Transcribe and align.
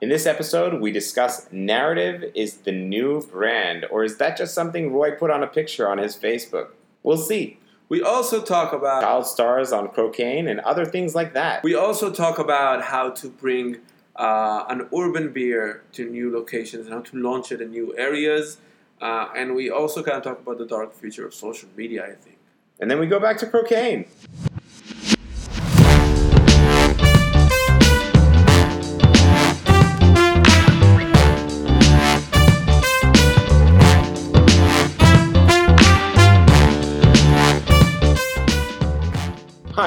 In 0.00 0.10
this 0.10 0.26
episode, 0.26 0.80
we 0.80 0.92
discuss 0.92 1.48
narrative 1.50 2.30
is 2.36 2.58
the 2.58 2.70
new 2.70 3.20
brand, 3.32 3.84
or 3.90 4.04
is 4.04 4.18
that 4.18 4.36
just 4.36 4.54
something 4.54 4.92
Roy 4.92 5.16
put 5.16 5.28
on 5.28 5.42
a 5.42 5.48
picture 5.48 5.88
on 5.88 5.98
his 5.98 6.16
Facebook? 6.16 6.68
We'll 7.02 7.16
see. 7.16 7.58
We 7.88 8.00
also 8.00 8.40
talk 8.40 8.72
about 8.72 9.02
Child 9.02 9.26
stars 9.26 9.72
on 9.72 9.88
cocaine 9.88 10.46
and 10.46 10.60
other 10.60 10.84
things 10.84 11.16
like 11.16 11.34
that. 11.34 11.64
we 11.64 11.74
also 11.74 12.12
talk 12.12 12.38
about 12.38 12.84
how 12.84 13.10
to 13.10 13.28
bring 13.28 13.78
uh, 14.14 14.66
an 14.68 14.88
urban 14.96 15.32
beer 15.32 15.82
to 15.94 16.08
new 16.08 16.32
locations 16.32 16.86
and 16.86 16.94
how 16.94 17.00
to 17.00 17.16
launch 17.16 17.50
it 17.50 17.60
in 17.60 17.70
new 17.70 17.96
areas. 17.98 18.58
Uh, 19.00 19.28
and 19.34 19.56
we 19.56 19.68
also 19.68 20.04
kind 20.04 20.18
of 20.18 20.22
talk 20.22 20.38
about 20.38 20.58
the 20.58 20.66
dark 20.66 20.94
future 20.94 21.26
of 21.26 21.34
social 21.34 21.68
media. 21.76 22.04
I 22.04 22.12
think. 22.12 22.38
And 22.78 22.88
then 22.88 23.00
we 23.00 23.08
go 23.08 23.18
back 23.18 23.38
to 23.38 23.46
cocaine. 23.46 24.06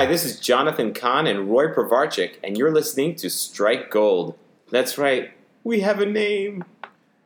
Hi, 0.02 0.08
this 0.08 0.26
is 0.26 0.40
Jonathan 0.40 0.96
Kahn 0.96 1.28
and 1.28 1.48
Roy 1.48 1.68
Povarchik, 1.68 2.38
and 2.44 2.58
you're 2.58 2.72
listening 2.72 3.14
to 3.18 3.30
Strike 3.30 3.92
Gold. 3.92 4.36
That's 4.72 4.98
right, 4.98 5.30
we 5.64 5.82
have 5.82 6.00
a 6.00 6.08
name. 6.08 6.64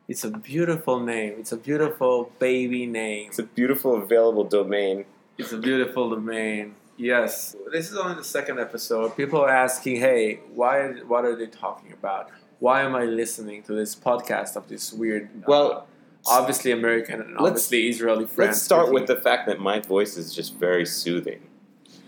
It's 0.08 0.24
a 0.24 0.30
beautiful 0.30 1.00
name. 1.00 1.36
It's 1.38 1.52
a 1.52 1.56
beautiful 1.56 2.32
baby 2.38 2.84
name. 2.84 3.28
It's 3.28 3.38
a 3.38 3.44
beautiful 3.44 3.96
available 3.96 4.44
domain. 4.44 5.06
It's 5.38 5.52
a 5.52 5.56
beautiful 5.56 6.10
domain. 6.10 6.74
Yes. 6.98 7.56
This 7.72 7.90
is 7.90 7.96
only 7.96 8.14
the 8.14 8.22
second 8.22 8.60
episode. 8.60 9.16
People 9.16 9.40
are 9.40 9.48
asking, 9.48 9.96
"Hey, 10.00 10.40
why? 10.54 11.00
What 11.08 11.24
are 11.24 11.34
they 11.34 11.46
talking 11.46 11.94
about? 11.94 12.28
Why 12.58 12.82
am 12.82 12.94
I 12.94 13.04
listening 13.06 13.62
to 13.62 13.72
this 13.72 13.96
podcast 13.96 14.54
of 14.54 14.68
this 14.68 14.92
weird?" 14.92 15.30
uh, 15.34 15.44
Well, 15.48 15.86
obviously 16.26 16.72
American 16.72 17.22
and 17.22 17.38
obviously 17.38 17.88
Israeli 17.88 18.26
friends. 18.26 18.48
Let's 18.56 18.62
start 18.62 18.92
with 18.92 19.06
the 19.06 19.16
fact 19.16 19.46
that 19.46 19.60
my 19.60 19.80
voice 19.80 20.18
is 20.18 20.34
just 20.34 20.56
very 20.56 20.84
soothing. 20.84 21.40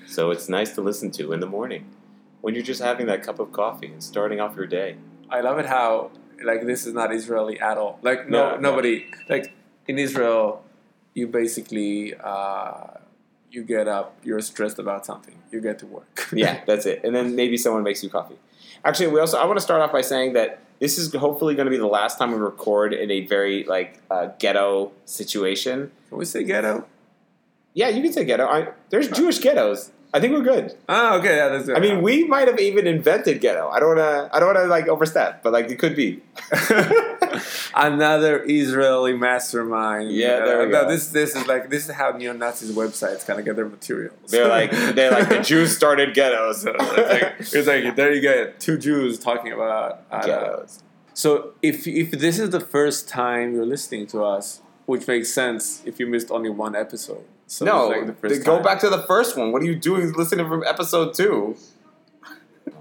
So 0.09 0.31
it's 0.31 0.49
nice 0.49 0.75
to 0.75 0.81
listen 0.81 1.11
to 1.13 1.33
in 1.33 1.41
the 1.41 1.47
morning 1.47 1.85
when 2.41 2.55
you're 2.55 2.63
just 2.65 2.83
having 2.83 3.07
that 3.07 3.23
cup 3.23 3.39
of 3.39 3.53
coffee 3.53 3.89
and 3.89 4.03
starting 4.03 4.41
off 4.41 4.57
your 4.57 4.67
day. 4.67 4.97
I 5.31 5.41
love 5.41 5.59
it 5.59 5.67
how 5.67 6.11
like 6.43 6.65
this 6.65 6.87
is 6.87 6.95
not 6.95 7.13
Israeli 7.13 7.61
at 7.61 7.77
all. 7.79 7.99
Like 8.03 8.29
no, 8.29 8.51
No, 8.51 8.55
no. 8.57 8.61
nobody 8.71 9.07
like 9.29 9.53
in 9.87 9.99
Israel, 9.99 10.65
you 11.15 11.27
basically 11.27 12.15
uh, 12.15 12.87
you 13.51 13.63
get 13.65 13.89
up, 13.89 14.17
you're 14.23 14.41
stressed 14.41 14.79
about 14.79 15.05
something, 15.05 15.35
you 15.51 15.61
get 15.61 15.79
to 15.81 15.87
work. 15.87 16.29
Yeah, 16.33 16.61
that's 16.67 16.87
it. 16.87 17.01
And 17.05 17.15
then 17.15 17.35
maybe 17.37 17.57
someone 17.57 17.83
makes 17.83 18.03
you 18.03 18.11
coffee. 18.11 18.39
Actually, 18.85 19.09
we 19.09 19.21
also 19.21 19.37
I 19.39 19.45
want 19.47 19.59
to 19.59 19.63
start 19.63 19.83
off 19.83 19.93
by 19.93 20.01
saying 20.03 20.33
that 20.35 20.61
this 20.79 20.97
is 20.97 21.13
hopefully 21.13 21.55
going 21.55 21.67
to 21.67 21.71
be 21.71 21.77
the 21.79 21.87
last 21.87 22.19
time 22.19 22.31
we 22.31 22.39
record 22.39 22.95
in 22.95 23.11
a 23.11 23.27
very 23.27 23.65
like 23.65 24.01
uh, 24.11 24.29
ghetto 24.39 24.93
situation. 25.05 25.91
Can 26.09 26.19
we 26.19 26.25
say 26.25 26.45
ghetto? 26.45 26.87
Yeah, 27.75 27.89
you 27.89 28.03
can 28.03 28.13
say 28.13 28.25
ghetto. 28.25 28.47
I, 28.47 28.69
there's 28.91 29.09
Jewish 29.09 29.39
ghettos. 29.41 29.91
I 30.19 30.21
think 30.21 30.35
we're 30.35 30.43
good. 30.43 30.77
Oh, 30.89 31.19
okay, 31.19 31.37
yeah, 31.37 31.49
that's 31.49 31.69
it. 31.69 31.77
I 31.77 31.81
mean, 31.81 32.03
we 32.03 32.25
might 32.25 32.49
have 32.49 32.59
even 32.59 32.89
invented 32.89 33.41
ghetto. 33.41 33.69
I 33.69 33.79
don't 33.79 33.97
want 33.97 33.99
to. 34.01 34.37
I 34.37 34.41
don't 34.41 34.53
want 34.53 34.59
to 34.59 34.67
like 34.67 34.89
overstep, 34.89 35.45
but 35.45 35.53
like 35.53 35.71
it 35.71 35.79
could 35.79 35.95
be. 35.95 36.21
Another 37.75 38.43
Israeli 38.45 39.15
mastermind. 39.15 40.11
Yeah, 40.11 40.45
there 40.45 40.59
we 40.59 40.65
Uh, 40.65 40.67
no, 40.67 40.83
go. 40.83 40.89
This 40.89 41.09
this 41.09 41.37
is 41.37 41.47
like 41.47 41.71
this 41.71 41.89
is 41.89 41.95
how 41.95 42.11
neo 42.11 42.33
Nazis 42.33 42.73
websites 42.75 43.25
kind 43.25 43.39
of 43.39 43.45
get 43.45 43.55
their 43.55 43.69
materials. 43.69 44.29
They're 44.29 44.49
like 44.49 44.71
they're 44.97 45.13
like 45.13 45.29
the 45.29 45.41
Jews 45.41 45.77
started 45.77 46.15
ghettos. 46.15 46.63
So 46.63 46.75
it's, 46.75 47.23
like, 47.23 47.35
it's 47.39 47.67
like 47.69 47.95
there 47.95 48.13
you 48.13 48.21
get 48.21 48.59
two 48.59 48.77
Jews 48.77 49.21
talking 49.21 49.53
about 49.53 50.05
uh, 50.11 50.27
ghettos. 50.27 50.83
So 51.15 51.53
if 51.63 51.87
if 51.87 52.11
this 52.11 52.41
is 52.41 52.51
the 52.51 52.61
first 52.61 53.09
time 53.09 53.55
you're 53.55 53.67
listening 53.67 54.09
to 54.09 54.25
us, 54.25 54.63
which 54.87 55.07
makes 55.07 55.33
sense 55.33 55.83
if 55.85 56.01
you 56.01 56.07
missed 56.09 56.31
only 56.33 56.51
one 56.51 56.75
episode. 56.75 57.25
So 57.49 57.65
no, 57.65 57.89
like 57.89 58.21
the 58.21 58.39
go 58.41 58.63
back 58.63 58.79
to 58.81 58.91
the 58.91 59.03
first 59.05 59.35
one. 59.35 59.53
What 59.53 59.63
are 59.63 59.65
you 59.65 59.75
doing 59.75 60.13
listening 60.13 60.47
from 60.47 60.63
episode 60.65 61.15
two? 61.15 61.57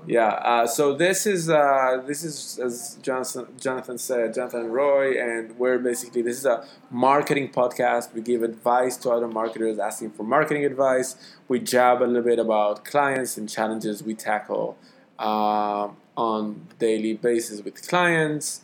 Yeah. 0.06 0.28
Uh, 0.28 0.68
so 0.68 0.94
this 0.94 1.26
is 1.26 1.50
uh, 1.50 2.04
this 2.06 2.22
is 2.22 2.60
as 2.60 2.98
Jonathan 3.02 3.48
Jonathan 3.58 3.98
said, 3.98 4.34
Jonathan 4.34 4.70
Roy, 4.70 5.22
and 5.22 5.58
we're 5.58 5.80
basically 5.80 6.22
this 6.22 6.38
is 6.38 6.46
a 6.46 6.68
marketing 6.92 7.50
podcast. 7.50 8.14
We 8.14 8.20
give 8.20 8.44
advice 8.44 8.98
to 8.98 9.12
other 9.12 9.30
marketers 9.30 9.80
asking 9.80 10.12
for 10.12 10.24
marketing 10.24 10.66
advice. 10.66 11.16
We 11.48 11.62
jab 11.62 12.02
a 12.02 12.04
little 12.04 12.22
bit 12.22 12.38
about 12.38 12.84
clients 12.84 13.38
and 13.38 13.48
challenges 13.48 14.04
we 14.04 14.16
tackle 14.16 14.78
um, 15.18 15.96
on 16.18 16.68
daily 16.78 17.14
basis 17.14 17.62
with 17.64 17.88
clients, 17.88 18.60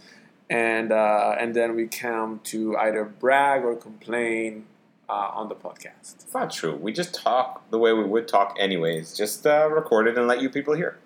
and 0.50 0.92
uh, 0.92 1.38
and 1.40 1.56
then 1.56 1.78
we 1.78 1.88
come 1.88 2.42
to 2.52 2.76
either 2.76 3.06
brag 3.06 3.64
or 3.64 3.78
complain 3.78 4.66
uh, 5.10 5.32
on 5.34 5.50
the 5.50 5.56
podcast. 5.56 6.16
It's 6.16 6.34
not 6.34 6.52
true. 6.52 6.76
We 6.76 6.92
just 6.94 7.14
talk 7.14 7.70
the 7.70 7.78
way 7.78 7.94
we 7.94 8.04
would 8.04 8.28
talk 8.28 8.56
anyways. 8.60 9.16
Just 9.16 9.46
uh, 9.46 9.70
record 9.72 10.08
it 10.08 10.18
and 10.18 10.28
let 10.28 10.42
you 10.42 10.50
people 10.50 10.74
hear. 10.76 10.98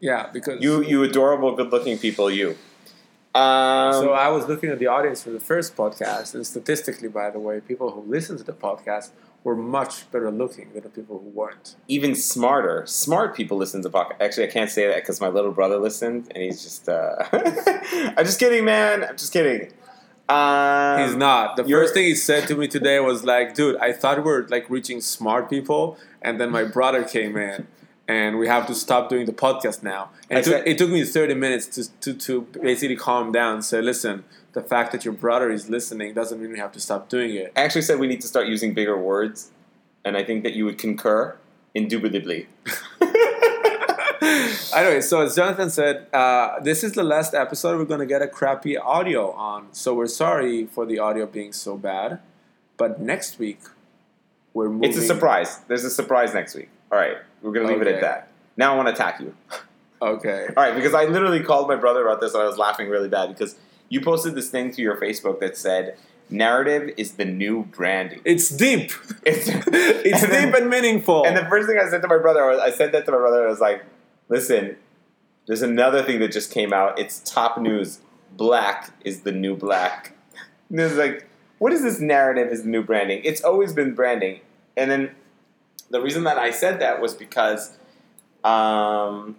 Yeah, 0.00 0.30
because 0.32 0.62
You, 0.62 0.82
you 0.82 1.02
adorable, 1.02 1.54
good-looking 1.54 1.98
people. 1.98 2.30
You. 2.30 2.56
Um, 3.34 3.92
So 3.92 4.12
I 4.12 4.28
was 4.28 4.48
looking 4.48 4.70
at 4.70 4.78
the 4.78 4.86
audience 4.86 5.22
for 5.22 5.30
the 5.30 5.40
first 5.40 5.76
podcast, 5.76 6.34
and 6.34 6.46
statistically, 6.46 7.08
by 7.08 7.30
the 7.30 7.38
way, 7.38 7.60
people 7.60 7.90
who 7.92 8.00
listened 8.02 8.38
to 8.38 8.44
the 8.44 8.52
podcast 8.52 9.10
were 9.44 9.56
much 9.56 10.10
better 10.10 10.30
looking 10.30 10.70
than 10.74 10.82
the 10.82 10.88
people 10.88 11.18
who 11.18 11.28
weren't. 11.30 11.76
even 11.88 12.14
smarter, 12.14 12.84
smart 12.86 13.34
people 13.34 13.56
listen 13.56 13.82
to 13.82 13.88
podcast. 13.88 14.16
Actually, 14.20 14.46
I 14.48 14.50
can't 14.50 14.70
say 14.70 14.86
that 14.88 14.96
because 14.96 15.20
my 15.20 15.28
little 15.28 15.52
brother 15.52 15.78
listened, 15.78 16.30
and 16.34 16.42
he's 16.42 16.62
just. 16.62 16.88
Uh, 16.88 17.16
I'm 18.16 18.24
just 18.24 18.38
kidding, 18.40 18.64
man. 18.64 19.04
I'm 19.04 19.16
just 19.16 19.32
kidding. 19.32 19.72
Um, 20.30 21.02
He's 21.02 21.16
not. 21.16 21.56
The 21.56 21.64
first 21.64 21.92
thing 21.92 22.04
he 22.04 22.14
said 22.14 22.46
to 22.48 22.54
me 22.54 22.68
today 22.68 23.00
was 23.00 23.24
like, 23.24 23.54
"Dude, 23.54 23.76
I 23.78 23.92
thought 23.92 24.18
we 24.18 24.24
were 24.24 24.46
like 24.48 24.70
reaching 24.70 25.00
smart 25.00 25.50
people, 25.50 25.98
and 26.22 26.40
then 26.40 26.50
my 26.50 26.64
brother 26.64 27.02
came 27.04 27.36
in." 27.36 27.66
And 28.06 28.40
we 28.40 28.48
have 28.48 28.66
to 28.66 28.74
stop 28.74 29.08
doing 29.08 29.26
the 29.26 29.32
podcast 29.32 29.84
now. 29.84 30.10
And 30.28 30.40
it 30.40 30.44
took, 30.44 30.66
it 30.66 30.78
took 30.78 30.90
me 30.90 31.04
30 31.04 31.34
minutes 31.34 31.66
to, 31.76 32.00
to, 32.00 32.14
to 32.14 32.40
basically 32.60 32.96
calm 32.96 33.30
down 33.30 33.54
and 33.54 33.64
say, 33.64 33.80
listen, 33.80 34.24
the 34.52 34.62
fact 34.62 34.90
that 34.90 35.04
your 35.04 35.14
brother 35.14 35.48
is 35.48 35.70
listening 35.70 36.12
doesn't 36.12 36.40
mean 36.40 36.50
we 36.50 36.58
have 36.58 36.72
to 36.72 36.80
stop 36.80 37.08
doing 37.08 37.36
it. 37.36 37.52
I 37.54 37.60
actually 37.60 37.82
said 37.82 38.00
we 38.00 38.08
need 38.08 38.20
to 38.22 38.26
start 38.26 38.48
using 38.48 38.74
bigger 38.74 38.98
words, 38.98 39.52
and 40.04 40.16
I 40.16 40.24
think 40.24 40.42
that 40.42 40.54
you 40.54 40.64
would 40.64 40.76
concur, 40.76 41.36
indubitably. 41.72 42.48
anyway, 44.74 45.00
so 45.00 45.22
as 45.22 45.34
Jonathan 45.36 45.70
said, 45.70 46.06
uh, 46.12 46.60
this 46.60 46.82
is 46.84 46.92
the 46.92 47.02
last 47.02 47.34
episode. 47.34 47.78
We're 47.78 47.84
going 47.84 48.00
to 48.00 48.06
get 48.06 48.22
a 48.22 48.28
crappy 48.28 48.76
audio 48.76 49.32
on. 49.32 49.68
So 49.72 49.94
we're 49.94 50.06
sorry 50.06 50.66
for 50.66 50.86
the 50.86 50.98
audio 50.98 51.26
being 51.26 51.52
so 51.52 51.76
bad. 51.76 52.20
But 52.76 53.00
next 53.00 53.38
week, 53.38 53.60
we're 54.54 54.68
moving. 54.70 54.88
It's 54.90 54.98
a 54.98 55.02
surprise. 55.02 55.58
There's 55.68 55.84
a 55.84 55.90
surprise 55.90 56.34
next 56.34 56.54
week. 56.54 56.70
All 56.90 56.98
right, 56.98 57.18
we're 57.42 57.52
gonna 57.52 57.68
leave 57.68 57.82
it 57.82 57.86
at 57.86 58.00
that. 58.00 58.28
Now 58.56 58.72
I 58.72 58.76
want 58.76 58.88
to 58.88 58.94
attack 58.94 59.20
you. 59.20 59.34
Okay. 60.02 60.46
All 60.56 60.62
right, 60.64 60.74
because 60.74 60.94
I 60.94 61.04
literally 61.04 61.40
called 61.40 61.68
my 61.68 61.76
brother 61.76 62.06
about 62.06 62.20
this 62.20 62.34
and 62.34 62.42
I 62.42 62.46
was 62.46 62.58
laughing 62.58 62.88
really 62.88 63.08
bad 63.08 63.28
because 63.28 63.56
you 63.88 64.00
posted 64.00 64.34
this 64.34 64.50
thing 64.50 64.72
to 64.72 64.82
your 64.82 64.96
Facebook 64.96 65.40
that 65.40 65.56
said 65.56 65.96
narrative 66.30 66.94
is 66.96 67.12
the 67.12 67.24
new 67.24 67.64
branding. 67.64 68.20
It's 68.24 68.48
deep. 68.48 68.92
It's, 69.24 69.48
It's 69.66 70.22
and 70.22 70.32
then- 70.32 70.46
deep 70.46 70.54
and 70.60 70.70
meaningful. 70.70 71.24
And 71.26 71.36
the 71.36 71.44
first 71.46 71.68
thing 71.68 71.78
I 71.78 71.88
said 71.88 72.02
to 72.02 72.08
my 72.08 72.18
brother, 72.18 72.44
was, 72.46 72.60
I 72.60 72.70
said 72.70 72.92
that 72.92 73.04
to 73.06 73.12
my 73.12 73.18
brother, 73.18 73.46
I 73.46 73.50
was 73.50 73.60
like, 73.60 73.84
listen, 74.30 74.76
there's 75.46 75.60
another 75.60 76.02
thing 76.02 76.20
that 76.20 76.32
just 76.32 76.50
came 76.50 76.72
out. 76.72 76.98
It's 76.98 77.18
top 77.20 77.58
news. 77.60 78.00
Black 78.32 78.94
is 79.04 79.22
the 79.22 79.32
new 79.32 79.54
black. 79.54 80.14
And 80.70 80.78
it's 80.78 80.94
like, 80.94 81.26
what 81.58 81.72
is 81.72 81.82
this 81.82 81.98
narrative 81.98 82.46
is 82.52 82.62
the 82.62 82.68
new 82.68 82.84
branding? 82.84 83.22
It's 83.24 83.42
always 83.42 83.72
been 83.72 83.92
branding. 83.92 84.38
And 84.76 84.88
then 84.88 85.10
the 85.90 86.00
reason 86.00 86.22
that 86.22 86.38
I 86.38 86.52
said 86.52 86.80
that 86.80 87.00
was 87.00 87.12
because 87.12 87.76
um, 88.44 89.36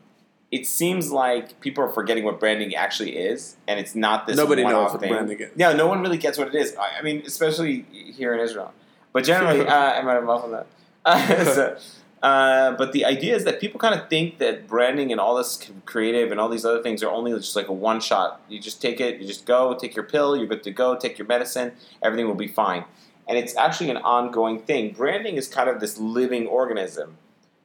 it 0.51 0.67
seems 0.67 1.11
like 1.11 1.59
people 1.61 1.83
are 1.83 1.89
forgetting 1.89 2.25
what 2.25 2.39
branding 2.39 2.75
actually 2.75 3.17
is, 3.17 3.55
and 3.67 3.79
it's 3.79 3.95
not 3.95 4.27
this 4.27 4.35
Nobody 4.35 4.63
knows 4.63 4.91
what 4.91 4.99
thing. 4.99 5.09
branding 5.09 5.39
is. 5.39 5.51
Yeah, 5.55 5.71
no 5.71 5.87
one 5.87 6.01
really 6.01 6.17
gets 6.17 6.37
what 6.37 6.49
it 6.49 6.55
is. 6.55 6.75
I, 6.75 6.99
I 6.99 7.01
mean, 7.01 7.23
especially 7.25 7.85
here 7.91 8.33
in 8.33 8.41
Israel. 8.41 8.73
But 9.13 9.23
generally, 9.23 9.61
uh, 9.65 9.73
I 9.73 10.01
might 10.01 10.15
have 10.15 10.25
muffled 10.25 10.53
that. 10.53 10.67
Uh, 11.05 11.45
so, 11.55 11.77
uh, 12.21 12.73
but 12.73 12.91
the 12.91 13.03
idea 13.03 13.35
is 13.35 13.45
that 13.45 13.59
people 13.59 13.79
kind 13.79 13.99
of 13.99 14.07
think 14.07 14.37
that 14.37 14.67
branding 14.67 15.11
and 15.11 15.19
all 15.19 15.35
this 15.35 15.69
creative 15.85 16.31
and 16.31 16.39
all 16.39 16.49
these 16.49 16.65
other 16.65 16.81
things 16.81 17.01
are 17.01 17.09
only 17.09 17.31
just 17.31 17.55
like 17.55 17.67
a 17.67 17.73
one 17.73 17.99
shot. 17.99 18.41
You 18.47 18.59
just 18.59 18.81
take 18.81 19.01
it, 19.01 19.19
you 19.19 19.27
just 19.27 19.45
go, 19.45 19.73
take 19.73 19.95
your 19.95 20.05
pill, 20.05 20.35
you're 20.37 20.47
good 20.47 20.63
to 20.63 20.71
go, 20.71 20.95
take 20.95 21.17
your 21.17 21.27
medicine, 21.27 21.71
everything 22.01 22.27
will 22.27 22.35
be 22.35 22.47
fine. 22.47 22.85
And 23.27 23.37
it's 23.37 23.55
actually 23.57 23.89
an 23.89 23.97
ongoing 23.97 24.59
thing. 24.59 24.93
Branding 24.93 25.35
is 25.35 25.47
kind 25.47 25.69
of 25.69 25.79
this 25.79 25.97
living 25.97 26.45
organism. 26.47 27.17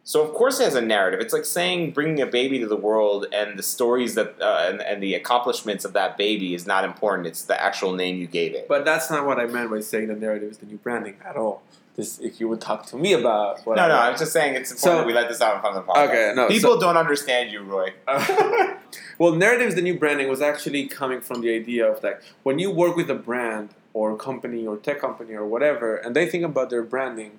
So 0.05 0.23
of 0.23 0.33
course 0.35 0.61
it 0.61 0.65
has 0.65 0.77
a 0.77 0.81
narrative. 0.81 1.21
It's 1.21 1.33
like 1.33 1.45
saying 1.45 1.91
bringing 1.91 2.23
a 2.23 2.27
baby 2.27 2.61
to 2.61 2.67
the 2.67 2.77
world 2.77 3.27
and 3.33 3.59
the 3.59 3.63
stories 3.63 4.15
that 4.15 4.41
uh, 4.41 4.67
and, 4.69 4.81
and 4.81 5.03
the 5.03 5.15
accomplishments 5.15 5.85
of 5.85 5.95
that 5.95 6.17
baby 6.17 6.55
is 6.55 6.65
not 6.65 6.85
important. 6.85 7.27
It's 7.27 7.43
the 7.43 7.61
actual 7.61 7.93
name 7.93 8.17
you 8.17 8.29
gave 8.29 8.55
it. 8.55 8.69
But 8.69 8.85
that's 8.85 9.11
not 9.11 9.27
what 9.27 9.41
I 9.41 9.47
meant 9.47 9.69
by 9.69 9.81
saying 9.81 10.07
the 10.07 10.15
narrative 10.15 10.53
is 10.53 10.59
the 10.59 10.67
new 10.67 10.79
branding 10.79 11.17
at 11.27 11.37
all. 11.37 11.63
This, 11.97 12.19
if 12.19 12.41
you 12.41 12.49
would 12.49 12.61
talk 12.61 12.85
to 12.87 12.97
me 12.97 13.15
about 13.15 13.65
what 13.67 13.77
no, 13.77 13.89
no, 13.89 13.97
I'm 13.97 14.17
just 14.19 14.33
saying 14.33 14.55
it's 14.55 14.71
important 14.71 14.83
So- 14.83 14.99
that 14.99 15.07
we 15.07 15.15
let 15.15 15.29
this 15.29 15.41
out 15.41 15.57
in 15.57 15.61
front 15.63 15.77
of 15.79 15.87
the 15.87 15.93
podcast. 15.93 16.09
Okay, 16.09 16.33
no, 16.37 16.49
People 16.49 16.79
don't 16.79 16.97
understand 16.97 17.51
you, 17.51 17.63
Roy. 17.63 17.95
Well, 19.19 19.33
narrative 19.35 19.69
is 19.69 19.75
the 19.75 19.83
new 19.83 19.99
branding 19.99 20.29
was 20.29 20.43
actually 20.43 20.87
coming 20.87 21.23
from 21.23 21.41
the 21.41 21.51
idea 21.55 21.91
of 21.91 22.03
like 22.03 22.23
when 22.43 22.59
you 22.59 22.71
work 22.71 22.97
with 22.97 23.09
a 23.11 23.15
brand 23.15 23.71
or 23.95 24.15
company 24.17 24.67
or 24.67 24.77
tech 24.77 25.01
company 25.01 25.33
or 25.33 25.47
whatever, 25.47 25.97
and 25.97 26.15
they 26.15 26.27
think 26.27 26.45
about 26.45 26.69
their 26.69 26.83
branding, 26.83 27.39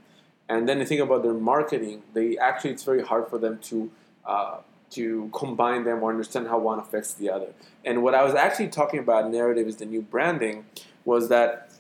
and 0.50 0.68
then 0.68 0.80
they 0.80 0.86
think 0.86 1.02
about 1.02 1.22
their 1.22 1.36
marketing. 1.36 2.02
They 2.14 2.36
actually 2.38 2.72
it's 2.72 2.84
very 2.84 3.04
hard 3.04 3.28
for 3.28 3.38
them 3.38 3.60
to 3.70 3.92
uh, 4.26 4.58
to 4.92 5.30
combine 5.34 5.84
them 5.84 6.02
or 6.02 6.10
understand 6.10 6.48
how 6.48 6.58
one 6.58 6.80
affects 6.80 7.14
the 7.14 7.30
other. 7.30 7.50
And 7.86 8.02
what 8.02 8.16
I 8.16 8.24
was 8.24 8.34
actually 8.34 8.70
talking 8.70 9.00
about, 9.00 9.30
narrative 9.30 9.68
is 9.68 9.76
the 9.76 9.86
new 9.86 10.02
branding, 10.02 10.66
was 11.06 11.30
that 11.30 11.72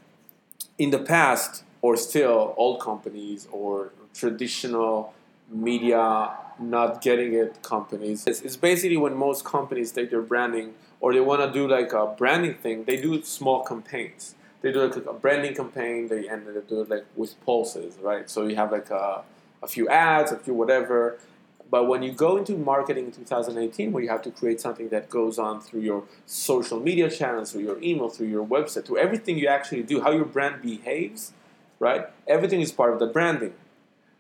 in 0.77 0.91
the 0.91 0.99
past 0.99 1.63
or 1.81 1.95
still 1.97 2.53
old 2.57 2.81
companies 2.81 3.47
or 3.51 3.91
traditional 4.13 5.13
media 5.49 6.31
not 6.59 7.01
getting 7.01 7.33
it 7.33 7.61
companies. 7.61 8.25
It's, 8.25 8.41
it's 8.41 8.55
basically 8.55 8.97
when 8.97 9.15
most 9.15 9.45
companies 9.45 9.91
take 9.91 10.09
their 10.09 10.21
branding 10.21 10.73
or 10.99 11.13
they 11.13 11.19
want 11.19 11.41
to 11.41 11.51
do 11.51 11.67
like 11.67 11.93
a 11.93 12.07
branding 12.07 12.55
thing, 12.55 12.85
they 12.85 12.97
do 12.97 13.21
small 13.21 13.63
campaigns. 13.63 14.35
They 14.61 14.71
do 14.71 14.87
like 14.87 14.95
a 14.95 15.13
branding 15.13 15.55
campaign, 15.55 16.07
they 16.07 16.27
and 16.27 16.47
they 16.47 16.59
do 16.67 16.81
it 16.81 16.89
like 16.89 17.05
with 17.15 17.39
pulses, 17.45 17.97
right? 18.01 18.29
So 18.29 18.47
you 18.47 18.55
have 18.55 18.71
like 18.71 18.89
a, 18.89 19.23
a 19.61 19.67
few 19.67 19.87
ads, 19.87 20.31
a 20.31 20.37
few 20.37 20.53
whatever. 20.53 21.19
But 21.69 21.87
when 21.87 22.01
you 22.01 22.11
go 22.11 22.37
into 22.37 22.57
marketing 22.57 23.05
in 23.05 23.11
2018, 23.11 23.91
where 23.91 24.01
you 24.01 24.09
have 24.09 24.21
to 24.23 24.31
create 24.31 24.59
something 24.59 24.89
that 24.89 25.09
goes 25.09 25.37
on 25.37 25.61
through 25.61 25.81
your 25.81 26.05
social 26.25 26.79
media 26.79 27.09
channels, 27.11 27.51
through 27.51 27.61
your 27.61 27.81
email, 27.83 28.09
through 28.09 28.27
your 28.27 28.45
website, 28.45 28.85
through 28.85 28.97
everything 28.97 29.37
you 29.37 29.47
actually 29.47 29.83
do, 29.83 30.01
how 30.01 30.11
your 30.11 30.25
brand 30.25 30.61
behaves, 30.61 31.33
right? 31.79 32.07
Everything 32.27 32.61
is 32.61 32.71
part 32.71 32.93
of 32.93 32.99
the 32.99 33.07
branding. 33.07 33.53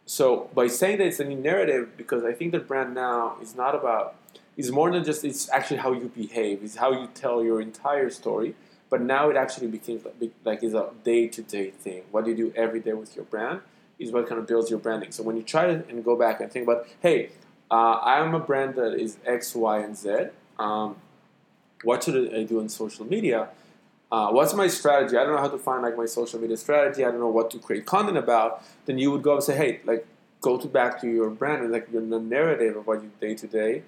So 0.05 0.49
by 0.53 0.67
saying 0.67 0.99
that 0.99 1.07
it's 1.07 1.19
a 1.19 1.25
new 1.25 1.35
narrative, 1.35 1.97
because 1.97 2.23
I 2.23 2.33
think 2.33 2.51
the 2.51 2.59
brand 2.59 2.93
now 2.95 3.37
is 3.41 3.55
not 3.55 3.75
about, 3.75 4.15
is 4.55 4.71
more 4.71 4.89
than 4.91 5.03
just, 5.03 5.25
it's 5.25 5.49
actually 5.49 5.77
how 5.77 5.91
you 5.91 6.11
behave, 6.15 6.63
it's 6.63 6.77
how 6.77 6.91
you 6.91 7.09
tell 7.13 7.43
your 7.43 7.61
entire 7.61 8.09
story. 8.09 8.55
But 8.89 9.01
now 9.01 9.29
it 9.29 9.35
actually 9.35 9.67
becomes 9.67 10.05
like, 10.05 10.31
like 10.45 10.63
is 10.63 10.73
a 10.73 10.89
day 11.03 11.27
to 11.27 11.41
day 11.41 11.71
thing. 11.71 12.03
What 12.11 12.25
you 12.25 12.35
do 12.35 12.53
every 12.55 12.79
day 12.79 12.93
with 12.93 13.17
your 13.17 13.25
brand 13.25 13.59
is 13.99 14.11
what 14.11 14.27
kind 14.29 14.39
of 14.39 14.47
builds 14.47 14.69
your 14.69 14.79
branding. 14.79 15.11
So 15.11 15.23
when 15.23 15.35
you 15.35 15.43
try 15.43 15.65
to 15.65 15.83
and 15.89 16.03
go 16.05 16.15
back 16.15 16.39
and 16.39 16.49
think 16.49 16.63
about, 16.63 16.87
hey, 17.01 17.31
uh, 17.69 17.99
I 18.13 18.19
am 18.19 18.33
a 18.33 18.39
brand 18.39 18.75
that 18.75 18.93
is 18.93 19.17
X, 19.25 19.53
Y, 19.55 19.79
and 19.79 19.97
Z. 19.97 20.27
Um, 20.57 20.95
what 21.83 22.03
should 22.03 22.33
I 22.33 22.43
do 22.43 22.59
on 22.61 22.69
social 22.69 23.05
media? 23.05 23.49
Uh, 24.11 24.29
what's 24.29 24.53
my 24.53 24.67
strategy? 24.67 25.17
I 25.17 25.23
don't 25.23 25.35
know 25.35 25.41
how 25.41 25.49
to 25.49 25.57
find 25.57 25.83
like 25.83 25.97
my 25.97 26.05
social 26.05 26.39
media 26.39 26.57
strategy. 26.57 27.03
I 27.03 27.11
don't 27.11 27.19
know 27.19 27.27
what 27.27 27.51
to 27.51 27.59
create 27.59 27.85
content 27.85 28.17
about. 28.17 28.63
Then 28.85 28.97
you 28.97 29.11
would 29.11 29.21
go 29.21 29.35
and 29.35 29.43
say, 29.43 29.55
hey, 29.55 29.81
like 29.85 30.07
go 30.41 30.57
to 30.57 30.67
back 30.67 31.01
to 31.01 31.07
your 31.07 31.29
brand 31.29 31.63
and 31.63 31.71
like 31.71 31.87
your 31.91 32.01
narrative 32.01 32.77
of 32.77 32.87
what 32.87 33.03
you 33.03 33.11
day 33.19 33.35
to 33.35 33.47
day. 33.47 33.83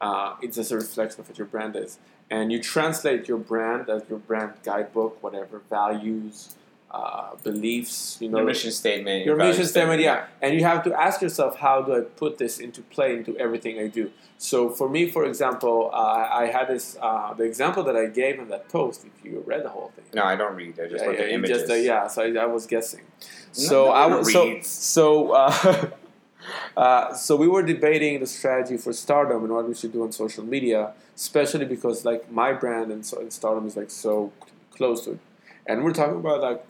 Uh, 0.00 0.36
it's 0.42 0.56
just 0.56 0.70
a 0.70 0.76
reflection 0.76 1.20
of 1.20 1.28
what 1.28 1.38
your 1.38 1.46
brand 1.46 1.76
is, 1.76 1.98
and 2.30 2.52
you 2.52 2.60
translate 2.60 3.26
your 3.26 3.38
brand 3.38 3.88
as 3.88 4.02
your 4.10 4.18
brand 4.18 4.52
guidebook, 4.62 5.22
whatever 5.22 5.62
values, 5.70 6.56
uh, 6.94 7.34
beliefs, 7.42 8.18
you 8.20 8.28
know, 8.28 8.38
your 8.38 8.46
mission 8.46 8.70
statement, 8.70 9.26
your, 9.26 9.36
your 9.36 9.46
mission 9.46 9.66
statement, 9.66 10.00
yeah. 10.00 10.26
And 10.40 10.54
you 10.54 10.62
have 10.62 10.84
to 10.84 10.94
ask 10.94 11.20
yourself, 11.20 11.56
how 11.56 11.82
do 11.82 11.96
I 11.96 12.02
put 12.02 12.38
this 12.38 12.60
into 12.60 12.82
play 12.82 13.16
into 13.16 13.36
everything 13.36 13.80
I 13.80 13.88
do? 13.88 14.12
So 14.38 14.70
for 14.70 14.88
me, 14.88 15.10
for 15.10 15.24
example, 15.24 15.90
uh, 15.92 16.28
I 16.42 16.46
had 16.46 16.68
this 16.68 16.96
uh, 17.00 17.34
the 17.34 17.44
example 17.44 17.82
that 17.84 17.96
I 17.96 18.06
gave 18.06 18.38
in 18.38 18.48
that 18.48 18.68
post. 18.68 19.04
If 19.04 19.24
you 19.24 19.42
read 19.44 19.64
the 19.64 19.70
whole 19.70 19.90
thing, 19.96 20.04
no, 20.14 20.22
I 20.22 20.36
don't 20.36 20.54
read. 20.54 20.78
I 20.78 20.86
just 20.86 21.02
yeah, 21.02 21.10
look 21.10 21.18
yeah, 21.18 21.24
at 21.24 21.30
images. 21.30 21.58
Just, 21.58 21.70
uh, 21.72 21.74
yeah, 21.74 22.06
so 22.06 22.22
I, 22.22 22.28
I, 22.44 22.46
was 22.46 22.66
guessing. 22.66 23.04
So 23.50 23.86
no, 23.86 23.90
I 23.90 24.06
was 24.06 24.32
so 24.32 24.60
so. 24.62 25.32
Uh, 25.32 25.90
uh, 26.76 27.14
so 27.14 27.34
we 27.34 27.48
were 27.48 27.64
debating 27.64 28.20
the 28.20 28.26
strategy 28.26 28.76
for 28.76 28.92
Stardom 28.92 29.42
and 29.44 29.52
what 29.52 29.66
we 29.66 29.74
should 29.74 29.92
do 29.92 30.04
on 30.04 30.12
social 30.12 30.44
media, 30.44 30.92
especially 31.16 31.64
because 31.64 32.04
like 32.04 32.30
my 32.30 32.52
brand 32.52 32.92
and, 32.92 33.04
so, 33.04 33.18
and 33.20 33.32
Stardom 33.32 33.66
is 33.66 33.76
like 33.76 33.90
so 33.90 34.32
close 34.76 35.04
to 35.06 35.12
it, 35.12 35.18
and 35.66 35.82
we're 35.82 35.92
talking 35.92 36.20
about 36.20 36.40
like 36.40 36.64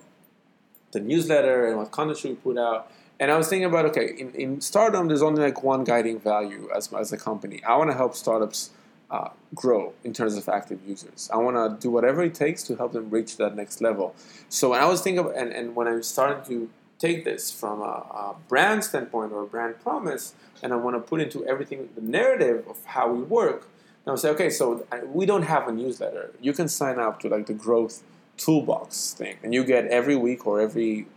the 0.95 1.01
newsletter 1.01 1.67
and 1.67 1.77
what 1.77 1.91
content 1.91 2.17
should 2.17 2.31
we 2.31 2.35
put 2.37 2.57
out. 2.57 2.91
And 3.19 3.31
I 3.31 3.37
was 3.37 3.47
thinking 3.47 3.65
about 3.65 3.85
okay, 3.85 4.15
in, 4.17 4.31
in 4.31 4.61
Stardom, 4.61 5.07
there's 5.07 5.21
only 5.21 5.41
like 5.41 5.63
one 5.63 5.83
guiding 5.83 6.19
value 6.19 6.69
as, 6.75 6.91
as 6.91 7.13
a 7.13 7.17
company. 7.17 7.63
I 7.63 7.77
want 7.77 7.91
to 7.91 7.97
help 7.97 8.15
startups 8.15 8.71
uh, 9.11 9.29
grow 9.53 9.93
in 10.03 10.13
terms 10.13 10.35
of 10.35 10.49
active 10.49 10.79
users. 10.85 11.29
I 11.31 11.37
want 11.37 11.55
to 11.55 11.81
do 11.81 11.91
whatever 11.91 12.23
it 12.23 12.33
takes 12.33 12.63
to 12.63 12.75
help 12.75 12.93
them 12.93 13.09
reach 13.09 13.37
that 13.37 13.55
next 13.55 13.81
level. 13.81 14.15
So 14.49 14.71
when 14.71 14.81
I 14.81 14.85
was 14.85 15.01
thinking, 15.01 15.31
and, 15.35 15.51
and 15.51 15.75
when 15.75 15.87
I 15.87 16.01
started 16.01 16.43
to 16.45 16.69
take 16.97 17.23
this 17.23 17.51
from 17.51 17.81
a, 17.81 17.83
a, 17.83 18.35
brand 18.47 18.83
standpoint 18.83 19.31
or 19.31 19.43
a 19.43 19.47
brand 19.47 19.79
promise, 19.81 20.33
and 20.63 20.73
I 20.73 20.77
want 20.77 20.95
to 20.95 20.99
put 20.99 21.21
into 21.21 21.45
everything 21.45 21.89
the 21.95 22.01
narrative 22.01 22.65
of 22.67 22.83
how 22.85 23.11
we 23.11 23.21
work, 23.21 23.67
and 24.05 24.07
I 24.07 24.11
would 24.11 24.19
say, 24.19 24.29
okay, 24.29 24.49
so 24.49 24.85
we 25.05 25.25
don't 25.25 25.43
have 25.43 25.67
a 25.67 25.71
newsletter. 25.71 26.31
You 26.41 26.53
can 26.53 26.67
sign 26.67 26.99
up 26.99 27.19
to 27.21 27.29
like 27.29 27.45
the 27.47 27.53
growth 27.53 28.03
toolbox 28.37 29.13
thing, 29.13 29.37
and 29.43 29.53
you 29.53 29.63
get 29.63 29.87
every 29.87 30.15
week 30.15 30.45
or 30.45 30.59
every 30.59 31.07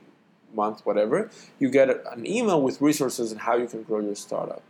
month, 0.55 0.85
whatever, 0.85 1.31
you 1.59 1.71
get 1.71 1.89
an 2.13 2.27
email 2.27 2.61
with 2.61 2.81
resources 2.81 3.33
and 3.33 3.43
how 3.43 3.57
you 3.57 3.67
can 3.67 3.83
grow 3.83 4.01
your 4.01 4.15
startup. 4.15 4.63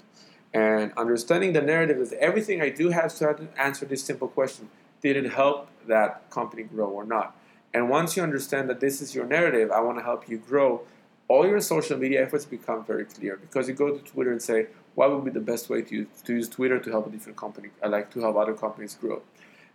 And 0.53 0.93
understanding 0.97 1.53
the 1.53 1.61
narrative 1.61 1.99
is 1.99 2.15
everything 2.19 2.61
I 2.63 2.71
do 2.71 2.89
have 2.91 3.15
to 3.17 3.49
answer 3.57 3.85
this 3.85 4.03
simple 4.03 4.29
question: 4.29 4.71
Did 5.03 5.17
it 5.17 5.33
help 5.33 5.69
that 5.87 6.29
company 6.31 6.63
grow 6.63 6.89
or 6.89 7.05
not? 7.05 7.37
And 7.75 7.91
once 7.91 8.17
you 8.17 8.23
understand 8.23 8.69
that 8.71 8.81
this 8.81 9.03
is 9.03 9.15
your 9.15 9.27
narrative, 9.27 9.71
I 9.71 9.81
want 9.81 9.99
to 9.99 10.05
help 10.05 10.29
you 10.29 10.39
grow. 10.39 10.83
All 11.29 11.47
your 11.47 11.61
social 11.61 11.99
media 11.99 12.23
efforts 12.23 12.47
become 12.47 12.83
very 12.85 13.05
clear 13.05 13.37
because 13.37 13.69
you 13.69 13.75
go 13.75 13.95
to 13.95 14.03
Twitter 14.03 14.33
and 14.33 14.41
say, 14.41 14.69
"What 14.95 15.13
would 15.13 15.25
be 15.25 15.31
the 15.31 15.47
best 15.53 15.69
way 15.69 15.83
to 15.83 15.95
use, 15.95 16.09
to 16.25 16.33
use 16.33 16.49
Twitter 16.49 16.79
to 16.79 16.91
help 16.91 17.07
a 17.07 17.11
different 17.11 17.37
company? 17.37 17.69
I 17.83 17.89
like 17.89 18.11
to 18.15 18.21
help 18.21 18.37
other 18.37 18.55
companies 18.55 18.95
grow." 18.95 19.21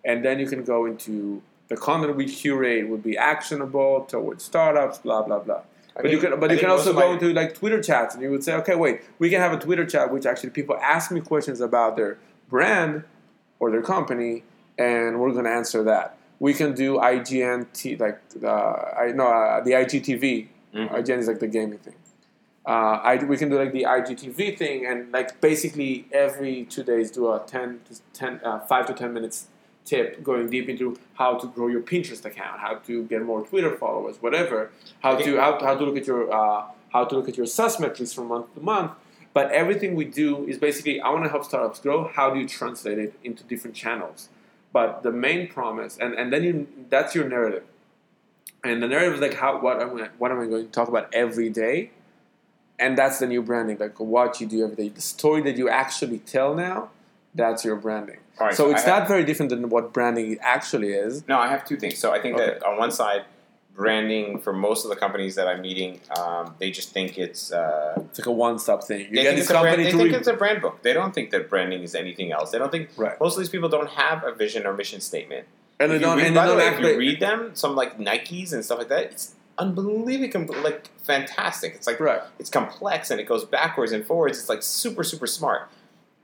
And 0.04 0.26
then 0.26 0.40
you 0.40 0.48
can 0.48 0.64
go 0.64 0.86
into 0.86 1.44
the 1.70 1.78
content 1.78 2.16
we 2.16 2.26
curate 2.26 2.88
would 2.88 3.04
be 3.04 3.18
actionable 3.18 4.06
towards 4.06 4.44
startups, 4.44 5.00
blah 5.00 5.22
blah 5.22 5.40
blah. 5.40 5.62
I 5.96 6.02
but 6.02 6.12
you 6.12 6.20
can, 6.20 6.40
but 6.40 6.50
I 6.50 6.56
you 6.56 6.60
can 6.60 6.70
also 6.70 6.94
go 6.94 7.14
into 7.14 7.34
like 7.34 7.56
Twitter 7.56 7.82
chats, 7.82 8.16
and 8.16 8.24
you 8.24 8.32
would 8.32 8.44
say, 8.44 8.54
okay, 8.56 8.76
wait, 8.76 9.02
we 9.20 9.30
can 9.30 9.40
have 9.40 9.54
a 9.54 9.60
Twitter 9.60 9.86
chat 9.86 10.12
which 10.12 10.26
actually 10.26 10.50
people 10.50 10.78
ask 10.82 11.12
me 11.12 11.22
questions 11.22 11.62
about 11.62 11.96
their 11.96 12.18
brand 12.50 13.04
or 13.60 13.72
their 13.72 13.82
company, 13.82 14.44
and 14.78 15.20
we're 15.20 15.32
going 15.32 15.46
to 15.46 15.52
answer 15.52 15.84
that. 15.84 16.18
We 16.40 16.54
can 16.54 16.74
do 16.74 16.98
IGN, 16.98 17.72
T, 17.74 17.96
like 17.96 18.20
uh, 18.44 18.48
I 18.48 19.12
know 19.14 19.28
uh, 19.28 19.62
the 19.64 19.72
IGTV. 19.72 20.48
Mm-hmm. 20.74 20.96
IGN 20.96 21.20
is 21.20 21.28
like 21.28 21.40
the 21.40 21.48
gaming 21.48 21.78
thing. 21.78 21.96
Uh, 22.66 23.00
I, 23.04 23.24
we 23.24 23.38
can 23.38 23.50
do 23.50 23.60
like 23.60 23.74
the 23.74 23.84
IGTV 23.84 24.58
thing, 24.58 24.86
and 24.86 25.12
like 25.12 25.40
basically 25.42 26.08
every 26.12 26.66
two 26.66 26.84
days 26.84 27.12
do 27.12 27.32
a 27.32 27.44
10 27.46 27.82
to 27.86 28.02
10, 28.14 28.42
uh, 28.44 28.60
5 28.60 28.88
to 28.88 28.94
10 28.94 29.14
minutes 29.14 29.48
tip 29.86 30.24
going 30.24 30.50
deep 30.50 30.70
into 30.70 30.98
how 31.16 31.38
to 31.38 31.48
grow 31.48 31.68
your 31.68 31.82
Pinterest 31.82 32.24
account, 32.26 32.60
how 32.60 32.76
to 32.76 33.04
get 33.04 33.22
more 33.24 33.46
Twitter 33.46 33.76
followers, 33.76 34.22
whatever, 34.22 34.72
how 35.02 35.16
to 35.16 35.38
how, 35.38 35.60
how 35.60 35.76
to 35.76 35.84
look 35.84 35.98
at 35.98 36.08
your 36.08 36.32
uh, 36.34 36.66
how 36.92 37.06
to 37.06 37.16
look 37.16 37.28
at 37.28 37.38
your 37.38 37.46
SaaS 37.46 37.80
metrics 37.80 38.14
from 38.14 38.28
month 38.28 38.54
to 38.56 38.62
month. 38.62 38.92
But 39.34 39.52
everything 39.52 39.96
we 39.96 40.06
do 40.06 40.48
is 40.48 40.58
basically 40.58 41.02
I 41.02 41.10
want 41.10 41.24
to 41.26 41.30
help 41.30 41.44
startups 41.44 41.80
grow. 41.80 42.08
How 42.08 42.30
do 42.30 42.40
you 42.40 42.48
translate 42.48 43.00
it 43.00 43.14
into 43.24 43.44
different 43.44 43.76
channels? 43.76 44.30
But 44.72 45.04
the 45.04 45.12
main 45.12 45.48
promise, 45.48 45.98
and, 45.98 46.14
and 46.14 46.32
then 46.32 46.44
you 46.44 46.68
that's 46.90 47.14
your 47.16 47.28
narrative. 47.28 47.64
And 48.64 48.82
the 48.82 48.88
narrative 48.88 49.16
is 49.16 49.22
like 49.22 49.36
how 49.36 49.60
what 49.60 49.82
am 49.82 49.98
I, 49.98 50.10
what 50.18 50.32
am 50.32 50.40
I 50.40 50.46
going 50.46 50.66
to 50.66 50.72
talk 50.72 50.88
about 50.88 51.14
every 51.14 51.50
day? 51.50 51.92
And 52.80 52.98
that's 52.98 53.20
the 53.20 53.28
new 53.28 53.42
branding, 53.42 53.78
like 53.80 54.00
what 54.00 54.42
you 54.42 54.48
do 54.48 54.64
every 54.64 54.76
day. 54.76 54.90
The 54.90 55.02
story 55.02 55.42
that 55.44 55.58
you 55.58 55.70
actually 55.70 56.20
tell 56.20 56.56
now, 56.56 56.90
that's 57.36 57.66
your 57.66 57.76
branding. 57.76 58.18
Right, 58.40 58.54
so, 58.54 58.66
so 58.66 58.72
it's 58.72 58.84
I 58.84 58.88
not 58.88 59.00
have, 59.02 59.08
very 59.08 59.24
different 59.24 59.50
than 59.50 59.70
what 59.70 59.94
branding 59.94 60.38
actually 60.42 60.94
is. 60.94 61.28
No, 61.28 61.38
I 61.38 61.48
have 61.48 61.66
two 61.66 61.78
things. 61.78 62.00
So 62.00 62.12
I 62.12 62.20
think 62.20 62.36
okay. 62.36 62.46
that 62.46 62.64
on 62.64 62.78
one 62.78 62.92
side, 62.92 63.26
branding 63.76 64.40
for 64.40 64.54
most 64.54 64.86
of 64.86 64.90
the 64.90 64.96
companies 64.96 65.36
that 65.36 65.48
I'm 65.48 65.62
meeting, 65.62 66.00
um, 66.18 66.56
they 66.60 66.72
just 66.72 66.92
think 66.92 67.18
it's 67.18 67.52
uh, 67.52 67.94
it's 67.98 68.20
like 68.20 68.28
a 68.28 68.32
one-stop 68.32 68.84
thing. 68.84 69.02
You 69.02 69.16
they 69.16 69.24
think, 69.24 69.40
it's 69.40 69.50
a, 69.50 69.60
brand, 69.60 69.82
they 69.82 69.92
think 69.92 70.12
re- 70.12 70.16
it's 70.16 70.28
a 70.28 70.34
brand 70.34 70.62
book. 70.62 70.82
They 70.82 70.94
don't 70.94 71.14
think 71.14 71.32
that 71.32 71.50
branding 71.50 71.84
is 71.84 71.96
anything 71.96 72.32
else. 72.32 72.52
They 72.52 72.58
don't 72.58 72.72
think 72.72 72.90
right. 72.98 73.20
most 73.20 73.36
of 73.36 73.40
these 73.40 73.50
people 73.50 73.70
don't 73.70 73.90
have 73.90 74.24
a 74.24 74.34
vision 74.34 74.66
or 74.66 74.74
mission 74.74 75.02
statement. 75.02 75.48
And 75.80 75.92
they 75.92 76.00
don't. 76.00 76.18
Read, 76.18 76.28
and 76.28 76.36
by 76.36 76.48
the 76.48 76.56
way, 76.56 76.68
if 76.68 76.80
you 76.80 76.98
read 76.98 77.20
them, 77.20 77.52
some 77.54 77.76
like 77.76 78.00
Nikes 78.00 78.54
and 78.54 78.64
stuff 78.64 78.80
like 78.80 78.90
that, 78.90 79.06
it's 79.06 79.36
unbelievably 79.60 80.62
like 80.62 80.90
fantastic. 81.04 81.76
It's 81.76 81.86
like 81.86 82.00
right. 82.00 82.22
it's 82.40 82.50
complex 82.50 83.12
and 83.12 83.20
it 83.20 83.26
goes 83.26 83.46
backwards 83.46 83.92
and 83.92 84.06
forwards. 84.06 84.40
It's 84.40 84.50
like 84.50 84.64
super 84.64 85.04
super 85.04 85.28
smart 85.28 85.70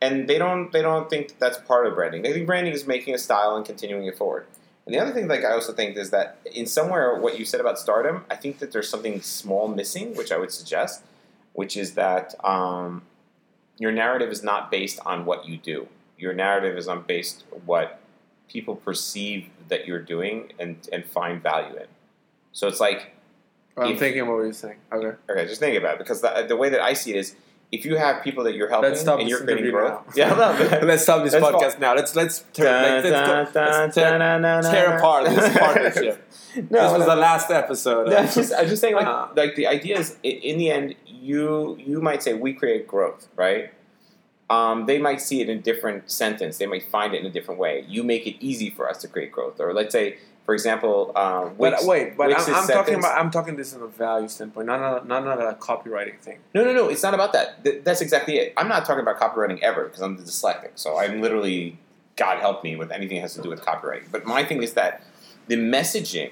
and 0.01 0.27
they 0.27 0.38
don't 0.38 0.72
they 0.72 0.82
don't 0.82 1.10
think 1.10 1.38
that's 1.39 1.58
part 1.58 1.86
of 1.86 1.96
branding. 1.96 2.22
They 2.22 2.34
think 2.34 2.46
branding 2.46 2.74
is 2.74 2.88
making 2.88 3.13
a 3.13 3.18
style 3.18 3.56
and 3.56 3.65
continuing 3.65 4.06
it 4.06 4.18
forward. 4.18 4.46
And 4.86 4.96
the 4.96 5.00
other 5.00 5.12
thing, 5.12 5.27
like 5.27 5.46
I 5.46 5.51
also 5.51 5.72
think, 5.72 5.98
is 5.98 6.10
that 6.12 6.38
in 6.51 6.65
somewhere 6.65 7.15
what 7.15 7.38
you 7.38 7.46
said 7.46 7.60
about 7.60 7.77
stardom, 7.77 8.25
I 8.29 8.36
think 8.36 8.60
that 8.60 8.72
there's 8.72 8.89
something 8.89 9.22
small 9.22 9.68
missing, 9.68 10.15
which 10.15 10.32
I 10.32 10.38
would 10.38 10.51
suggest, 10.51 11.03
which 11.53 11.77
is 11.77 11.94
that 11.94 12.34
um, 12.44 13.03
your 13.77 13.91
narrative 13.91 14.29
is 14.29 14.44
not 14.44 14.72
based 14.72 15.00
on 15.06 15.25
what 15.25 15.48
you 15.48 15.58
do. 15.58 15.88
Your 16.18 16.34
narrative 16.34 16.77
is 16.77 16.88
on 16.88 17.03
based 17.03 17.44
what 17.65 18.00
people 18.48 18.75
perceive 18.75 19.50
that 19.68 19.86
you're 19.86 20.01
doing 20.01 20.53
and 20.58 20.88
and 20.91 21.06
find 21.06 21.41
value 21.41 21.75
in. 21.75 21.88
So 22.51 22.68
it's 22.68 22.79
like 22.79 23.13
well, 23.75 23.88
I'm 23.88 23.94
if, 23.94 24.00
thinking 24.00 24.27
what 24.27 24.38
you're 24.38 24.53
saying. 24.53 24.77
Okay. 24.91 25.15
Okay, 25.29 25.46
just 25.46 25.60
think 25.60 25.77
about 25.77 25.96
it 25.96 26.00
because 26.00 26.22
the, 26.22 26.46
the 26.48 26.58
way 26.58 26.70
that 26.70 26.82
I 26.82 26.94
see 26.94 27.12
it 27.12 27.18
is 27.18 27.36
if 27.71 27.85
you 27.85 27.97
have 27.97 28.23
people 28.23 28.43
that 28.45 28.55
you're 28.55 28.69
helping 28.69 28.91
and 28.93 29.29
you're 29.29 29.43
creating 29.43 29.69
growth, 29.71 30.01
yeah, 30.15 30.29
no, 30.29 30.79
let's 30.88 31.03
stop 31.03 31.23
this 31.23 31.33
Let's 31.33 31.45
podcast 31.45 31.71
fall- 31.73 31.81
now. 31.81 31.95
Let's 31.95 32.15
let's 32.15 32.43
turn, 32.53 32.65
let's, 32.65 33.05
let's, 33.05 33.53
go- 33.53 33.61
let's 33.61 33.95
tear, 33.95 34.17
tear 34.71 34.97
apart 34.97 35.25
this 35.25 35.57
partnership. 35.57 36.31
No, 36.55 36.63
this 36.63 36.91
was 36.97 37.07
no. 37.07 37.15
the 37.15 37.15
last 37.15 37.51
episode. 37.51 38.09
No, 38.09 38.17
I'm 38.17 38.27
just, 38.27 38.53
I'm 38.53 38.67
just 38.67 38.81
saying, 38.81 38.95
like, 38.95 39.05
Uh, 39.05 39.27
like 39.35 39.55
the 39.55 39.67
idea 39.67 39.99
is, 39.99 40.17
in 40.23 40.57
the 40.57 40.71
end, 40.71 40.95
you 41.05 41.77
you 41.79 42.01
might 42.01 42.23
say 42.23 42.33
we 42.33 42.53
create 42.53 42.88
growth, 42.88 43.27
right? 43.35 43.71
Um, 44.49 44.88
they 44.88 44.97
might 44.97 45.21
see 45.21 45.41
it 45.41 45.49
in 45.49 45.59
a 45.59 45.61
different 45.61 46.09
sentence. 46.09 46.57
They 46.57 46.65
might 46.65 46.83
find 46.89 47.13
it 47.13 47.19
in 47.21 47.27
a 47.27 47.29
different 47.29 47.59
way. 47.59 47.85
You 47.88 48.01
make 48.03 48.25
it 48.25 48.35
easy 48.43 48.71
for 48.71 48.89
us 48.89 48.97
to 49.01 49.07
create 49.07 49.31
growth, 49.31 49.59
or 49.59 49.75
let's 49.75 49.91
say, 49.91 50.17
for 50.50 50.56
example, 50.56 51.12
um, 51.15 51.53
but 51.60 51.75
wait, 51.84 52.18
but 52.18 52.29
Wix's 52.29 52.48
I'm, 52.48 52.56
I'm 52.56 52.68
talking 52.68 52.96
about 52.96 53.20
I'm 53.20 53.29
talking 53.29 53.56
this 53.56 53.72
from 53.72 53.84
a 53.84 53.88
value 53.88 54.27
standpoint, 54.27 54.65
not 54.65 54.79
not 54.79 55.08
not, 55.08 55.24
not 55.24 55.39
a 55.39 55.56
copywriting 55.58 56.18
thing. 56.18 56.39
No, 56.56 56.63
no, 56.63 56.74
no. 56.74 56.89
It's 56.89 57.03
not 57.03 57.13
about 57.13 57.34
that. 57.34 57.63
Th- 57.63 57.84
that's 57.84 58.01
exactly 58.01 58.38
it. 58.39 58.56
I'm 58.58 58.68
not 58.68 58.84
talking 58.84 59.03
about 59.03 59.20
copywriting 59.20 59.60
ever 59.60 59.84
because 59.84 60.01
I'm 60.01 60.18
dyslexic. 60.18 60.72
So 60.74 60.98
I'm 60.98 61.22
literally, 61.22 61.77
God 62.15 62.39
help 62.39 62.63
me 62.63 62.75
with 62.75 62.91
anything 62.91 63.18
that 63.18 63.22
has 63.22 63.36
to 63.36 63.44
do 63.44 63.50
with 63.50 63.62
copywriting. 63.62 64.06
But 64.12 64.25
my 64.25 64.44
thing 64.44 64.63
is 64.63 64.74
that 64.74 65.03
the 65.46 65.56
messaging, 65.56 66.32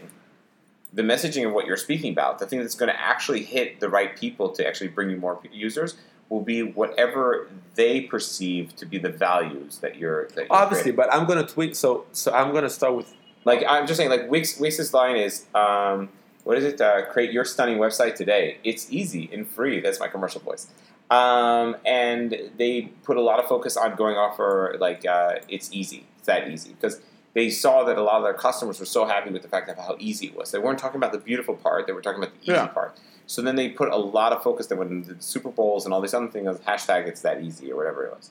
the 0.91 1.03
messaging 1.03 1.45
of 1.45 1.53
what 1.53 1.67
you're 1.67 1.77
speaking 1.77 2.11
about, 2.11 2.39
the 2.39 2.47
thing 2.47 2.57
that's 2.57 2.73
going 2.73 2.91
to 2.91 2.99
actually 2.99 3.43
hit 3.43 3.79
the 3.79 3.87
right 3.87 4.17
people 4.17 4.49
to 4.49 4.67
actually 4.67 4.87
bring 4.87 5.11
you 5.11 5.17
more 5.17 5.35
p- 5.35 5.49
users, 5.53 5.95
will 6.29 6.41
be 6.41 6.63
whatever 6.63 7.47
they 7.75 8.01
perceive 8.01 8.75
to 8.77 8.87
be 8.87 8.97
the 8.97 9.09
values 9.09 9.77
that 9.77 9.97
you're. 9.97 10.27
That 10.29 10.47
you're 10.47 10.53
Obviously, 10.53 10.91
creating. 10.91 10.95
but 10.95 11.13
I'm 11.13 11.27
gonna 11.27 11.45
tweak. 11.45 11.75
So 11.75 12.05
so 12.13 12.33
I'm 12.33 12.51
gonna 12.51 12.69
start 12.69 12.95
with 12.95 13.13
Like 13.47 13.63
I'm 13.67 13.87
just 13.87 13.97
saying, 13.97 14.09
like 14.09 14.29
Wix, 14.29 14.59
Wix's 14.59 14.93
line 14.93 15.15
is, 15.15 15.45
um, 15.55 16.09
what 16.43 16.57
is 16.57 16.65
it? 16.65 16.79
Uh, 16.81 17.05
create 17.11 17.31
your 17.31 17.45
stunning 17.45 17.77
website 17.77 18.15
today. 18.15 18.57
It's 18.63 18.91
easy 18.91 19.29
and 19.33 19.47
free. 19.47 19.79
That's 19.79 19.99
my 19.99 20.07
commercial 20.09 20.41
voice. 20.41 20.67
Um, 21.09 21.77
and 21.85 22.35
they 22.57 22.91
put 23.03 23.15
a 23.17 23.21
lot 23.21 23.39
of 23.39 23.45
focus 23.47 23.77
on 23.77 23.95
going 23.95 24.17
off 24.17 24.35
for 24.35 24.75
like 24.79 25.05
uh, 25.05 25.35
it's 25.47 25.69
easy. 25.71 26.05
It's 26.17 26.27
that 26.27 26.49
easy 26.49 26.71
because 26.73 26.99
they 27.33 27.49
saw 27.49 27.83
that 27.85 27.97
a 27.97 28.03
lot 28.03 28.17
of 28.17 28.23
their 28.23 28.33
customers 28.33 28.79
were 28.79 28.85
so 28.85 29.05
happy 29.05 29.29
with 29.29 29.41
the 29.43 29.47
fact 29.47 29.69
of 29.69 29.77
how 29.77 29.95
easy 29.99 30.27
it 30.27 30.35
was. 30.35 30.51
They 30.51 30.59
weren't 30.59 30.79
talking 30.79 30.97
about 30.97 31.13
the 31.13 31.19
beautiful 31.19 31.55
part. 31.55 31.87
They 31.87 31.93
were 31.93 32.01
talking 32.01 32.21
about 32.21 32.33
the 32.35 32.41
easy 32.41 32.51
Yeah. 32.51 32.67
part. 32.67 32.97
So 33.27 33.41
then 33.41 33.55
they 33.55 33.69
put 33.69 33.89
a 33.89 33.97
lot 33.97 34.33
of 34.33 34.43
focus. 34.43 34.67
They 34.67 34.75
went 34.75 34.91
into 34.91 35.13
the 35.13 35.21
Super 35.21 35.49
Bowls 35.49 35.85
and 35.85 35.93
all 35.93 36.01
these 36.01 36.13
other 36.13 36.27
things. 36.27 36.57
Hashtag 36.59 37.07
it's 37.07 37.21
that 37.21 37.41
easy 37.41 37.71
or 37.71 37.75
whatever 37.77 38.05
it 38.05 38.11
was. 38.17 38.29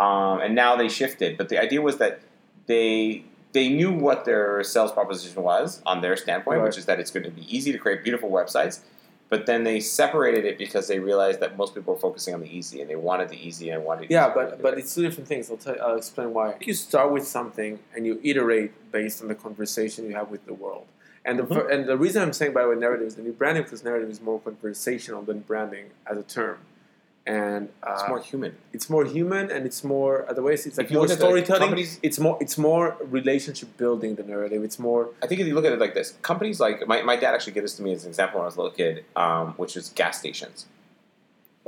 Um, 0.00 0.40
and 0.40 0.54
now 0.54 0.74
they 0.76 0.88
shifted. 0.88 1.36
But 1.36 1.48
the 1.48 1.58
idea 1.60 1.80
was 1.82 1.98
that 1.98 2.20
they 2.66 3.24
they 3.52 3.68
knew 3.68 3.92
what 3.92 4.24
their 4.24 4.62
sales 4.62 4.92
proposition 4.92 5.42
was 5.42 5.82
on 5.84 6.00
their 6.00 6.16
standpoint, 6.16 6.58
Right. 6.58 6.64
which 6.64 6.78
is 6.78 6.86
that 6.86 7.00
it's 7.00 7.10
going 7.10 7.24
to 7.24 7.30
be 7.30 7.44
easy 7.54 7.72
to 7.72 7.78
create 7.78 8.02
beautiful 8.04 8.30
websites. 8.30 8.80
But 9.28 9.46
then 9.46 9.62
they 9.62 9.78
separated 9.78 10.44
it 10.44 10.58
because 10.58 10.88
they 10.88 10.98
realized 10.98 11.38
that 11.38 11.56
most 11.56 11.72
people 11.74 11.94
were 11.94 12.00
focusing 12.00 12.34
on 12.34 12.40
the 12.40 12.48
easy 12.48 12.80
and 12.80 12.90
they 12.90 12.96
wanted 12.96 13.28
the 13.28 13.36
easy 13.36 13.70
and 13.70 13.84
wanted. 13.84 14.10
yeah, 14.10 14.26
easy 14.26 14.34
but 14.34 14.60
but 14.60 14.76
it's 14.76 14.92
two 14.92 15.02
different 15.02 15.28
things. 15.28 15.50
I'll 15.50 15.56
tell 15.56 15.76
I'll 15.80 15.96
explain 15.96 16.34
why. 16.34 16.56
You 16.60 16.74
start 16.74 17.12
with 17.12 17.26
something 17.26 17.78
and 17.94 18.04
you 18.04 18.20
iterate 18.24 18.72
based 18.90 19.22
on 19.22 19.28
the 19.28 19.36
conversation 19.36 20.06
you 20.06 20.16
have 20.16 20.30
with 20.30 20.44
the 20.46 20.54
world. 20.54 20.86
And 21.24 21.38
the 21.38 21.44
mm-hmm. 21.44 21.54
fir- 21.54 21.68
and 21.68 21.88
the 21.88 21.96
reason 21.96 22.22
I'm 22.22 22.32
saying 22.32 22.54
by 22.54 22.62
the 22.62 22.70
way 22.70 22.74
narrative 22.74 23.06
is 23.06 23.14
the 23.14 23.22
new 23.22 23.32
branding 23.32 23.62
because 23.62 23.84
narrative 23.84 24.10
is 24.10 24.20
more 24.20 24.40
conversational 24.40 25.22
than 25.22 25.40
branding 25.40 25.90
as 26.10 26.18
a 26.18 26.24
term. 26.24 26.58
And 27.26 27.68
uh, 27.82 27.92
it's 27.92 28.08
more 28.08 28.18
human. 28.18 28.56
it's 28.72 28.88
more 28.88 29.04
human 29.04 29.50
and 29.50 29.66
it's 29.66 29.84
more 29.84 30.26
the 30.34 30.42
way 30.42 30.54
it's, 30.54 30.66
like 30.78 30.86
If 30.86 30.90
you 30.90 30.96
more 30.96 31.06
look 31.06 31.18
storytelling. 31.18 31.78
it's 32.02 32.18
more 32.18 32.38
it's 32.40 32.56
more 32.56 32.96
relationship 33.02 33.76
building 33.76 34.14
the 34.14 34.22
narrative. 34.22 34.64
It's 34.64 34.78
more 34.78 35.10
I 35.22 35.26
think 35.26 35.40
if 35.40 35.46
you 35.46 35.54
look 35.54 35.66
at 35.66 35.72
it 35.72 35.78
like 35.78 35.94
this, 35.94 36.14
companies 36.22 36.60
like 36.60 36.86
my, 36.88 37.02
my 37.02 37.16
dad 37.16 37.34
actually 37.34 37.52
gave 37.52 37.62
this 37.62 37.76
to 37.76 37.82
me 37.82 37.92
as 37.92 38.04
an 38.04 38.10
example 38.10 38.38
when 38.38 38.44
I 38.44 38.46
was 38.46 38.56
a 38.56 38.62
little 38.62 38.76
kid, 38.76 39.04
um, 39.16 39.52
which 39.58 39.76
is 39.76 39.90
gas 39.90 40.18
stations. 40.18 40.66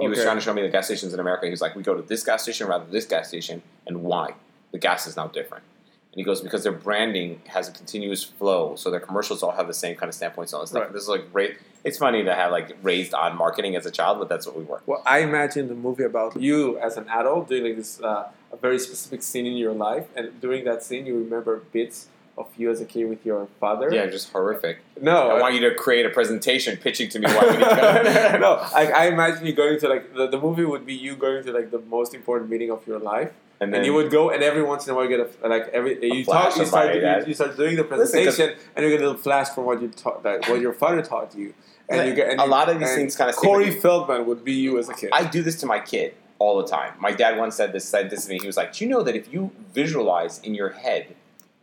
He 0.00 0.08
was 0.08 0.22
trying 0.22 0.36
to 0.36 0.42
show 0.42 0.54
me 0.54 0.62
the 0.62 0.68
gas 0.68 0.86
stations 0.86 1.12
in 1.14 1.20
America. 1.20 1.44
He 1.46 1.50
was 1.50 1.60
like, 1.60 1.76
we 1.76 1.82
go 1.82 1.94
to 1.94 2.02
this 2.02 2.24
gas 2.24 2.42
station 2.42 2.66
rather 2.66 2.84
than 2.84 2.92
this 2.92 3.04
gas 3.04 3.28
station, 3.28 3.62
and 3.86 4.02
why? 4.02 4.34
The 4.72 4.78
gas 4.78 5.06
is 5.06 5.16
now 5.16 5.28
different. 5.28 5.64
And 6.12 6.18
he 6.18 6.24
goes, 6.24 6.42
because 6.42 6.62
their 6.62 6.72
branding 6.72 7.40
has 7.46 7.68
a 7.68 7.72
continuous 7.72 8.22
flow, 8.22 8.76
so 8.76 8.90
their 8.90 9.00
commercials 9.00 9.42
all 9.42 9.52
have 9.52 9.66
the 9.66 9.74
same 9.74 9.96
kind 9.96 10.10
of 10.10 10.14
standpoints 10.14 10.52
and 10.52 10.60
this 10.60 10.70
stuff. 10.70 10.82
Right. 10.82 10.92
This 10.92 11.04
is 11.04 11.08
like 11.08 11.32
great. 11.32 11.56
It's 11.84 11.96
funny 11.96 12.22
to 12.22 12.34
have 12.34 12.52
like 12.52 12.76
raised 12.82 13.14
on 13.14 13.36
marketing 13.36 13.76
as 13.76 13.86
a 13.86 13.90
child, 13.90 14.18
but 14.18 14.28
that's 14.28 14.46
what 14.46 14.56
we 14.56 14.62
were. 14.64 14.82
Well, 14.84 15.02
I 15.06 15.20
imagine 15.20 15.68
the 15.68 15.74
movie 15.74 16.04
about 16.04 16.38
you 16.38 16.78
as 16.78 16.98
an 16.98 17.08
adult 17.08 17.48
doing 17.48 17.64
like 17.64 17.76
this 17.76 18.00
uh, 18.02 18.28
a 18.52 18.56
very 18.56 18.78
specific 18.78 19.22
scene 19.22 19.46
in 19.46 19.56
your 19.56 19.72
life, 19.72 20.06
and 20.14 20.38
during 20.40 20.64
that 20.66 20.82
scene, 20.82 21.06
you 21.06 21.16
remember 21.18 21.62
bits 21.72 22.08
of 22.36 22.48
you 22.56 22.70
as 22.70 22.80
a 22.80 22.84
kid 22.84 23.04
with 23.08 23.24
your 23.24 23.46
father. 23.60 23.90
Yeah, 23.92 24.06
just 24.06 24.32
horrific. 24.32 24.78
No, 25.00 25.30
I 25.30 25.40
want 25.40 25.54
you 25.54 25.60
to 25.68 25.74
create 25.74 26.06
a 26.06 26.10
presentation 26.10 26.76
pitching 26.76 27.08
to 27.10 27.18
me 27.18 27.26
why 27.26 27.46
we 27.46 27.56
need 27.56 27.68
to 27.68 27.76
go. 27.76 28.38
no, 28.40 28.52
I, 28.74 28.86
I 28.86 29.06
imagine 29.06 29.46
you 29.46 29.52
going 29.52 29.78
to 29.80 29.88
like 29.88 30.14
the, 30.14 30.26
the 30.28 30.40
movie 30.40 30.64
would 30.64 30.86
be 30.86 30.94
you 30.94 31.16
going 31.16 31.42
to 31.44 31.52
like 31.52 31.70
the 31.70 31.80
most 31.80 32.14
important 32.14 32.50
meeting 32.50 32.70
of 32.70 32.86
your 32.86 32.98
life, 32.98 33.32
And 33.62 33.74
and, 33.76 33.86
you 33.86 33.94
would 33.94 34.10
go 34.10 34.30
and 34.30 34.42
every 34.42 34.62
once 34.62 34.86
in 34.86 34.92
a 34.92 34.96
while 34.96 35.06
get 35.06 35.20
a 35.20 35.48
like 35.48 35.68
every 35.68 35.92
you 36.02 36.24
talk 36.24 36.56
you 36.56 36.66
start 36.66 36.94
you, 36.94 37.24
you 37.28 37.34
start 37.34 37.56
doing 37.56 37.76
the 37.76 37.84
Listen, 37.84 38.22
presentation 38.24 38.56
and 38.74 38.84
you 38.84 38.90
get 38.90 39.00
a 39.00 39.06
little 39.06 39.22
flash 39.26 39.48
from 39.50 39.64
what 39.66 39.80
you 39.80 39.88
taught 39.88 40.22
that 40.24 40.48
what 40.48 40.60
your 40.60 40.72
father 40.72 41.00
taught 41.02 41.34
you, 41.36 41.54
and 41.88 42.08
you 42.08 42.14
get 42.14 42.28
and 42.30 42.40
a 42.40 42.44
you- 42.44 42.50
lot 42.50 42.68
of 42.68 42.78
these 42.80 42.94
things 42.94 43.14
kind 43.14 43.30
of 43.30 43.36
Corey 43.36 43.70
Feldman 43.70 44.26
would 44.26 44.42
be 44.44 44.52
you 44.52 44.78
as 44.80 44.88
a 44.88 44.94
kid. 44.94 45.10
I 45.12 45.24
do 45.36 45.42
this 45.42 45.56
to 45.60 45.66
my 45.66 45.78
kid 45.78 46.14
all 46.40 46.60
the 46.60 46.66
time. 46.66 46.92
My 46.98 47.12
dad 47.12 47.38
once 47.38 47.54
said 47.54 47.72
this 47.72 47.84
said 47.84 48.10
this 48.10 48.24
to 48.24 48.30
me. 48.32 48.38
He 48.40 48.48
was 48.48 48.56
like, 48.56 48.72
"Do 48.72 48.84
you 48.84 48.90
know 48.90 49.02
that 49.04 49.14
if 49.14 49.32
you 49.32 49.52
visualize 49.72 50.40
in 50.40 50.54
your 50.54 50.70
head 50.70 51.14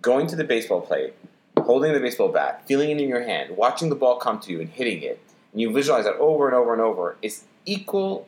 going 0.01 0.25
to 0.27 0.37
the 0.37 0.45
baseball 0.45 0.79
plate, 0.79 1.13
holding 1.57 1.91
the 1.91 1.99
baseball 1.99 2.29
bat, 2.29 2.63
feeling 2.65 2.89
it 2.91 3.01
in 3.01 3.09
your 3.09 3.23
hand, 3.23 3.57
watching 3.57 3.89
the 3.89 3.95
ball 4.03 4.15
come 4.25 4.39
to 4.39 4.51
you 4.53 4.61
and 4.61 4.69
hitting 4.69 5.01
it, 5.01 5.19
and 5.51 5.59
you 5.61 5.71
visualize 5.73 6.05
that 6.05 6.15
over 6.15 6.47
and 6.47 6.55
over 6.55 6.71
and 6.71 6.81
over, 6.81 7.17
it's 7.21 7.43
equal 7.65 8.27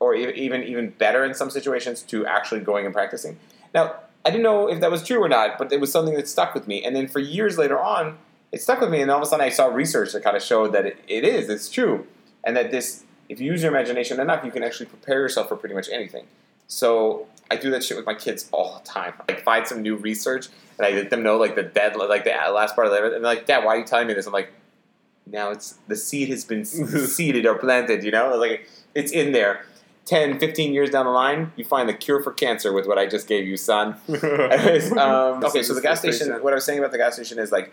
or 0.00 0.14
even 0.14 0.62
even 0.62 0.90
better 0.90 1.24
in 1.24 1.34
some 1.34 1.50
situations 1.50 2.02
to 2.02 2.26
actually 2.26 2.60
going 2.60 2.84
and 2.84 2.94
practicing." 2.94 3.38
Now, 3.74 3.94
I 4.24 4.30
didn't 4.30 4.42
know 4.42 4.68
if 4.68 4.80
that 4.80 4.90
was 4.90 5.02
true 5.02 5.22
or 5.22 5.28
not, 5.28 5.58
but 5.58 5.72
it 5.72 5.80
was 5.80 5.92
something 5.92 6.14
that 6.14 6.28
stuck 6.28 6.54
with 6.54 6.66
me. 6.66 6.84
And 6.84 6.94
then 6.94 7.08
for 7.08 7.18
years 7.18 7.56
later 7.56 7.80
on, 7.80 8.18
it 8.52 8.60
stuck 8.60 8.80
with 8.80 8.90
me. 8.90 9.00
And 9.00 9.10
all 9.10 9.18
of 9.18 9.22
a 9.22 9.26
sudden, 9.26 9.44
I 9.44 9.50
saw 9.50 9.66
research 9.66 10.12
that 10.12 10.22
kind 10.22 10.36
of 10.36 10.42
showed 10.42 10.72
that 10.72 10.86
it, 10.86 10.98
it 11.06 11.24
is, 11.24 11.48
it's 11.48 11.70
true, 11.70 12.06
and 12.44 12.56
that 12.56 12.70
this, 12.70 13.04
if 13.28 13.40
you 13.40 13.50
use 13.50 13.62
your 13.62 13.70
imagination 13.70 14.20
enough, 14.20 14.44
you 14.44 14.50
can 14.50 14.62
actually 14.62 14.86
prepare 14.86 15.20
yourself 15.20 15.48
for 15.48 15.56
pretty 15.56 15.74
much 15.74 15.88
anything. 15.90 16.26
So 16.66 17.26
I 17.50 17.56
do 17.56 17.70
that 17.70 17.82
shit 17.82 17.96
with 17.96 18.06
my 18.06 18.14
kids 18.14 18.48
all 18.52 18.78
the 18.78 18.84
time. 18.84 19.14
Like 19.28 19.42
find 19.42 19.66
some 19.66 19.82
new 19.82 19.96
research, 19.96 20.48
and 20.78 20.86
I 20.86 20.90
let 20.90 21.10
them 21.10 21.22
know 21.22 21.36
like 21.36 21.54
the 21.54 21.62
dead, 21.62 21.96
like 21.96 22.24
the 22.24 22.34
uh, 22.34 22.50
last 22.52 22.74
part 22.74 22.86
of 22.86 22.92
it, 22.92 23.04
and 23.04 23.12
they're 23.12 23.20
like, 23.20 23.46
"Dad, 23.46 23.64
why 23.64 23.76
are 23.76 23.78
you 23.78 23.84
telling 23.84 24.06
me 24.06 24.14
this?" 24.14 24.26
I'm 24.26 24.32
like, 24.32 24.50
"Now 25.26 25.50
it's 25.50 25.78
the 25.88 25.96
seed 25.96 26.28
has 26.28 26.44
been 26.44 26.64
seeded 26.66 27.46
or 27.46 27.54
planted. 27.54 28.04
You 28.04 28.10
know, 28.10 28.36
like 28.36 28.68
it's 28.94 29.12
in 29.12 29.32
there." 29.32 29.64
10, 30.08 30.38
15 30.38 30.72
years 30.72 30.88
down 30.88 31.04
the 31.04 31.12
line, 31.12 31.52
you 31.54 31.64
find 31.66 31.86
the 31.86 31.92
cure 31.92 32.22
for 32.22 32.32
cancer 32.32 32.72
with 32.72 32.86
what 32.86 32.96
I 32.98 33.06
just 33.06 33.28
gave 33.28 33.46
you, 33.46 33.58
son. 33.58 33.94
Um, 34.08 35.44
okay, 35.44 35.62
so 35.62 35.74
the 35.74 35.82
gas 35.82 35.98
station. 36.00 36.30
What 36.42 36.52
I 36.52 36.56
was 36.56 36.64
saying 36.64 36.78
about 36.78 36.92
the 36.92 36.98
gas 36.98 37.14
station 37.14 37.38
is 37.38 37.52
like 37.52 37.72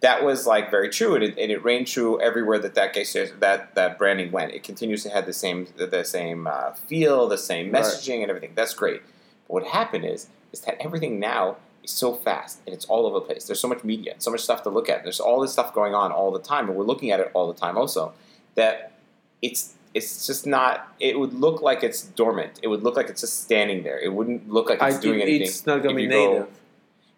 that 0.00 0.22
was 0.24 0.46
like 0.46 0.70
very 0.70 0.88
true, 0.90 1.16
and 1.16 1.24
it, 1.24 1.36
and 1.38 1.50
it 1.50 1.64
reigned 1.64 1.88
true 1.88 2.20
everywhere 2.20 2.58
that 2.60 2.74
that 2.76 2.92
gas 2.92 3.08
station, 3.08 3.36
that 3.40 3.74
that 3.74 3.98
branding 3.98 4.30
went. 4.30 4.52
It 4.52 4.62
continues 4.62 5.02
to 5.02 5.10
have 5.10 5.26
the 5.26 5.32
same 5.32 5.66
the 5.76 6.04
same 6.04 6.46
uh, 6.46 6.72
feel, 6.72 7.26
the 7.28 7.36
same 7.38 7.72
Right. 7.72 7.82
messaging, 7.82 8.20
and 8.22 8.30
everything. 8.30 8.52
That's 8.54 8.74
great. 8.74 9.02
But 9.48 9.54
what 9.54 9.64
happened 9.64 10.04
is 10.04 10.28
is 10.52 10.60
that 10.60 10.76
everything 10.80 11.18
now 11.18 11.56
is 11.82 11.90
so 11.90 12.14
fast 12.14 12.60
and 12.64 12.74
it's 12.74 12.84
all 12.84 13.06
over 13.06 13.14
the 13.18 13.26
place. 13.26 13.44
There's 13.46 13.60
so 13.60 13.68
much 13.68 13.82
media, 13.82 14.14
so 14.18 14.30
much 14.30 14.40
stuff 14.40 14.62
to 14.62 14.70
look 14.70 14.88
at. 14.88 15.02
There's 15.02 15.18
all 15.20 15.40
this 15.40 15.52
stuff 15.52 15.74
going 15.74 15.94
on 15.96 16.12
all 16.12 16.30
the 16.30 16.38
time, 16.40 16.68
and 16.68 16.76
we're 16.76 16.84
looking 16.84 17.10
at 17.10 17.18
it 17.18 17.30
all 17.34 17.52
the 17.52 17.58
time. 17.58 17.76
Also, 17.76 18.12
that 18.54 18.92
it's 19.42 19.74
it's 19.96 20.26
just 20.26 20.46
not. 20.46 20.72
It 21.00 21.18
would 21.18 21.34
look 21.34 21.62
like 21.62 21.80
it's 21.82 22.02
dormant. 22.02 22.52
It 22.62 22.68
would 22.68 22.82
look 22.82 22.96
like 22.96 23.08
it's 23.08 23.22
just 23.22 23.42
standing 23.44 23.82
there. 23.82 23.98
It 23.98 24.12
wouldn't 24.12 24.48
look 24.56 24.68
like 24.70 24.80
I 24.82 24.88
it's 24.90 24.98
doing 25.00 25.18
think 25.18 25.28
anything. 25.28 25.48
it's 25.48 25.66
not 25.66 25.82
gonna 25.82 25.94
be 25.94 26.02
you 26.04 26.08
go- 26.10 26.32
native. 26.32 26.48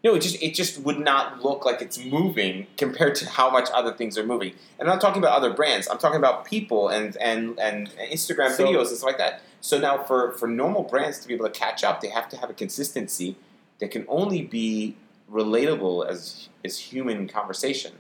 No, 0.05 0.15
it 0.15 0.21
just 0.21 0.41
it 0.41 0.55
just 0.55 0.79
would 0.87 1.01
not 1.01 1.43
look 1.45 1.65
like 1.65 1.83
it's 1.83 1.99
moving 1.99 2.69
compared 2.77 3.15
to 3.17 3.29
how 3.29 3.51
much 3.51 3.69
other 3.75 3.93
things 3.93 4.17
are 4.17 4.25
moving. 4.25 4.53
And 4.79 4.89
I'm 4.89 4.95
not 4.95 5.01
talking 5.01 5.21
about 5.21 5.37
other 5.37 5.53
brands. 5.53 5.89
I'm 5.89 5.99
talking 5.99 6.19
about 6.25 6.45
people 6.45 6.89
and 6.89 7.17
and 7.17 7.59
and 7.59 7.91
Instagram 8.17 8.51
So- 8.53 8.65
videos 8.65 8.89
and 8.89 8.97
stuff 8.99 9.09
like 9.13 9.19
that. 9.19 9.43
So 9.61 9.79
now 9.79 9.95
for 10.05 10.33
for 10.39 10.47
normal 10.47 10.85
brands 10.85 11.19
to 11.21 11.27
be 11.29 11.35
able 11.35 11.47
to 11.47 11.51
catch 11.65 11.83
up, 11.83 12.01
they 12.01 12.09
have 12.19 12.29
to 12.29 12.37
have 12.37 12.49
a 12.49 12.55
consistency 12.55 13.35
that 13.81 13.91
can 13.91 14.05
only 14.09 14.41
be 14.43 14.95
relatable 15.31 16.09
as 16.09 16.49
as 16.65 16.79
human 16.79 17.27
conversation. 17.29 17.93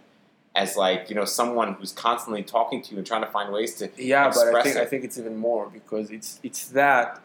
As 0.63 0.77
like 0.85 1.03
you 1.11 1.17
know 1.19 1.25
someone 1.41 1.69
who's 1.75 1.93
constantly 1.93 2.43
talking 2.57 2.79
to 2.85 2.89
you 2.93 2.99
and 3.01 3.07
trying 3.07 3.25
to 3.29 3.33
find 3.37 3.49
ways 3.59 3.71
to 3.77 3.85
Yeah, 3.97 4.25
but 4.37 4.45
I 4.55 4.63
think 4.65 4.77
it. 4.77 4.83
I 4.85 4.87
think 4.91 5.01
it's 5.07 5.19
even 5.23 5.37
more 5.49 5.65
because 5.79 6.07
it's 6.17 6.31
it's 6.49 6.63
that 6.81 7.21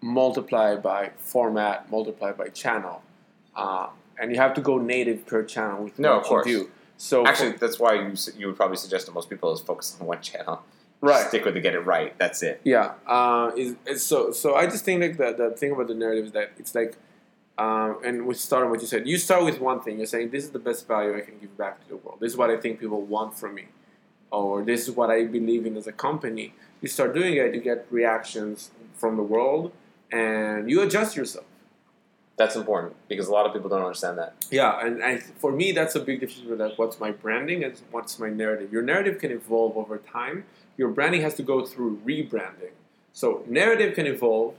multiplied 0.00 0.82
by 0.82 1.10
format, 1.18 1.90
multiplied 1.90 2.36
by 2.36 2.48
channel, 2.48 3.02
uh, 3.56 3.88
and 4.18 4.30
you 4.32 4.38
have 4.38 4.54
to 4.54 4.60
go 4.60 4.78
native 4.78 5.26
per 5.26 5.42
channel 5.44 5.84
with 5.84 5.98
No, 5.98 6.10
what 6.12 6.18
of 6.22 6.24
course. 6.26 6.46
you 6.46 6.58
do. 6.64 6.70
So 6.96 7.26
actually 7.26 7.52
that's 7.52 7.78
why 7.78 7.92
you 7.94 8.14
you 8.38 8.46
would 8.48 8.56
probably 8.56 8.76
suggest 8.76 9.06
to 9.06 9.12
most 9.12 9.28
people 9.28 9.52
is 9.52 9.60
focus 9.60 9.96
on 10.00 10.06
one 10.06 10.20
channel. 10.22 10.62
right, 11.00 11.26
Stick 11.28 11.44
with 11.44 11.56
it, 11.56 11.60
get 11.60 11.74
it 11.74 11.80
right. 11.80 12.16
That's 12.18 12.42
it. 12.42 12.60
Yeah, 12.64 12.92
uh, 13.06 13.50
so 13.96 14.30
so. 14.32 14.54
I 14.54 14.66
just 14.66 14.84
think 14.86 15.00
like 15.02 15.16
the 15.22 15.28
the 15.42 15.50
thing 15.56 15.72
about 15.72 15.88
the 15.88 15.94
narrative 16.04 16.26
is 16.26 16.32
that 16.32 16.52
it's 16.58 16.74
like, 16.74 16.92
um, 17.56 17.98
and 18.04 18.26
we 18.26 18.34
start 18.34 18.64
on 18.64 18.70
what 18.70 18.80
you 18.80 18.86
said. 18.86 19.06
You 19.06 19.16
start 19.16 19.44
with 19.44 19.60
one 19.60 19.80
thing. 19.80 19.98
You're 19.98 20.06
saying 20.06 20.30
this 20.30 20.44
is 20.44 20.50
the 20.50 20.58
best 20.58 20.88
value 20.88 21.16
I 21.16 21.20
can 21.20 21.38
give 21.38 21.56
back 21.56 21.80
to 21.82 21.88
the 21.88 21.96
world. 21.96 22.18
This 22.20 22.32
is 22.32 22.38
what 22.38 22.50
I 22.50 22.56
think 22.56 22.80
people 22.80 23.00
want 23.02 23.38
from 23.38 23.54
me, 23.54 23.66
or 24.30 24.62
this 24.62 24.88
is 24.88 24.90
what 24.94 25.10
I 25.10 25.24
believe 25.24 25.64
in 25.66 25.76
as 25.76 25.86
a 25.86 25.92
company. 25.92 26.54
you 26.80 26.88
start 26.88 27.14
doing 27.14 27.34
it, 27.34 27.54
you 27.54 27.60
get 27.60 27.86
reactions 27.90 28.70
from 28.94 29.16
the 29.16 29.22
world, 29.22 29.72
and 30.10 30.68
you 30.68 30.82
adjust 30.82 31.16
yourself. 31.16 31.46
That's 32.36 32.56
important 32.56 32.96
because 33.06 33.28
a 33.28 33.32
lot 33.32 33.46
of 33.46 33.52
people 33.52 33.70
don't 33.70 33.82
understand 33.82 34.18
that. 34.18 34.34
Yeah, 34.50 34.84
and 34.84 35.02
I, 35.04 35.18
for 35.18 35.52
me, 35.52 35.70
that's 35.70 35.94
a 35.94 36.00
big 36.00 36.18
difference 36.18 36.48
with 36.48 36.60
like 36.60 36.76
what's 36.76 36.98
my 36.98 37.12
branding 37.12 37.62
and 37.62 37.80
what's 37.92 38.18
my 38.18 38.28
narrative. 38.28 38.72
Your 38.72 38.82
narrative 38.82 39.20
can 39.20 39.30
evolve 39.30 39.76
over 39.76 39.98
time. 39.98 40.44
Your 40.76 40.88
branding 40.88 41.22
has 41.22 41.34
to 41.34 41.44
go 41.44 41.64
through 41.64 42.00
rebranding. 42.04 42.72
So 43.12 43.44
narrative 43.46 43.94
can 43.94 44.06
evolve, 44.06 44.54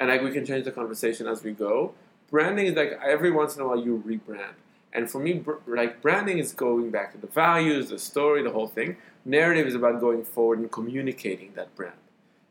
and 0.00 0.08
like 0.08 0.22
we 0.22 0.32
can 0.32 0.44
change 0.44 0.64
the 0.64 0.72
conversation 0.72 1.28
as 1.28 1.44
we 1.44 1.52
go. 1.52 1.94
Branding 2.32 2.64
is 2.64 2.74
like 2.74 2.98
every 3.04 3.30
once 3.30 3.54
in 3.56 3.62
a 3.62 3.68
while 3.68 3.78
you 3.78 4.02
rebrand. 4.04 4.54
And 4.94 5.10
for 5.10 5.20
me, 5.20 5.34
br- 5.34 5.56
like 5.66 6.00
branding 6.00 6.38
is 6.38 6.52
going 6.52 6.90
back 6.90 7.12
to 7.12 7.18
the 7.18 7.26
values, 7.26 7.90
the 7.90 7.98
story, 7.98 8.42
the 8.42 8.50
whole 8.50 8.66
thing. 8.66 8.96
Narrative 9.26 9.66
is 9.66 9.74
about 9.74 10.00
going 10.00 10.24
forward 10.24 10.58
and 10.58 10.72
communicating 10.72 11.52
that 11.56 11.76
brand. 11.76 11.94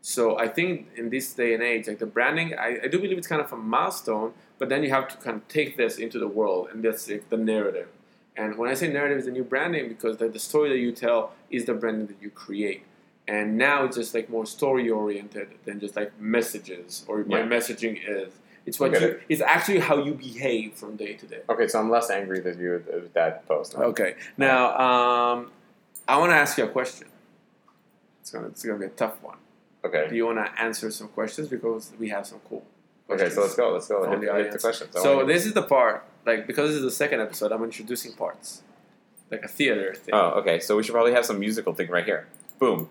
So 0.00 0.38
I 0.38 0.46
think 0.46 0.88
in 0.96 1.10
this 1.10 1.32
day 1.34 1.52
and 1.52 1.62
age, 1.62 1.88
like 1.88 1.98
the 1.98 2.06
branding, 2.06 2.54
I, 2.56 2.78
I 2.84 2.86
do 2.86 3.00
believe 3.00 3.18
it's 3.18 3.26
kind 3.26 3.42
of 3.42 3.52
a 3.52 3.56
milestone, 3.56 4.34
but 4.58 4.68
then 4.68 4.84
you 4.84 4.90
have 4.90 5.08
to 5.08 5.16
kind 5.16 5.36
of 5.36 5.48
take 5.48 5.76
this 5.76 5.98
into 5.98 6.18
the 6.18 6.28
world, 6.28 6.68
and 6.72 6.84
that's 6.84 7.08
like 7.08 7.28
the 7.28 7.36
narrative. 7.36 7.88
And 8.36 8.58
when 8.58 8.70
I 8.70 8.74
say 8.74 8.86
narrative 8.92 9.18
is 9.18 9.26
a 9.26 9.30
new 9.30 9.44
branding, 9.44 9.88
because 9.88 10.16
the, 10.16 10.28
the 10.28 10.38
story 10.38 10.70
that 10.70 10.78
you 10.78 10.92
tell 10.92 11.32
is 11.50 11.66
the 11.66 11.74
branding 11.74 12.06
that 12.06 12.20
you 12.20 12.30
create. 12.30 12.84
And 13.28 13.56
now 13.56 13.84
it's 13.84 13.96
just 13.96 14.14
like 14.14 14.28
more 14.28 14.46
story 14.46 14.88
oriented 14.90 15.50
than 15.64 15.78
just 15.78 15.94
like 15.94 16.18
messages 16.20 17.04
or 17.06 17.24
my 17.24 17.42
messaging 17.42 18.00
is. 18.04 18.32
It's 18.66 18.78
what 18.78 18.94
Okay. 18.94 19.04
you. 19.06 19.20
It's 19.28 19.40
actually 19.42 19.80
how 19.80 19.98
you 20.02 20.14
behave 20.14 20.74
from 20.74 20.96
day 20.96 21.14
to 21.14 21.26
day. 21.26 21.40
Okay, 21.48 21.66
so 21.68 21.80
I'm 21.80 21.90
less 21.90 22.10
angry 22.10 22.40
than 22.40 22.58
you 22.60 22.82
with, 22.86 23.12
that 23.14 23.46
post. 23.48 23.76
now. 23.76 23.84
Okay. 23.86 24.14
Now, 24.36 24.78
um, 24.78 25.50
I 26.06 26.18
want 26.18 26.30
to 26.30 26.36
ask 26.36 26.56
you 26.58 26.64
a 26.64 26.68
question. 26.68 27.08
It's 28.20 28.30
gonna 28.30 28.46
it's 28.48 28.62
gonna 28.62 28.78
be 28.78 28.86
a 28.86 28.90
tough 28.90 29.20
one. 29.22 29.38
Okay. 29.84 30.06
Do 30.08 30.14
you 30.14 30.26
want 30.26 30.38
to 30.38 30.60
answer 30.62 30.90
some 30.92 31.08
questions 31.08 31.48
because 31.48 31.92
we 31.98 32.08
have 32.10 32.24
some 32.26 32.40
cool. 32.48 32.64
Okay, 33.10 33.28
so 33.28 33.42
let's 33.42 33.56
go. 33.56 33.72
Let's 33.72 33.88
go. 33.88 34.08
Hit, 34.08 34.20
the 34.20 34.32
hit 34.32 34.52
the 34.52 34.58
questions. 34.58 34.90
So 34.92 35.16
wanna- 35.16 35.26
this 35.32 35.44
is 35.44 35.54
the 35.54 35.62
part, 35.62 36.04
like 36.24 36.46
because 36.46 36.70
this 36.70 36.76
is 36.76 36.82
the 36.82 36.90
second 36.90 37.20
episode, 37.20 37.50
I'm 37.52 37.64
introducing 37.64 38.12
parts, 38.12 38.62
like 39.30 39.42
a 39.44 39.48
theater 39.48 39.92
thing. 39.94 40.14
Oh, 40.14 40.38
okay. 40.40 40.60
So 40.60 40.76
we 40.76 40.84
should 40.84 40.92
probably 40.92 41.12
have 41.12 41.26
some 41.26 41.40
musical 41.40 41.74
thing 41.74 41.88
right 41.90 42.04
here. 42.04 42.28
Boom. 42.60 42.88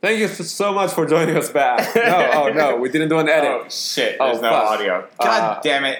Thank 0.00 0.18
you 0.20 0.28
so 0.28 0.72
much 0.72 0.92
for 0.92 1.04
joining 1.06 1.36
us 1.36 1.50
back. 1.50 1.94
No, 1.94 2.30
oh 2.34 2.48
no, 2.52 2.76
we 2.76 2.88
didn't 2.88 3.10
do 3.10 3.18
an 3.18 3.28
edit. 3.28 3.50
Oh 3.50 3.68
shit! 3.68 4.16
Oh, 4.18 4.26
There's 4.28 4.40
no 4.40 4.50
fuck. 4.50 4.64
audio. 4.70 5.08
God 5.20 5.58
Uh, 5.58 5.60
damn 5.62 5.84
it! 5.84 5.98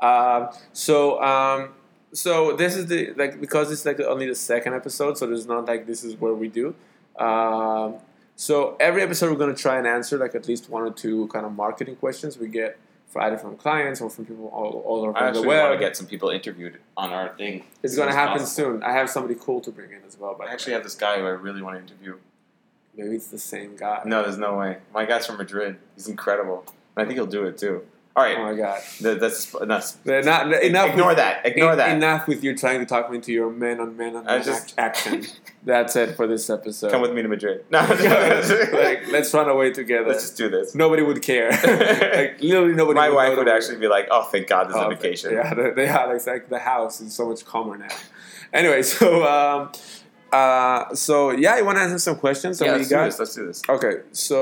Um, 0.00 0.50
so 0.74 1.22
um, 1.22 1.70
so 2.12 2.54
this 2.56 2.76
is 2.76 2.86
the 2.86 3.12
like 3.16 3.40
because 3.40 3.72
it's 3.72 3.84
like 3.86 3.98
only 4.00 4.26
the 4.26 4.34
second 4.34 4.74
episode, 4.74 5.16
so 5.16 5.26
there's 5.26 5.46
not 5.46 5.66
like 5.66 5.86
this 5.86 6.04
is 6.04 6.14
where 6.20 6.34
we 6.34 6.48
do. 6.48 6.74
Um, 7.18 7.94
so 8.36 8.76
every 8.78 9.02
episode 9.02 9.30
we're 9.30 9.38
gonna 9.38 9.54
try 9.54 9.78
and 9.78 9.86
answer 9.86 10.18
like 10.18 10.34
at 10.34 10.46
least 10.46 10.68
one 10.68 10.82
or 10.82 10.90
two 10.90 11.26
kind 11.28 11.46
of 11.46 11.52
marketing 11.52 11.96
questions 11.96 12.36
we 12.36 12.48
get 12.48 12.78
for 13.06 13.22
either 13.22 13.38
from 13.38 13.56
clients 13.56 14.02
or 14.02 14.10
from 14.10 14.26
people 14.26 14.48
all, 14.48 14.82
all 14.84 15.02
over 15.06 15.16
I 15.16 15.20
the 15.22 15.26
actually 15.28 15.46
web. 15.46 15.68
want 15.70 15.80
to 15.80 15.86
get 15.86 15.96
some 15.96 16.06
people 16.06 16.28
interviewed 16.28 16.78
on 16.98 17.10
our 17.14 17.34
thing. 17.38 17.64
it's 17.82 17.96
gonna 17.96 18.12
happen 18.12 18.40
possible. 18.40 18.72
soon. 18.74 18.82
I 18.82 18.92
have 18.92 19.08
somebody 19.08 19.36
cool 19.40 19.62
to 19.62 19.70
bring 19.70 19.90
in 19.92 20.02
as 20.06 20.18
well, 20.18 20.34
but 20.38 20.48
I 20.48 20.52
actually 20.52 20.74
have 20.74 20.82
this 20.82 20.94
guy 20.94 21.18
who 21.18 21.24
I 21.24 21.30
really 21.30 21.62
want 21.62 21.76
to 21.76 21.80
interview. 21.82 22.18
Maybe 22.96 23.16
it's 23.16 23.28
the 23.28 23.38
same 23.38 23.76
guy. 23.76 24.02
No, 24.04 24.22
there's 24.22 24.38
no 24.38 24.56
way. 24.56 24.78
My 24.92 25.04
guy's 25.04 25.26
from 25.26 25.36
Madrid. 25.38 25.76
He's 25.94 26.08
incredible. 26.08 26.64
And 26.96 27.02
I 27.02 27.04
think 27.04 27.14
he'll 27.14 27.26
do 27.26 27.44
it 27.44 27.58
too. 27.58 27.82
All 28.14 28.24
Oh 28.24 28.42
my 28.44 28.54
god. 28.54 28.80
Th- 28.96 29.20
that's 29.20 29.54
that's. 29.66 29.92
They're 29.92 30.22
not 30.22 30.50
enough. 30.62 30.88
Ignore 30.88 31.08
with, 31.08 31.16
that. 31.18 31.44
Ignore 31.44 31.72
en- 31.72 31.76
that. 31.76 31.96
Enough 31.96 32.26
with 32.26 32.42
you 32.42 32.56
trying 32.56 32.78
to 32.80 32.86
talk 32.86 33.10
me 33.10 33.16
into 33.16 33.30
your 33.30 33.50
man 33.50 33.78
on 33.78 33.94
man 33.94 34.16
on 34.16 34.24
man 34.24 34.42
just- 34.42 34.72
action. 34.78 35.26
That's 35.64 35.96
it 35.96 36.16
for 36.16 36.26
this 36.26 36.48
episode. 36.48 36.92
Come 36.92 37.02
with 37.02 37.12
me 37.12 37.20
to 37.20 37.28
Madrid. 37.28 37.66
No, 37.70 37.80
like, 38.72 39.08
let's 39.10 39.34
run 39.34 39.50
away 39.50 39.70
together. 39.72 40.08
let's 40.08 40.22
just 40.22 40.36
do 40.38 40.48
this. 40.48 40.74
Nobody 40.74 41.02
would 41.02 41.20
care. 41.20 41.50
like 41.50 42.40
literally 42.40 42.72
nobody. 42.74 42.94
My 42.96 43.08
would 43.10 43.16
wife 43.16 43.36
would 43.36 43.48
actually 43.48 43.76
be 43.78 43.88
like, 43.88 44.08
"Oh, 44.10 44.22
thank 44.22 44.46
God, 44.48 44.68
this 44.68 44.76
is 44.76 44.82
Oh, 44.82 44.86
a 44.90 44.94
vacation." 44.94 45.32
Yeah, 45.32 45.52
they, 45.52 45.70
they 45.76 45.88
are. 45.88 46.16
It's 46.16 46.26
like 46.26 46.48
the 46.48 46.60
house 46.60 47.02
is 47.02 47.12
so 47.14 47.28
much 47.28 47.44
calmer 47.44 47.76
now. 47.76 47.88
Anyway, 48.52 48.80
so 48.82 49.26
um, 49.26 49.72
uh, 50.36 50.94
so 50.94 51.14
yeah, 51.44 51.56
you 51.58 51.64
want 51.68 51.78
to 51.78 51.82
answer 51.82 51.98
some 52.08 52.16
questions? 52.26 52.60
Yeah, 52.60 52.72
let's 52.72 52.88
do 52.88 52.96
this. 53.06 53.18
Let's 53.22 53.34
do 53.34 53.46
this. 53.50 53.62
Okay, 53.76 53.94
so 54.12 54.38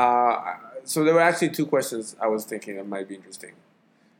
uh, 0.00 0.56
so 0.84 0.96
there 1.04 1.14
were 1.18 1.26
actually 1.30 1.50
two 1.58 1.66
questions 1.74 2.04
I 2.20 2.28
was 2.34 2.42
thinking 2.50 2.76
that 2.76 2.88
might 2.96 3.08
be 3.12 3.14
interesting. 3.20 3.52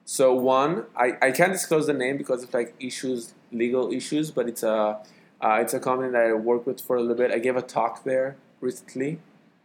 So 0.04 0.24
one, 0.34 0.72
I, 0.96 1.06
I 1.26 1.30
can't 1.38 1.52
disclose 1.52 1.86
the 1.86 1.92
name 2.04 2.16
because 2.16 2.42
of 2.44 2.52
like 2.58 2.74
issues, 2.80 3.34
legal 3.52 3.92
issues, 3.92 4.30
but 4.30 4.44
it's 4.48 4.62
a 4.62 4.76
uh, 5.40 5.58
it's 5.62 5.74
a 5.74 5.80
company 5.88 6.10
that 6.16 6.22
I 6.22 6.32
worked 6.50 6.66
with 6.66 6.80
for 6.86 6.94
a 6.96 7.00
little 7.00 7.16
bit. 7.22 7.30
I 7.30 7.38
gave 7.46 7.56
a 7.56 7.62
talk 7.62 8.04
there 8.04 8.36
recently. 8.60 9.10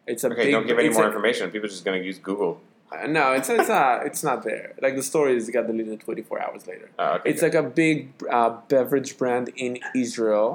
It's 0.05 0.23
a 0.23 0.27
Okay, 0.31 0.43
big. 0.45 0.51
don't 0.55 0.67
give 0.67 0.77
any 0.79 0.89
more 0.89 1.03
a- 1.05 1.07
information. 1.07 1.49
People 1.49 1.67
are 1.67 1.69
just 1.77 1.85
gonna 1.85 1.97
use 2.11 2.17
Google. 2.29 2.53
uh, 2.91 3.07
No, 3.07 3.31
it's 3.37 3.49
it's 3.49 3.69
not 3.69 4.05
it's 4.09 4.23
not 4.29 4.43
there. 4.49 4.67
Like 4.85 4.95
the 5.01 5.03
story 5.13 5.31
is 5.37 5.49
got 5.49 5.65
deleted 5.67 6.01
24 6.01 6.41
hours 6.45 6.67
later. 6.67 6.89
Uh, 6.99 7.17
okay, 7.19 7.29
It's 7.29 7.41
like 7.41 7.55
a 7.55 7.63
big 7.63 7.95
uh, 8.29 8.49
beverage 8.73 9.11
brand 9.17 9.45
in 9.65 9.79
Israel, 9.95 10.49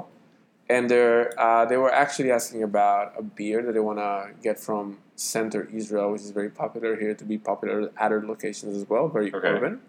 and 0.69 0.89
they're 0.89 1.37
uh, 1.39 1.65
they 1.65 1.77
were 1.77 1.91
actually 1.91 2.31
asking 2.31 2.61
about 2.63 3.13
a 3.17 3.23
beer 3.23 3.61
that 3.63 3.73
they 3.73 3.79
want 3.79 3.99
to 3.99 4.29
get 4.41 4.59
from 4.59 4.99
Center 5.15 5.67
Israel, 5.73 6.11
which 6.11 6.21
is 6.21 6.31
very 6.31 6.49
popular 6.49 6.95
here 6.95 7.13
to 7.13 7.25
be 7.25 7.37
popular 7.37 7.81
at 7.81 7.91
other 7.99 8.25
locations 8.25 8.77
as 8.77 8.87
well, 8.87 9.07
very 9.09 9.33
Okay. 9.33 9.47
urban. 9.47 9.81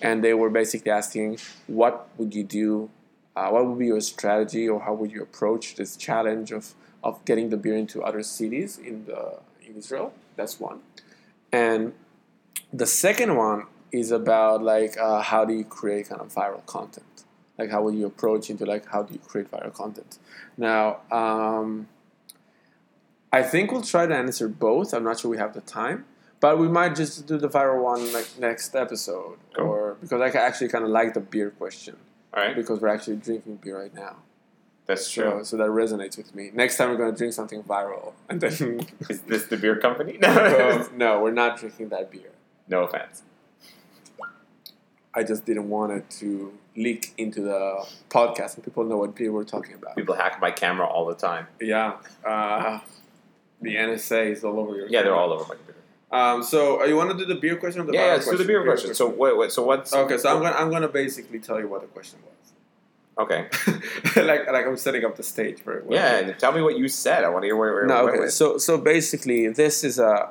And 0.00 0.24
they 0.24 0.34
were 0.34 0.48
basically 0.50 0.92
asking, 0.92 1.38
what 1.66 2.08
would 2.16 2.34
you 2.34 2.44
do? 2.44 2.88
Uh, 3.36 3.50
what 3.50 3.66
would 3.66 3.78
be 3.78 3.86
your 3.86 4.00
strategy, 4.00 4.68
or 4.68 4.80
how 4.80 4.94
would 4.94 5.10
you 5.12 5.22
approach 5.22 5.64
this 5.80 5.96
challenge 5.96 6.48
of 6.58 6.64
of 7.08 7.14
getting 7.24 7.50
the 7.50 7.56
beer 7.64 7.76
into 7.84 8.02
other 8.08 8.22
cities 8.22 8.78
in 8.78 8.96
the 9.08 9.22
in 9.66 9.72
Israel? 9.82 10.08
That's 10.36 10.58
one. 10.60 10.78
And 11.52 11.92
the 12.72 12.86
second 12.86 13.30
one 13.36 13.60
is 14.00 14.10
about 14.10 14.62
like 14.62 14.96
uh, 14.98 15.22
how 15.30 15.44
do 15.48 15.52
you 15.54 15.64
create 15.64 16.08
kind 16.10 16.20
of 16.20 16.28
viral 16.40 16.64
content 16.66 17.06
like 17.58 17.70
how 17.70 17.82
would 17.82 17.94
you 17.94 18.06
approach 18.06 18.50
into 18.50 18.64
like 18.64 18.86
how 18.86 19.02
do 19.02 19.14
you 19.14 19.20
create 19.20 19.50
viral 19.50 19.72
content? 19.72 20.18
Now 20.56 21.00
um, 21.10 21.88
i 23.32 23.42
think 23.42 23.70
we'll 23.72 23.82
try 23.82 24.06
to 24.06 24.14
answer 24.14 24.48
both. 24.48 24.94
I'm 24.94 25.04
not 25.04 25.20
sure 25.20 25.30
we 25.30 25.38
have 25.38 25.54
the 25.54 25.60
time 25.60 26.04
but 26.40 26.58
we 26.58 26.68
might 26.68 26.94
just 26.94 27.26
do 27.26 27.36
the 27.36 27.48
viral 27.48 27.82
one 27.82 28.12
like 28.12 28.28
next 28.38 28.74
episode 28.74 29.38
Cool. 29.54 29.66
or 29.66 29.96
because 30.00 30.20
i 30.20 30.38
actually 30.38 30.68
kind 30.68 30.84
of 30.84 30.90
like 30.90 31.14
the 31.14 31.20
beer 31.20 31.50
question. 31.50 31.96
All 32.34 32.42
right, 32.42 32.54
because 32.54 32.80
we're 32.80 32.88
actually 32.88 33.16
drinking 33.16 33.56
beer 33.56 33.80
right 33.80 33.94
now. 33.94 34.16
That's 34.86 35.10
true. 35.10 35.24
so, 35.24 35.42
so 35.42 35.56
that 35.56 35.68
resonates 35.68 36.16
with 36.16 36.34
me. 36.34 36.50
Next 36.52 36.76
time 36.76 36.90
we're 36.90 36.96
going 36.96 37.10
to 37.12 37.16
drink 37.16 37.32
something 37.32 37.62
viral. 37.62 38.12
And 38.28 38.40
then 38.40 38.86
Is 39.10 39.22
this 39.22 39.44
the 39.44 39.56
beer 39.56 39.76
company? 39.76 40.18
No, 40.20 40.86
no 40.94 41.20
we're 41.22 41.32
not 41.32 41.58
drinking 41.58 41.88
that 41.90 42.10
beer. 42.10 42.30
No 42.68 42.84
offense. 42.84 43.22
I 45.14 45.24
just 45.24 45.44
didn't 45.46 45.68
want 45.68 45.92
it 45.92 46.08
to 46.20 46.52
leak 46.84 47.12
into 47.18 47.40
the 47.42 47.84
podcast 48.08 48.54
and 48.54 48.64
people 48.64 48.84
know 48.84 48.96
what 48.98 49.14
beer 49.14 49.32
we're 49.32 49.44
talking 49.44 49.74
about. 49.74 49.96
People 49.96 50.14
hack 50.14 50.40
my 50.40 50.50
camera 50.50 50.86
all 50.86 51.04
the 51.06 51.14
time. 51.14 51.46
Yeah, 51.60 51.96
uh, 52.24 52.80
the 53.60 53.74
NSA 53.76 54.30
is 54.32 54.44
all 54.44 54.58
over 54.60 54.74
your. 54.76 54.88
Yeah, 54.88 55.02
they're 55.02 55.14
all 55.14 55.32
over 55.32 55.44
my 55.44 55.54
computer. 55.56 55.74
Um, 56.10 56.42
so, 56.42 56.80
uh, 56.80 56.84
you 56.86 56.96
want 56.96 57.10
to 57.10 57.16
do 57.18 57.26
the 57.26 57.34
beer 57.38 57.56
question 57.56 57.82
or 57.82 57.84
the 57.84 57.92
Yeah, 57.92 58.06
yeah, 58.06 58.12
let's 58.14 58.30
do 58.30 58.36
the 58.38 58.44
beer 58.44 58.64
question. 58.64 58.94
So 58.94 59.08
wait, 59.08 59.36
wait. 59.36 59.50
So 59.52 59.62
what's 59.64 59.92
okay, 59.92 60.16
so 60.16 60.30
I'm 60.34 60.42
gonna 60.42 60.56
I'm 60.56 60.70
gonna 60.70 60.88
basically 60.88 61.38
tell 61.38 61.58
you 61.60 61.68
what 61.68 61.82
the 61.82 61.88
question 61.88 62.18
was. 62.24 63.24
okay? 63.24 63.48
like 64.16 64.46
like 64.50 64.66
I'm 64.66 64.76
setting 64.76 65.04
up 65.04 65.16
the 65.16 65.22
stage 65.22 65.60
for 65.60 65.72
it. 65.78 65.84
Yeah, 65.90 66.32
tell 66.32 66.52
me 66.52 66.62
what 66.62 66.78
you 66.78 66.88
said. 66.88 67.24
I 67.24 67.28
want 67.28 67.42
to 67.42 67.48
hear 67.48 67.56
where. 67.56 67.72
where 67.74 67.86
No, 67.86 68.04
where- 68.04 68.08
okay. 68.12 68.18
where- 68.20 68.30
So 68.30 68.56
so 68.58 68.78
basically, 68.78 69.48
this 69.48 69.84
is 69.84 69.98
a. 69.98 70.30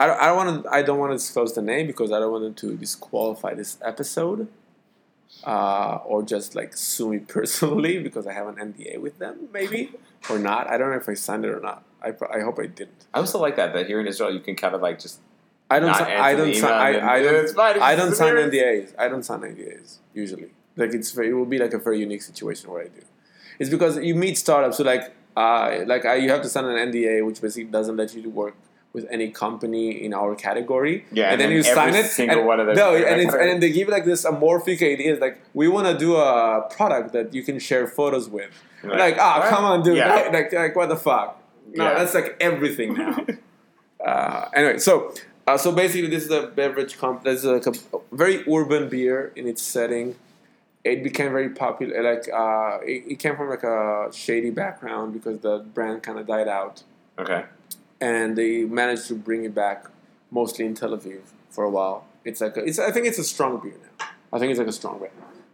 I 0.00 0.06
don't, 0.06 0.20
I 0.20 0.26
don't 0.26 0.36
want 0.36 0.62
to. 0.64 0.70
I 0.70 0.82
don't 0.82 0.98
want 1.00 1.10
to 1.12 1.16
disclose 1.16 1.54
the 1.54 1.62
name 1.62 1.88
because 1.88 2.12
I 2.12 2.20
don't 2.20 2.30
want 2.30 2.44
them 2.44 2.54
to 2.54 2.76
disqualify 2.76 3.54
this 3.54 3.78
episode, 3.84 4.46
uh, 5.44 5.98
or 6.04 6.22
just 6.22 6.54
like 6.54 6.76
sue 6.76 7.10
me 7.10 7.18
personally 7.36 7.98
because 8.02 8.26
I 8.26 8.32
have 8.32 8.46
an 8.48 8.56
NDA 8.56 9.00
with 9.00 9.18
them, 9.18 9.48
maybe 9.52 9.92
or 10.30 10.38
not. 10.38 10.68
I 10.68 10.78
don't 10.78 10.90
know 10.90 10.96
if 10.96 11.08
I 11.08 11.14
signed 11.14 11.44
it 11.44 11.50
or 11.50 11.60
not. 11.60 11.84
I, 12.02 12.12
I 12.32 12.40
hope 12.40 12.58
I 12.58 12.66
didn't. 12.66 13.06
I 13.12 13.18
also 13.18 13.40
like 13.40 13.56
that 13.56 13.72
that 13.74 13.86
here 13.86 14.00
in 14.00 14.06
Israel 14.06 14.32
you 14.32 14.40
can 14.40 14.56
kind 14.56 14.74
of 14.74 14.80
like 14.82 14.98
just 14.98 15.20
I 15.70 15.80
don't. 15.80 15.94
Si- 15.94 16.02
I 16.02 16.34
don't. 16.34 16.54
si- 16.54 16.62
I, 16.62 17.16
I 17.16 17.22
don't. 17.22 17.48
Fine, 17.54 17.80
I 17.80 17.94
don't 17.96 18.14
sign. 18.14 18.34
NDAs. 18.34 18.94
I 18.98 19.08
don't 19.08 19.22
sign 19.22 19.40
NDAs 19.40 19.98
usually. 20.14 20.50
Like 20.76 20.94
it's 20.94 21.12
very. 21.12 21.28
It 21.30 21.32
will 21.34 21.44
be 21.44 21.58
like 21.58 21.74
a 21.74 21.78
very 21.78 21.98
unique 22.00 22.22
situation 22.22 22.70
where 22.70 22.82
I 22.82 22.88
do. 22.88 23.02
It's 23.58 23.68
because 23.68 23.98
you 23.98 24.14
meet 24.14 24.38
startups 24.38 24.78
who 24.78 24.84
like, 24.84 25.12
uh, 25.36 25.80
like 25.86 26.06
I, 26.06 26.14
you 26.14 26.30
have 26.30 26.42
to 26.42 26.48
sign 26.48 26.64
an 26.64 26.90
NDA, 26.90 27.26
which 27.26 27.40
basically 27.42 27.70
doesn't 27.70 27.96
let 27.96 28.14
you 28.14 28.30
work 28.30 28.54
with 29.02 29.10
any 29.10 29.28
company 29.30 30.04
in 30.04 30.12
our 30.14 30.34
category. 30.34 31.04
Yeah, 31.12 31.24
and, 31.24 31.32
and 31.32 31.40
then 31.40 31.48
then 31.50 31.56
you 31.56 31.62
sign 31.62 31.94
it. 31.94 32.06
single 32.06 32.38
and, 32.38 32.46
one 32.46 32.60
of 32.60 32.66
them- 32.66 32.76
No, 32.76 32.94
and, 32.94 33.20
it's, 33.20 33.34
and 33.34 33.62
they 33.62 33.70
give 33.70 33.88
like 33.88 34.04
this 34.04 34.24
amorphic 34.24 34.82
idea. 34.82 35.16
Like 35.16 35.38
we 35.54 35.68
want 35.68 35.86
to 35.86 35.96
do 35.98 36.16
a 36.16 36.66
product 36.76 37.12
that 37.12 37.34
you 37.34 37.42
can 37.42 37.58
share 37.58 37.86
photos 37.86 38.28
with. 38.28 38.50
Right. 38.82 38.98
Like, 38.98 39.16
ah, 39.18 39.40
What? 39.40 39.48
come 39.50 39.64
on, 39.64 39.82
dude. 39.82 39.96
Yeah. 39.96 40.14
Like, 40.14 40.32
like, 40.32 40.52
like, 40.52 40.76
what 40.76 40.88
the 40.88 40.96
fuck? 40.96 41.40
No, 41.74 41.84
Yeah. 41.84 41.94
that's 41.98 42.14
like 42.14 42.36
everything 42.40 42.94
now. 42.94 43.26
uh, 44.06 44.48
anyway, 44.54 44.78
so 44.78 45.12
uh, 45.46 45.56
so 45.56 45.72
basically, 45.72 46.08
this 46.08 46.24
is 46.24 46.30
a 46.30 46.46
beverage 46.48 46.98
comp. 46.98 47.24
This 47.24 47.40
is 47.40 47.44
like 47.46 47.66
a 47.66 47.72
very 48.12 48.44
urban 48.52 48.88
beer 48.88 49.32
in 49.34 49.46
its 49.48 49.62
setting. 49.62 50.14
It 50.84 51.02
became 51.02 51.32
very 51.32 51.50
popular. 51.50 52.02
Like 52.02 52.28
uh, 52.32 52.78
it, 52.82 53.12
it 53.12 53.18
came 53.18 53.36
from 53.36 53.48
like 53.50 53.64
a 53.64 54.10
shady 54.12 54.50
background 54.50 55.12
because 55.12 55.40
the 55.40 55.58
brand 55.74 56.02
kind 56.02 56.18
of 56.18 56.26
died 56.26 56.48
out 56.48 56.82
Okay. 57.18 57.44
And 58.00 58.36
they 58.36 58.64
managed 58.64 59.06
to 59.08 59.14
bring 59.14 59.44
it 59.44 59.54
back 59.54 59.86
mostly 60.30 60.64
in 60.66 60.74
Tel 60.74 60.90
Aviv 60.90 61.20
for 61.50 61.64
a 61.64 61.70
while. 61.70 62.04
It's 62.24 62.40
like 62.40 62.56
a, 62.56 62.64
it's 62.64 62.78
I 62.78 62.90
think 62.92 63.06
it's 63.06 63.18
a 63.18 63.24
strong 63.24 63.60
beer 63.60 63.74
now. 63.82 64.06
I 64.32 64.38
think 64.38 64.50
it's 64.50 64.58
like 64.58 64.68
a 64.68 64.72
strong 64.72 64.98
beer. 64.98 65.10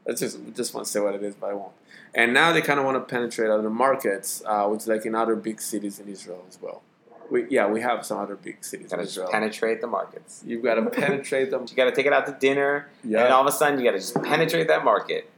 Let's 0.07 0.20
just 0.20 0.38
just 0.54 0.74
want 0.74 0.87
to 0.87 0.92
say 0.92 1.00
what 1.00 1.14
it 1.14 1.22
is, 1.22 1.35
but 1.35 1.50
I 1.50 1.54
won't. 1.54 1.72
And 2.14 2.33
now 2.33 2.52
they 2.52 2.61
kind 2.61 2.78
of 2.78 2.85
want 2.85 2.96
to 2.96 3.00
penetrate 3.14 3.50
other 3.50 3.70
markets, 3.70 4.42
uh, 4.46 4.66
which 4.68 4.80
is 4.83 4.88
like 4.88 5.04
in 5.07 5.14
other 5.14 5.35
big 5.35 5.61
cities 5.61 5.98
in 5.98 6.09
Israel 6.09 6.44
as 6.48 6.59
well. 6.61 6.83
We, 7.30 7.46
yeah, 7.48 7.66
we 7.66 7.80
have 7.80 8.04
some 8.04 8.18
other 8.18 8.37
big 8.37 8.62
cities 8.62 8.92
in 8.92 9.00
Israel. 9.00 9.28
penetrate 9.33 9.80
the 9.80 9.87
markets. 9.87 10.42
You've 10.46 10.62
got 10.62 10.74
to 10.74 10.83
penetrate 10.90 11.50
them. 11.50 11.64
You 11.68 11.74
got 11.74 11.87
to 11.87 11.92
take 11.92 12.07
it 12.07 12.12
out 12.12 12.26
to 12.26 12.37
dinner, 12.38 12.88
Yeah. 13.02 13.24
and 13.24 13.33
all 13.33 13.40
of 13.40 13.46
a 13.46 13.52
sudden 13.57 13.78
you 13.78 13.85
got 13.85 13.92
to 13.92 13.98
just 13.98 14.14
penetrate 14.22 14.68
that 14.68 14.85
market. 14.85 15.30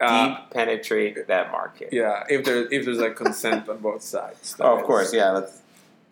Uh, 0.00 0.28
Deep 0.28 0.50
penetrate 0.50 1.26
that 1.26 1.50
market. 1.52 1.90
yeah, 1.92 2.24
if 2.28 2.44
there 2.46 2.66
if 2.72 2.84
there's 2.86 2.98
like 2.98 3.16
consent 3.16 3.68
on 3.68 3.78
both 3.78 4.02
sides. 4.02 4.56
Oh, 4.60 4.78
of 4.78 4.84
course. 4.84 5.12
Yeah. 5.12 5.30
Let's 5.32 5.60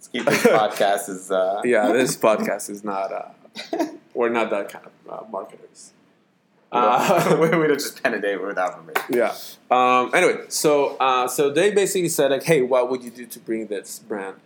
keep 0.07 0.25
this 0.25 0.43
podcast 0.61 1.09
as. 1.09 1.31
Uh, 1.31 1.61
Yeah, 1.65 1.91
this 1.93 2.17
podcast 2.17 2.71
is 2.71 2.85
not. 2.85 3.11
Uh, 3.13 3.87
we're 4.15 4.29
not 4.29 4.51
that 4.51 4.69
kind 4.71 4.87
of 4.87 4.93
uh, 5.13 5.27
marketers. 5.31 5.93
Uh, 6.71 7.37
we 7.41 7.49
don't 7.49 7.79
just 7.79 8.03
penetrate 8.03 8.41
without 8.43 8.77
permission. 8.77 9.05
Yeah. 9.11 9.35
Um, 9.71 10.15
anyway, 10.15 10.45
so 10.49 10.97
uh, 11.01 11.27
so 11.27 11.51
they 11.51 11.71
basically 11.71 12.11
said 12.11 12.31
like, 12.31 12.43
hey, 12.45 12.61
what 12.63 12.91
would 12.91 13.03
you 13.03 13.11
do 13.11 13.25
to 13.27 13.39
bring 13.41 13.67
this 13.69 13.99
brand? 14.01 14.37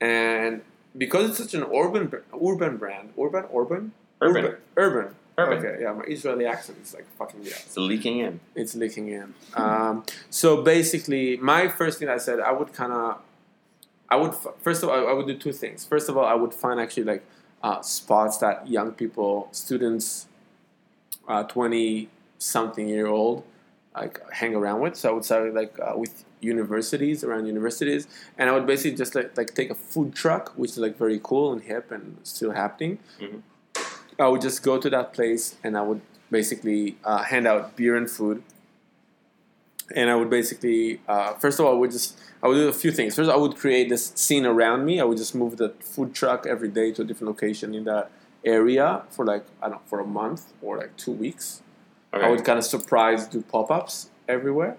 And 0.00 0.62
because 0.96 1.30
it's 1.30 1.38
such 1.38 1.54
an 1.54 1.62
urban 1.72 2.10
urban 2.34 2.76
brand, 2.78 3.12
urban 3.18 3.44
urban 3.54 3.92
Urban. 4.20 4.44
urban 4.44 4.58
urban. 4.76 5.14
Urban. 5.38 5.58
Okay, 5.58 5.82
yeah, 5.82 5.92
my 5.92 6.02
Israeli 6.02 6.46
accent 6.46 6.78
is 6.82 6.92
like 6.94 7.06
fucking 7.16 7.44
yeah, 7.44 7.52
It's 7.64 7.76
leaking 7.76 8.18
in. 8.18 8.40
it's 8.56 8.74
leaking 8.74 9.06
in. 9.08 9.34
Um, 9.54 10.02
so 10.30 10.62
basically, 10.62 11.36
my 11.36 11.68
first 11.68 12.00
thing 12.00 12.08
I 12.08 12.18
said, 12.18 12.40
I 12.40 12.50
would 12.50 12.72
kind 12.72 12.92
of, 12.92 13.18
I 14.08 14.16
would 14.16 14.34
first 14.62 14.82
of 14.82 14.88
all, 14.88 15.08
I 15.08 15.12
would 15.12 15.26
do 15.26 15.36
two 15.36 15.52
things. 15.52 15.84
First 15.84 16.08
of 16.08 16.16
all, 16.16 16.24
I 16.24 16.34
would 16.34 16.54
find 16.54 16.80
actually 16.80 17.04
like 17.04 17.22
uh, 17.62 17.80
spots 17.82 18.38
that 18.38 18.68
young 18.68 18.92
people, 18.92 19.48
students, 19.52 20.26
twenty 21.48 22.08
something 22.38 22.88
year 22.88 23.06
old, 23.06 23.44
like 23.94 24.20
hang 24.32 24.54
around 24.54 24.80
with. 24.80 24.96
So 24.96 25.10
I 25.10 25.12
would 25.12 25.24
start 25.24 25.54
like 25.54 25.78
uh, 25.78 25.92
with 25.96 26.24
universities 26.40 27.24
around 27.24 27.46
universities, 27.46 28.06
and 28.38 28.48
I 28.48 28.52
would 28.52 28.66
basically 28.66 28.96
just 28.96 29.14
like 29.14 29.36
like 29.36 29.54
take 29.54 29.70
a 29.70 29.74
food 29.74 30.14
truck, 30.14 30.52
which 30.56 30.72
is 30.72 30.78
like 30.78 30.96
very 30.96 31.20
cool 31.22 31.52
and 31.52 31.62
hip 31.62 31.90
and 31.90 32.18
still 32.22 32.52
happening. 32.52 32.98
Mhm. 33.20 33.42
I 34.20 34.26
would 34.26 34.40
just 34.40 34.62
go 34.64 34.78
to 34.78 34.90
that 34.90 35.12
place 35.12 35.54
and 35.62 35.76
I 35.78 35.82
would 35.82 36.00
basically 36.28 36.96
uh, 37.04 37.22
hand 37.22 37.46
out 37.46 37.76
beer 37.76 37.96
and 37.96 38.10
food. 38.10 38.42
And 39.94 40.10
I 40.10 40.14
would 40.14 40.28
basically, 40.28 41.00
uh, 41.08 41.34
first 41.34 41.58
of 41.58 41.66
all, 41.66 41.74
I 41.74 41.78
would 41.78 41.90
just, 41.90 42.18
I 42.42 42.48
would 42.48 42.54
do 42.54 42.68
a 42.68 42.72
few 42.72 42.92
things. 42.92 43.16
First, 43.16 43.30
I 43.30 43.36
would 43.36 43.56
create 43.56 43.88
this 43.88 44.12
scene 44.14 44.44
around 44.44 44.84
me. 44.84 45.00
I 45.00 45.04
would 45.04 45.18
just 45.18 45.34
move 45.34 45.56
the 45.56 45.70
food 45.80 46.14
truck 46.14 46.46
every 46.46 46.68
day 46.68 46.92
to 46.92 47.02
a 47.02 47.04
different 47.04 47.28
location 47.28 47.74
in 47.74 47.84
that 47.84 48.10
area 48.44 49.02
for 49.10 49.24
like, 49.24 49.44
I 49.62 49.68
don't 49.68 49.76
know, 49.76 49.80
for 49.86 50.00
a 50.00 50.06
month 50.06 50.52
or 50.60 50.78
like 50.78 50.96
two 50.96 51.12
weeks. 51.12 51.62
Okay. 52.12 52.24
I 52.24 52.30
would 52.30 52.44
kind 52.44 52.58
of 52.58 52.64
surprise 52.64 53.26
do 53.26 53.42
pop 53.42 53.70
ups 53.70 54.10
everywhere. 54.28 54.76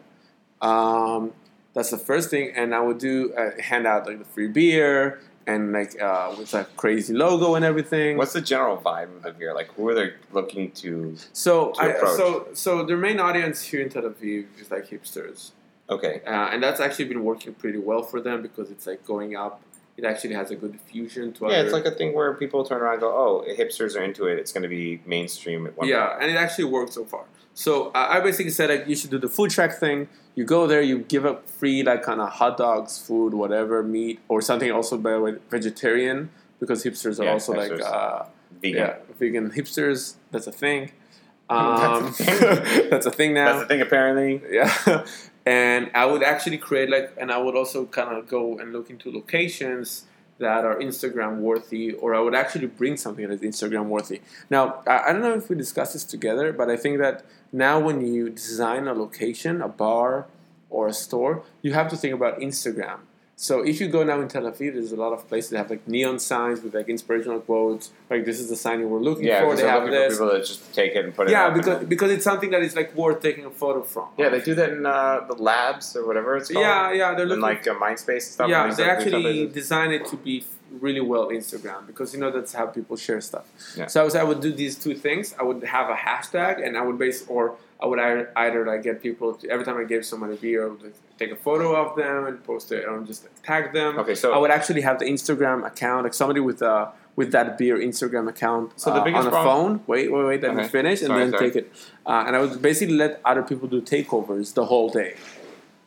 Um, 0.61 1.33
that's 1.73 1.91
the 1.91 1.97
first 1.97 2.29
thing, 2.29 2.51
and 2.55 2.73
I 2.73 2.81
would 2.81 2.97
do 2.97 3.33
uh, 3.33 3.61
hand 3.61 3.85
out 3.85 4.07
like 4.07 4.19
the 4.19 4.25
free 4.25 4.47
beer 4.47 5.19
and 5.49 5.61
like 5.79 5.93
uh, 6.01 6.33
with 6.37 6.53
a 6.53 6.63
crazy 6.81 7.13
logo 7.13 7.55
and 7.55 7.63
everything. 7.71 8.17
What's 8.17 8.33
the 8.39 8.41
general 8.53 8.77
vibe 8.77 9.13
of 9.25 9.37
here? 9.37 9.53
Like, 9.59 9.69
who 9.75 9.87
are 9.89 9.95
they 9.99 10.09
looking 10.37 10.71
to? 10.81 11.15
so 11.33 11.71
to 11.73 11.81
I, 11.81 12.15
so 12.19 12.47
so 12.53 12.69
their 12.87 12.97
main 13.07 13.19
audience 13.27 13.57
here 13.69 13.81
in 13.85 13.89
Tel 13.89 14.03
Aviv 14.11 14.45
is 14.61 14.67
like 14.75 14.85
hipsters, 14.93 15.51
Okay. 15.95 16.15
uh, 16.33 16.51
and 16.51 16.61
that's 16.63 16.79
actually 16.85 17.05
been 17.13 17.23
working 17.31 17.53
pretty 17.63 17.79
well 17.89 18.03
for 18.11 18.19
them 18.27 18.37
because 18.47 18.67
it's 18.73 18.85
like 18.91 19.01
going 19.13 19.31
up. 19.45 19.61
It 19.99 20.05
actually 20.11 20.33
has 20.41 20.49
a 20.55 20.55
good 20.63 20.75
fusion 20.89 21.25
to 21.35 21.39
it. 21.45 21.49
Yeah, 21.51 21.57
other. 21.57 21.65
it's 21.65 21.73
like 21.79 21.85
a 21.93 21.95
thing 21.99 22.09
where 22.17 22.31
people 22.43 22.59
turn 22.69 22.79
around 22.81 22.93
and 22.97 23.01
go, 23.07 23.11
"Oh, 23.23 23.33
hipsters 23.59 23.93
are 23.97 24.03
into 24.09 24.23
it. 24.31 24.35
It's 24.41 24.51
going 24.55 24.63
to 24.69 24.73
be 24.79 25.01
mainstream 25.15 25.61
at 25.67 25.73
one 25.77 25.87
yeah, 25.87 26.07
point." 26.07 26.21
and 26.23 26.27
it 26.31 26.37
actually 26.45 26.65
worked 26.77 26.93
so 26.99 27.03
far. 27.13 27.25
So 27.65 27.71
uh, 27.99 28.07
I 28.15 28.17
basically 28.29 28.51
said 28.59 28.67
like 28.73 28.87
you 28.91 28.95
should 28.99 29.11
do 29.15 29.19
the 29.25 29.27
food 29.37 29.49
truck 29.51 29.73
thing. 29.85 30.07
You 30.35 30.45
go 30.45 30.61
there, 30.71 30.81
you 30.91 30.99
give 31.15 31.25
up 31.31 31.39
free 31.59 31.83
like 31.83 32.01
kind 32.09 32.21
of 32.21 32.29
hot 32.39 32.55
dogs, 32.57 32.97
food, 32.97 33.33
whatever, 33.33 33.83
meat 33.83 34.19
or 34.29 34.39
something. 34.41 34.71
Also, 34.71 34.97
by 34.97 35.11
the 35.11 35.19
way, 35.25 35.33
vegetarian 35.49 36.29
because 36.61 36.83
hipsters 36.85 37.19
are 37.19 37.25
Yeah, 37.25 37.33
also 37.33 37.51
like 37.53 37.71
uh, 37.81 38.23
Vegan. 38.61 38.77
yeah, 38.79 38.95
vegan 39.19 39.51
hipsters. 39.51 40.15
That's 40.31 40.47
a 40.47 40.51
thing. 40.63 40.91
That's 41.49 41.81
a 41.81 42.05
Um, 42.05 42.13
thing. 42.13 42.89
that's 42.91 43.05
a 43.07 43.11
thing 43.19 43.33
now. 43.33 43.45
That's 43.53 43.63
a 43.63 43.67
thing, 43.67 43.81
apparently. 43.81 44.33
yeah 44.51 44.71
and 45.45 45.89
i 45.93 46.05
would 46.05 46.23
actually 46.23 46.57
create 46.57 46.89
like 46.89 47.13
and 47.17 47.31
i 47.31 47.37
would 47.37 47.55
also 47.55 47.85
kind 47.85 48.15
of 48.15 48.27
go 48.27 48.57
and 48.59 48.73
look 48.73 48.89
into 48.89 49.11
locations 49.11 50.05
that 50.37 50.63
are 50.65 50.77
instagram 50.79 51.37
worthy 51.37 51.93
or 51.93 52.13
i 52.15 52.19
would 52.19 52.35
actually 52.35 52.67
bring 52.67 52.95
something 52.97 53.27
that 53.27 53.41
is 53.41 53.41
instagram 53.41 53.85
worthy. 53.85 54.21
Now 54.49 54.81
i, 54.87 55.09
I 55.09 55.13
don't 55.13 55.21
know 55.21 55.33
if 55.33 55.49
we 55.49 55.55
discussed 55.55 55.93
this 55.93 56.03
together 56.03 56.51
but 56.53 56.69
i 56.69 56.77
think 56.77 56.99
that 56.99 57.25
now 57.51 57.79
when 57.79 58.05
you 58.05 58.29
design 58.29 58.87
a 58.87 58.93
location 58.93 59.61
a 59.61 59.67
bar 59.67 60.27
or 60.69 60.87
a 60.87 60.93
store 60.93 61.43
you 61.61 61.73
have 61.73 61.89
to 61.89 61.97
think 61.97 62.13
about 62.13 62.39
instagram 62.39 62.99
so 63.41 63.61
if 63.71 63.79
you 63.79 63.87
go 63.87 64.03
now 64.03 64.19
in 64.19 64.27
Tel 64.27 64.43
Aviv, 64.43 64.73
there's 64.73 64.91
a 64.91 64.97
lot 64.97 65.13
of 65.13 65.25
places 65.29 65.51
that 65.51 65.59
have 65.59 65.69
like 65.69 65.87
neon 65.87 66.19
signs 66.19 66.61
with 66.61 66.73
like 66.75 66.89
inspirational 66.89 67.39
quotes. 67.39 67.91
Like 68.09 68.25
this 68.25 68.37
is 68.37 68.49
the 68.49 68.57
sign 68.57 68.81
you 68.81 68.87
were 68.89 68.99
looking 68.99 69.23
Yeah, 69.25 69.41
for. 69.41 69.55
They 69.55 69.65
have 69.65 69.83
looking 69.83 70.09
for 70.09 70.09
people 70.25 70.29
to 70.31 70.39
just 70.39 70.73
take 70.73 70.93
it 70.93 71.05
and 71.05 71.15
put 71.15 71.27
it. 71.27 71.31
Yeah, 71.31 71.45
up 71.45 71.53
and 71.53 71.61
because 71.63 71.85
because 71.93 72.11
it's 72.11 72.25
something 72.25 72.51
that 72.51 72.61
is 72.61 72.75
like 72.75 72.93
worth 72.95 73.21
taking 73.21 73.45
a 73.45 73.49
photo 73.63 73.81
from. 73.93 74.07
yeah, 74.17 74.27
they 74.33 74.41
do 74.41 74.53
that 74.55 74.69
in 74.71 74.85
uh, 74.85 75.21
the 75.29 75.35
labs 75.35 75.95
or 75.95 76.05
whatever 76.05 76.35
it's 76.35 76.51
called. 76.51 76.65
Yeah, 76.65 76.91
yeah, 76.91 77.13
they're 77.15 77.23
in 77.23 77.29
looking. 77.29 77.41
like 77.41 77.65
uh, 77.65 77.75
Mindspace 77.75 78.09
and 78.27 78.35
stuff. 78.37 78.49
yeah, 78.49 78.73
they 78.73 78.83
actually 78.95 79.47
design 79.47 79.91
it 79.91 80.05
to 80.07 80.17
be 80.17 80.43
really 80.71 81.01
well 81.01 81.27
Instagram 81.29 81.87
because 81.87 82.13
you 82.13 82.19
know 82.19 82.31
that's 82.31 82.53
how 82.53 82.65
people 82.67 82.95
share 82.97 83.21
stuff. 83.21 83.45
Yeah. 83.77 83.87
So 83.87 84.01
I 84.01 84.03
was 84.03 84.15
I 84.15 84.23
would 84.23 84.41
do 84.41 84.51
these 84.51 84.75
two 84.77 84.95
things. 84.95 85.35
I 85.39 85.43
would 85.43 85.63
have 85.63 85.89
a 85.89 85.95
hashtag 85.95 86.65
and 86.65 86.77
I 86.77 86.81
would 86.81 86.97
base 86.97 87.25
or 87.27 87.55
I 87.81 87.85
would 87.85 87.99
either, 87.99 88.31
either 88.35 88.65
like 88.65 88.83
get 88.83 89.01
people 89.01 89.33
to, 89.35 89.49
every 89.49 89.63
time 89.65 89.77
I 89.77 89.85
gave 89.85 90.05
someone 90.05 90.31
a 90.33 90.35
beer, 90.35 90.65
I 90.65 90.69
would 90.71 90.93
take 91.17 91.31
a 91.31 91.35
photo 91.35 91.75
of 91.75 91.95
them 91.95 92.25
and 92.27 92.43
post 92.43 92.71
it 92.71 92.85
or 92.85 93.01
just 93.03 93.27
tag 93.43 93.71
them. 93.73 93.97
Okay, 93.99 94.15
so 94.15 94.33
I 94.33 94.37
would 94.37 94.51
actually 94.51 94.81
have 94.81 94.99
the 94.99 95.05
Instagram 95.05 95.65
account, 95.65 96.03
like 96.03 96.13
somebody 96.13 96.39
with 96.41 96.61
uh 96.61 96.89
with 97.15 97.31
that 97.33 97.57
beer 97.57 97.77
Instagram 97.77 98.29
account 98.29 98.71
So 98.79 98.93
the 98.93 99.01
uh, 99.01 99.03
biggest 99.03 99.21
on 99.21 99.27
a 99.27 99.31
problem- 99.31 99.79
phone. 99.79 99.83
Wait, 99.87 100.11
wait, 100.11 100.25
wait. 100.25 100.41
Let 100.43 100.55
me 100.55 100.63
finish 100.67 100.99
and 101.01 101.07
Sorry, 101.07 101.19
then 101.23 101.31
sorry. 101.31 101.51
take 101.51 101.55
it. 101.63 101.71
Uh, 102.05 102.23
and 102.25 102.35
I 102.35 102.39
would 102.39 102.61
basically 102.61 102.95
let 102.95 103.19
other 103.25 103.43
people 103.43 103.67
do 103.67 103.81
takeovers 103.81 104.53
the 104.53 104.65
whole 104.65 104.89
day. 104.89 105.15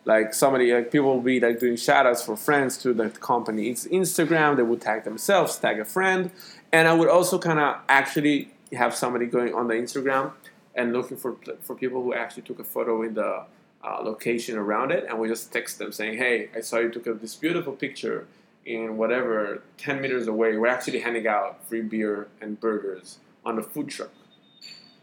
Like 0.05 0.35
somebody, 0.35 0.73
like 0.73 0.91
people 0.91 1.15
will 1.15 1.21
be 1.21 1.39
like 1.39 1.61
doing 1.61 1.77
shout 1.77 2.07
outs 2.07 2.25
for 2.25 2.37
friends 2.37 2.77
to 2.79 2.93
the 2.93 3.09
company. 3.11 3.69
It's 3.69 3.87
Instagram. 3.87 4.57
They 4.57 4.65
would 4.65 4.81
tag 4.81 5.05
themselves, 5.05 5.57
tag 5.59 5.79
a 5.79 5.85
friend, 5.85 6.33
and 6.73 6.89
I 6.89 6.93
would 6.93 7.09
also 7.09 7.39
kind 7.39 7.61
of 7.61 7.77
actually 7.89 8.51
have 8.73 8.95
somebody 8.95 9.27
going 9.27 9.55
on 9.55 9.69
the 9.69 9.75
Instagram 9.75 10.33
and 10.75 10.93
looking 10.93 11.17
for 11.17 11.37
for 11.61 11.77
people 11.77 12.03
who 12.03 12.15
actually 12.15 12.43
took 12.43 12.59
a 12.59 12.65
photo 12.65 13.03
in 13.03 13.15
the 13.15 13.45
uh, 13.85 14.01
location 14.03 14.57
around 14.59 14.91
it, 14.93 15.07
and 15.09 15.19
we 15.19 15.29
just 15.29 15.53
text 15.53 15.79
them 15.79 15.93
saying, 15.93 16.19
"Hey, 16.19 16.49
I 16.57 16.61
saw 16.61 16.79
you 16.79 16.91
took 16.91 17.07
a, 17.07 17.15
this 17.15 17.35
beautiful 17.35 17.73
picture 17.73 18.27
in 18.65 18.97
whatever 18.97 19.63
ten 19.77 20.01
meters 20.01 20.27
away. 20.27 20.57
We're 20.57 20.69
actually 20.69 21.01
handing 21.01 21.27
out 21.27 21.65
free 21.67 21.83
beer 21.83 22.29
and 22.41 22.59
burgers 22.59 23.19
on 23.45 23.57
the 23.57 23.63
food 23.63 23.89
truck. 23.89 24.11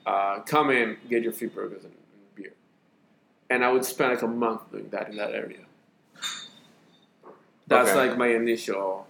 Uh, 0.06 0.40
come 0.40 0.70
in, 0.72 0.98
get 1.10 1.24
your 1.24 1.34
free 1.34 1.48
burgers 1.48 1.84
and, 1.84 1.94
and 1.94 1.94
beer." 1.94 1.99
And 3.50 3.64
I 3.66 3.72
would 3.72 3.84
spend 3.86 4.12
like 4.14 4.22
a 4.22 4.28
month 4.28 4.72
doing 4.72 4.90
that 4.90 5.10
in 5.10 5.18
that 5.18 5.32
area. 5.32 5.60
That's 7.68 7.90
Okay. 7.90 8.08
like 8.10 8.18
my 8.18 8.28
initial. 8.28 9.08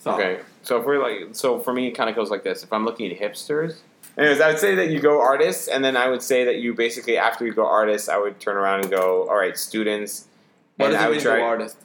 Thought. 0.00 0.20
Okay, 0.20 0.40
so 0.62 0.80
if 0.80 0.84
we're 0.86 1.00
like, 1.00 1.28
so 1.34 1.60
for 1.60 1.72
me, 1.72 1.86
it 1.88 1.92
kind 1.92 2.10
of 2.10 2.16
goes 2.16 2.28
like 2.30 2.42
this. 2.42 2.64
If 2.64 2.72
I'm 2.72 2.84
looking 2.84 3.10
at 3.12 3.18
hipsters, 3.20 3.76
anyways, 4.18 4.40
I 4.40 4.48
would 4.48 4.58
say 4.58 4.74
that 4.74 4.88
you 4.90 4.98
go 5.00 5.20
artists, 5.20 5.68
and 5.68 5.84
then 5.84 5.96
I 5.96 6.08
would 6.08 6.22
say 6.22 6.44
that 6.44 6.56
you 6.56 6.74
basically 6.74 7.16
after 7.18 7.46
you 7.46 7.52
go 7.52 7.66
artists, 7.66 8.08
I 8.08 8.16
would 8.18 8.40
turn 8.40 8.56
around 8.56 8.80
and 8.80 8.90
go, 8.90 9.28
all 9.28 9.36
right, 9.36 9.56
students. 9.56 10.26
What 10.76 10.86
and 10.86 10.94
does 10.94 11.02
I 11.02 11.06
it 11.06 11.08
would 11.08 11.16
mean 11.18 11.22
try. 11.24 11.36
to 11.36 11.42
artist? 11.42 11.76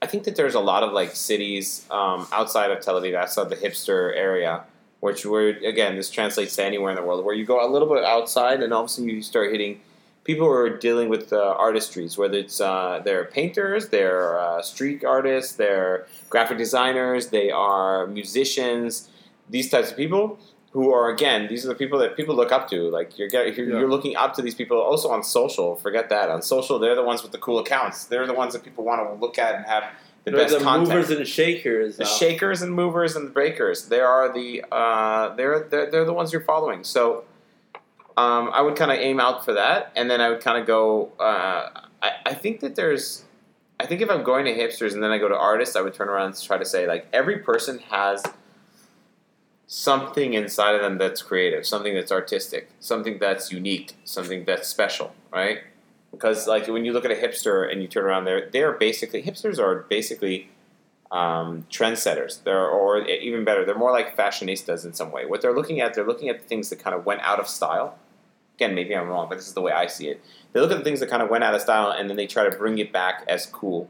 I 0.00 0.06
think 0.06 0.24
that 0.24 0.36
there's 0.36 0.54
a 0.54 0.60
lot 0.60 0.82
of 0.82 0.92
like 0.92 1.14
cities 1.14 1.84
um, 1.90 2.26
outside 2.32 2.70
of 2.70 2.80
Tel 2.80 2.98
Aviv, 3.00 3.14
outside 3.14 3.50
the 3.50 3.56
hipster 3.56 4.16
area, 4.16 4.62
which 5.00 5.26
were 5.26 5.48
again 5.48 5.96
this 5.96 6.08
translates 6.10 6.56
to 6.56 6.64
anywhere 6.64 6.90
in 6.90 6.96
the 6.96 7.02
world, 7.02 7.22
where 7.24 7.34
you 7.34 7.44
go 7.44 7.66
a 7.66 7.68
little 7.70 7.88
bit 7.92 8.04
outside, 8.04 8.62
and 8.62 8.72
all 8.72 8.84
of 8.84 8.86
a 8.86 8.88
sudden 8.88 9.10
you 9.10 9.20
start 9.22 9.50
hitting 9.50 9.80
people 10.24 10.46
who 10.46 10.52
are 10.52 10.70
dealing 10.70 11.08
with 11.08 11.32
uh, 11.32 11.56
artistries, 11.60 12.16
whether 12.18 12.38
it's 12.38 12.60
uh, 12.60 13.00
they're 13.04 13.24
painters, 13.26 13.88
they're 13.88 14.38
uh, 14.38 14.62
street 14.62 15.04
artists, 15.04 15.52
they're 15.56 16.06
graphic 16.30 16.58
designers, 16.58 17.28
they 17.28 17.50
are 17.50 18.06
musicians, 18.06 19.08
these 19.50 19.70
types 19.70 19.90
of 19.90 19.96
people. 19.96 20.38
Who 20.72 20.92
are 20.92 21.08
again? 21.08 21.46
These 21.46 21.64
are 21.64 21.68
the 21.68 21.76
people 21.76 22.00
that 22.00 22.16
people 22.16 22.34
look 22.34 22.50
up 22.50 22.68
to. 22.70 22.90
Like 22.90 23.16
you're 23.16 23.28
get, 23.28 23.56
you're, 23.56 23.64
Yeah. 23.68 23.78
you're 23.78 23.88
looking 23.88 24.16
up 24.16 24.34
to 24.34 24.42
these 24.42 24.56
people. 24.56 24.76
Also 24.80 25.08
on 25.08 25.22
social, 25.22 25.76
forget 25.76 26.08
that. 26.08 26.30
On 26.30 26.42
social, 26.42 26.80
they're 26.80 26.96
the 26.96 27.02
ones 27.04 27.22
with 27.22 27.30
the 27.30 27.38
cool 27.38 27.60
accounts. 27.60 28.06
They're 28.06 28.26
the 28.26 28.34
ones 28.34 28.54
that 28.54 28.64
people 28.64 28.82
want 28.82 29.00
to 29.08 29.14
look 29.24 29.38
at 29.38 29.54
and 29.54 29.64
have 29.66 29.84
the 30.24 30.32
They're 30.32 30.40
best 30.40 30.58
the 30.58 30.64
content. 30.64 30.88
movers 30.88 31.10
and 31.10 31.20
the 31.20 31.24
shakers. 31.26 31.96
the 31.98 32.02
uh, 32.02 32.06
shakers 32.08 32.60
and 32.60 32.72
movers 32.72 33.14
and 33.14 33.28
the 33.28 33.30
breakers. 33.30 33.86
They 33.86 34.00
are 34.00 34.32
the 34.32 34.64
uh, 34.72 35.36
they're, 35.36 35.60
they're 35.70 35.88
they're 35.92 36.04
the 36.04 36.12
ones 36.12 36.32
you're 36.32 36.42
following. 36.42 36.82
So 36.82 37.22
um, 38.16 38.50
I 38.52 38.62
would 38.62 38.76
kind 38.76 38.90
of 38.90 38.98
aim 38.98 39.18
out 39.18 39.44
for 39.44 39.54
that, 39.54 39.92
and 39.96 40.10
then 40.10 40.20
I 40.20 40.30
would 40.30 40.40
kind 40.40 40.58
of 40.58 40.66
go. 40.66 41.12
Uh, 41.18 41.68
I 42.02 42.12
I 42.26 42.34
think 42.34 42.60
that 42.60 42.76
there's. 42.76 43.24
I 43.80 43.86
think 43.86 44.00
if 44.00 44.08
I'm 44.08 44.22
going 44.22 44.44
to 44.44 44.54
hipsters 44.54 44.94
and 44.94 45.02
then 45.02 45.10
I 45.10 45.18
go 45.18 45.28
to 45.28 45.36
artists, 45.36 45.74
I 45.74 45.80
would 45.80 45.94
turn 45.94 46.08
around 46.08 46.26
and 46.26 46.42
try 46.42 46.56
to 46.56 46.64
say 46.64 46.86
like 46.86 47.08
every 47.12 47.38
person 47.38 47.80
has 47.90 48.22
something 49.66 50.34
inside 50.34 50.76
of 50.76 50.80
them 50.80 50.96
that's 50.96 51.22
creative, 51.22 51.66
something 51.66 51.92
that's 51.92 52.12
artistic, 52.12 52.70
something 52.78 53.18
that's 53.18 53.50
unique, 53.50 53.96
something 54.04 54.44
that's 54.44 54.68
special, 54.68 55.12
right? 55.32 55.58
Because 56.12 56.46
like 56.46 56.68
when 56.68 56.84
you 56.84 56.92
look 56.92 57.04
at 57.04 57.10
a 57.10 57.16
hipster 57.16 57.70
and 57.70 57.82
you 57.82 57.88
turn 57.88 58.04
around, 58.04 58.24
they're 58.26 58.48
they're 58.50 58.72
basically 58.72 59.24
hipsters 59.24 59.58
are 59.58 59.82
basically 59.90 60.50
um, 61.10 61.66
trendsetters. 61.70 62.42
They're 62.44 62.68
or 62.68 63.06
even 63.08 63.44
better, 63.44 63.64
they're 63.64 63.74
more 63.74 63.92
like 63.92 64.16
fashionistas 64.16 64.84
in 64.84 64.92
some 64.92 65.10
way. 65.10 65.26
What 65.26 65.42
they're 65.42 65.54
looking 65.54 65.80
at, 65.80 65.94
they're 65.94 66.06
looking 66.06 66.28
at 66.28 66.40
the 66.40 66.46
things 66.46 66.70
that 66.70 66.78
kind 66.78 66.94
of 66.94 67.04
went 67.04 67.20
out 67.22 67.40
of 67.40 67.48
style. 67.48 67.98
Again, 68.56 68.74
maybe 68.74 68.96
I'm 68.96 69.08
wrong, 69.08 69.28
but 69.28 69.36
this 69.36 69.48
is 69.48 69.54
the 69.54 69.60
way 69.60 69.72
I 69.72 69.86
see 69.86 70.08
it. 70.08 70.22
They 70.52 70.60
look 70.60 70.70
at 70.70 70.78
the 70.78 70.84
things 70.84 71.00
that 71.00 71.10
kind 71.10 71.22
of 71.22 71.28
went 71.28 71.42
out 71.42 71.54
of 71.54 71.60
style 71.60 71.90
and 71.90 72.08
then 72.08 72.16
they 72.16 72.28
try 72.28 72.48
to 72.48 72.56
bring 72.56 72.78
it 72.78 72.92
back 72.92 73.24
as 73.26 73.46
cool. 73.46 73.88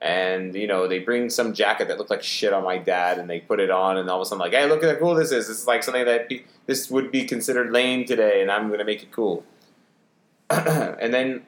And 0.00 0.52
you 0.56 0.66
know 0.66 0.88
they 0.88 0.98
bring 0.98 1.30
some 1.30 1.54
jacket 1.54 1.86
that 1.86 1.96
looked 1.96 2.10
like 2.10 2.24
shit 2.24 2.52
on 2.52 2.64
my 2.64 2.76
dad 2.76 3.18
and 3.18 3.30
they 3.30 3.38
put 3.38 3.60
it 3.60 3.70
on 3.70 3.96
and 3.96 4.10
all 4.10 4.20
of 4.20 4.22
a 4.22 4.24
sudden 4.26 4.40
like 4.40 4.50
hey 4.50 4.68
look 4.68 4.82
at 4.82 4.94
how 4.94 4.98
cool 4.98 5.14
this 5.14 5.30
is. 5.30 5.46
This 5.46 5.60
is 5.60 5.66
like 5.68 5.84
something 5.84 6.04
that 6.04 6.28
be, 6.28 6.44
this 6.66 6.90
would 6.90 7.12
be 7.12 7.24
considered 7.24 7.70
lame 7.70 8.04
today 8.04 8.42
and 8.42 8.50
i'm 8.50 8.66
going 8.66 8.80
to 8.80 8.84
make 8.84 9.04
it 9.04 9.12
cool. 9.12 9.44
And 10.50 11.14
then 11.14 11.42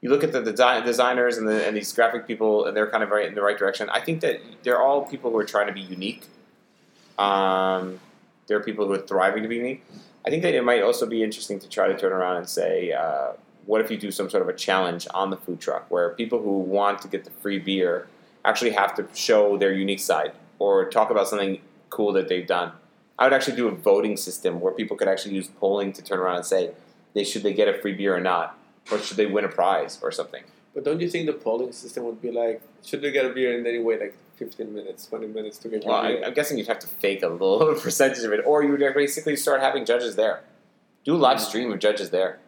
you 0.00 0.10
look 0.10 0.22
at 0.22 0.30
the 0.30 0.40
design, 0.40 0.84
designers 0.84 1.38
and, 1.38 1.48
the, 1.48 1.66
and 1.66 1.76
these 1.76 1.92
graphic 1.92 2.28
people 2.28 2.66
and 2.66 2.76
they're 2.76 2.88
kind 2.88 3.02
of 3.02 3.10
right 3.10 3.26
in 3.26 3.34
the 3.34 3.42
right 3.42 3.58
direction. 3.58 3.90
I 3.90 3.98
think 3.98 4.20
that 4.20 4.40
they're 4.62 4.80
all 4.80 5.04
people 5.04 5.32
who 5.32 5.38
are 5.38 5.44
trying 5.44 5.66
to 5.66 5.72
be 5.72 5.80
unique. 5.80 6.24
Um, 7.18 7.98
there 8.46 8.56
are 8.56 8.62
people 8.62 8.86
who 8.86 8.92
are 8.92 8.98
thriving 8.98 9.42
to 9.42 9.48
be 9.48 9.56
unique 9.56 9.84
i 10.28 10.30
think 10.30 10.42
that 10.42 10.54
it 10.54 10.62
might 10.62 10.82
also 10.82 11.06
be 11.06 11.22
interesting 11.22 11.58
to 11.58 11.68
try 11.68 11.88
to 11.88 11.98
turn 11.98 12.12
around 12.12 12.36
and 12.36 12.48
say 12.48 12.92
uh, 12.92 13.32
what 13.68 13.82
if 13.82 13.90
you 13.90 13.96
do 13.98 14.10
some 14.10 14.30
sort 14.30 14.42
of 14.42 14.48
a 14.48 14.52
challenge 14.52 15.06
on 15.12 15.28
the 15.28 15.36
food 15.36 15.60
truck 15.60 15.90
where 15.90 16.10
people 16.10 16.42
who 16.42 16.58
want 16.58 17.02
to 17.02 17.08
get 17.08 17.24
the 17.24 17.30
free 17.30 17.58
beer 17.58 18.08
actually 18.42 18.70
have 18.70 18.94
to 18.94 19.06
show 19.14 19.58
their 19.58 19.72
unique 19.72 20.00
side 20.00 20.32
or 20.58 20.88
talk 20.88 21.10
about 21.10 21.28
something 21.28 21.60
cool 21.90 22.12
that 22.14 22.28
they've 22.28 22.46
done? 22.46 22.72
I 23.18 23.24
would 23.24 23.34
actually 23.34 23.56
do 23.56 23.68
a 23.68 23.74
voting 23.74 24.16
system 24.16 24.60
where 24.60 24.72
people 24.72 24.96
could 24.96 25.08
actually 25.08 25.34
use 25.34 25.48
polling 25.48 25.92
to 25.92 26.02
turn 26.02 26.18
around 26.18 26.36
and 26.36 26.46
say 26.46 26.70
they 27.12 27.24
should 27.24 27.42
they 27.42 27.52
get 27.52 27.68
a 27.68 27.78
free 27.80 27.92
beer 27.92 28.16
or 28.16 28.20
not, 28.20 28.58
or 28.90 28.98
should 28.98 29.16
they 29.18 29.26
win 29.26 29.44
a 29.44 29.48
prize 29.48 29.98
or 30.02 30.12
something. 30.12 30.44
But 30.78 30.84
don't 30.84 31.00
you 31.00 31.10
think 31.10 31.26
the 31.26 31.32
polling 31.32 31.72
system 31.72 32.04
would 32.04 32.22
be 32.22 32.30
like, 32.30 32.62
should 32.84 33.02
they 33.02 33.10
get 33.10 33.26
a 33.26 33.30
beer 33.30 33.56
and 33.56 33.66
then 33.66 33.74
you 33.74 33.82
wait 33.82 34.00
like 34.00 34.16
15 34.36 34.72
minutes, 34.72 35.08
20 35.08 35.26
minutes 35.26 35.58
to 35.58 35.68
get 35.68 35.84
well, 35.84 36.04
your 36.04 36.18
beer? 36.18 36.24
I, 36.24 36.28
am 36.28 36.34
guessing 36.34 36.56
you'd 36.56 36.68
have 36.68 36.78
to 36.78 36.86
fake 36.86 37.24
a 37.24 37.26
little 37.26 37.74
percentage 37.86 38.22
of 38.22 38.32
it, 38.32 38.44
or 38.46 38.62
you 38.62 38.70
would 38.70 38.94
basically 38.94 39.34
start 39.34 39.60
having 39.60 39.84
judges 39.84 40.14
there. 40.14 40.44
Do 41.02 41.16
a 41.16 41.18
live 41.18 41.40
stream 41.40 41.72
of 41.72 41.80
judges 41.80 42.10
there. 42.10 42.38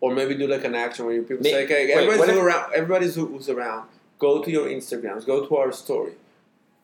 Or 0.00 0.14
maybe 0.14 0.34
do 0.36 0.46
like 0.46 0.64
an 0.64 0.74
action 0.74 1.04
where 1.04 1.16
you 1.16 1.20
people 1.20 1.42
May- 1.42 1.52
say, 1.52 1.64
okay, 1.64 1.86
wait, 1.94 2.08
everybody's 2.08 2.34
if- 2.34 2.42
around, 2.42 2.72
everybody's 2.72 3.14
who- 3.14 3.26
who's 3.26 3.50
around, 3.50 3.90
go 4.18 4.42
to 4.42 4.50
your 4.50 4.66
Instagrams, 4.66 5.26
go 5.26 5.44
to 5.44 5.56
our 5.56 5.70
story. 5.70 6.12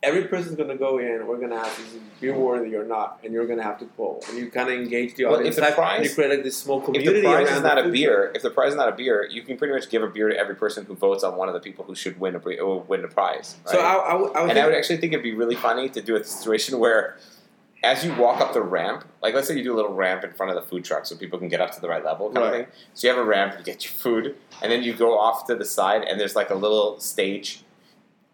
Every 0.03 0.25
person's 0.29 0.57
gonna 0.57 0.77
go 0.77 0.97
in. 0.99 1.27
We're 1.27 1.37
gonna 1.39 1.57
ask, 1.57 1.79
is 1.79 1.95
it 1.97 2.01
beer 2.23 2.35
worthy 2.35 2.75
or 2.75 2.85
not? 2.85 3.19
And 3.23 3.35
you're 3.35 3.47
gonna 3.47 3.63
have 3.63 3.79
to 3.81 3.85
poll, 3.85 4.25
and 4.31 4.39
you 4.39 4.51
kind 4.51 4.71
of 4.71 4.75
engage 4.77 5.15
the 5.15 5.27
Well, 5.27 5.35
audience. 5.37 5.59
if 5.59 5.67
the 5.67 5.73
prize- 5.73 6.09
you 6.09 6.15
create 6.15 6.31
like 6.31 6.43
this 6.43 6.57
small 6.57 6.81
community. 6.81 7.19
If 7.19 7.23
the 7.23 7.29
prize 7.29 7.47
around 7.49 7.57
is 7.59 7.63
not 7.63 7.79
a 7.85 7.89
beer, 7.91 8.33
if 8.35 8.41
the 8.41 8.49
prize 8.49 8.71
is 8.71 8.77
not 8.77 8.89
a 8.89 8.93
beer, 8.93 9.29
you 9.31 9.43
can 9.43 9.59
pretty 9.59 9.75
much 9.75 9.91
give 9.91 10.03
a 10.03 10.07
beer 10.09 10.31
to 10.31 10.37
every 10.39 10.55
person 10.57 10.87
who 10.87 10.95
votes 10.95 11.23
on 11.23 11.37
one 11.37 11.49
of 11.49 11.55
the 11.55 11.61
people 11.61 11.85
who 11.85 11.95
should 11.95 12.19
win 12.19 12.35
a 12.35 12.39
win 12.89 13.05
a 13.05 13.09
prize. 13.09 13.57
truck. 13.67 13.75
So? 13.75 13.81
I, 13.81 13.93
I, 13.95 14.15
would- 14.15 14.35
I 14.37 14.41
would 14.41 14.51
and 14.51 14.59
I 14.59 14.65
would 14.65 14.75
actually 14.75 14.97
think 14.97 15.13
it'd 15.13 15.23
be 15.23 15.35
really 15.35 15.55
funny 15.57 15.91
to 15.91 16.01
do 16.01 16.17
a 16.17 16.25
situation 16.25 16.79
where, 16.79 17.19
as 17.83 18.03
you 18.03 18.15
walk 18.15 18.41
up 18.41 18.55
the 18.55 18.63
ramp, 18.63 19.05
like 19.23 19.35
let's 19.35 19.49
say 19.49 19.57
you 19.57 19.63
do 19.65 19.75
a 19.75 19.77
little 19.77 19.93
ramp 19.93 20.25
in 20.25 20.33
front 20.33 20.51
of 20.51 20.57
the 20.63 20.67
food 20.67 20.83
truck 20.83 21.05
so 21.05 21.15
people 21.15 21.39
can 21.39 21.49
get 21.49 21.61
up 21.61 21.73
to 21.75 21.81
the 21.81 21.89
right 21.91 22.03
level, 22.05 22.31
kind 22.31 22.47
of 22.47 22.53
thing. 22.55 22.67
So 22.95 23.07
you 23.07 23.15
have 23.15 23.23
a 23.23 23.27
ramp, 23.29 23.57
you 23.59 23.65
get 23.65 23.85
your 23.85 23.93
food, 23.93 24.35
and 24.63 24.73
then 24.73 24.83
you 24.83 24.95
go 24.95 25.19
off 25.19 25.47
to 25.49 25.55
the 25.55 25.67
side, 25.67 26.05
and 26.05 26.19
there's 26.19 26.35
like 26.37 26.49
a 26.49 26.55
little 26.55 26.99
stage, 27.01 27.65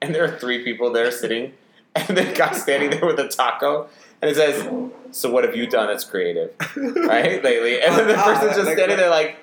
and 0.03 0.15
there 0.15 0.25
are 0.25 0.39
three 0.39 0.63
people 0.65 0.93
there 0.93 1.11
sitting, 1.11 1.53
and 1.95 2.17
the 2.17 2.25
guy 2.25 2.53
standing 2.53 2.91
there 2.91 3.07
with 3.07 3.19
a 3.19 3.29
taco, 3.29 3.89
and 4.23 4.31
it 4.31 4.35
says, 4.37 4.67
"So 5.11 5.31
what 5.31 5.45
have 5.45 5.57
you 5.57 5.67
done 5.67 5.87
that's 5.89 6.05
creative, 6.05 6.53
right, 6.77 7.43
lately?" 7.45 7.81
And 7.83 7.95
then 7.97 8.09
the 8.09 8.17
Ah, 8.17 8.25
person's 8.25 8.57
just 8.57 8.71
standing 8.73 8.97
there 8.97 9.11
like, 9.11 9.37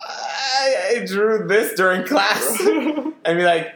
I, 0.00 0.96
"I 1.00 1.06
drew 1.06 1.46
this 1.46 1.74
during 1.74 2.04
class," 2.06 2.58
and 2.60 3.14
be 3.24 3.44
like, 3.44 3.74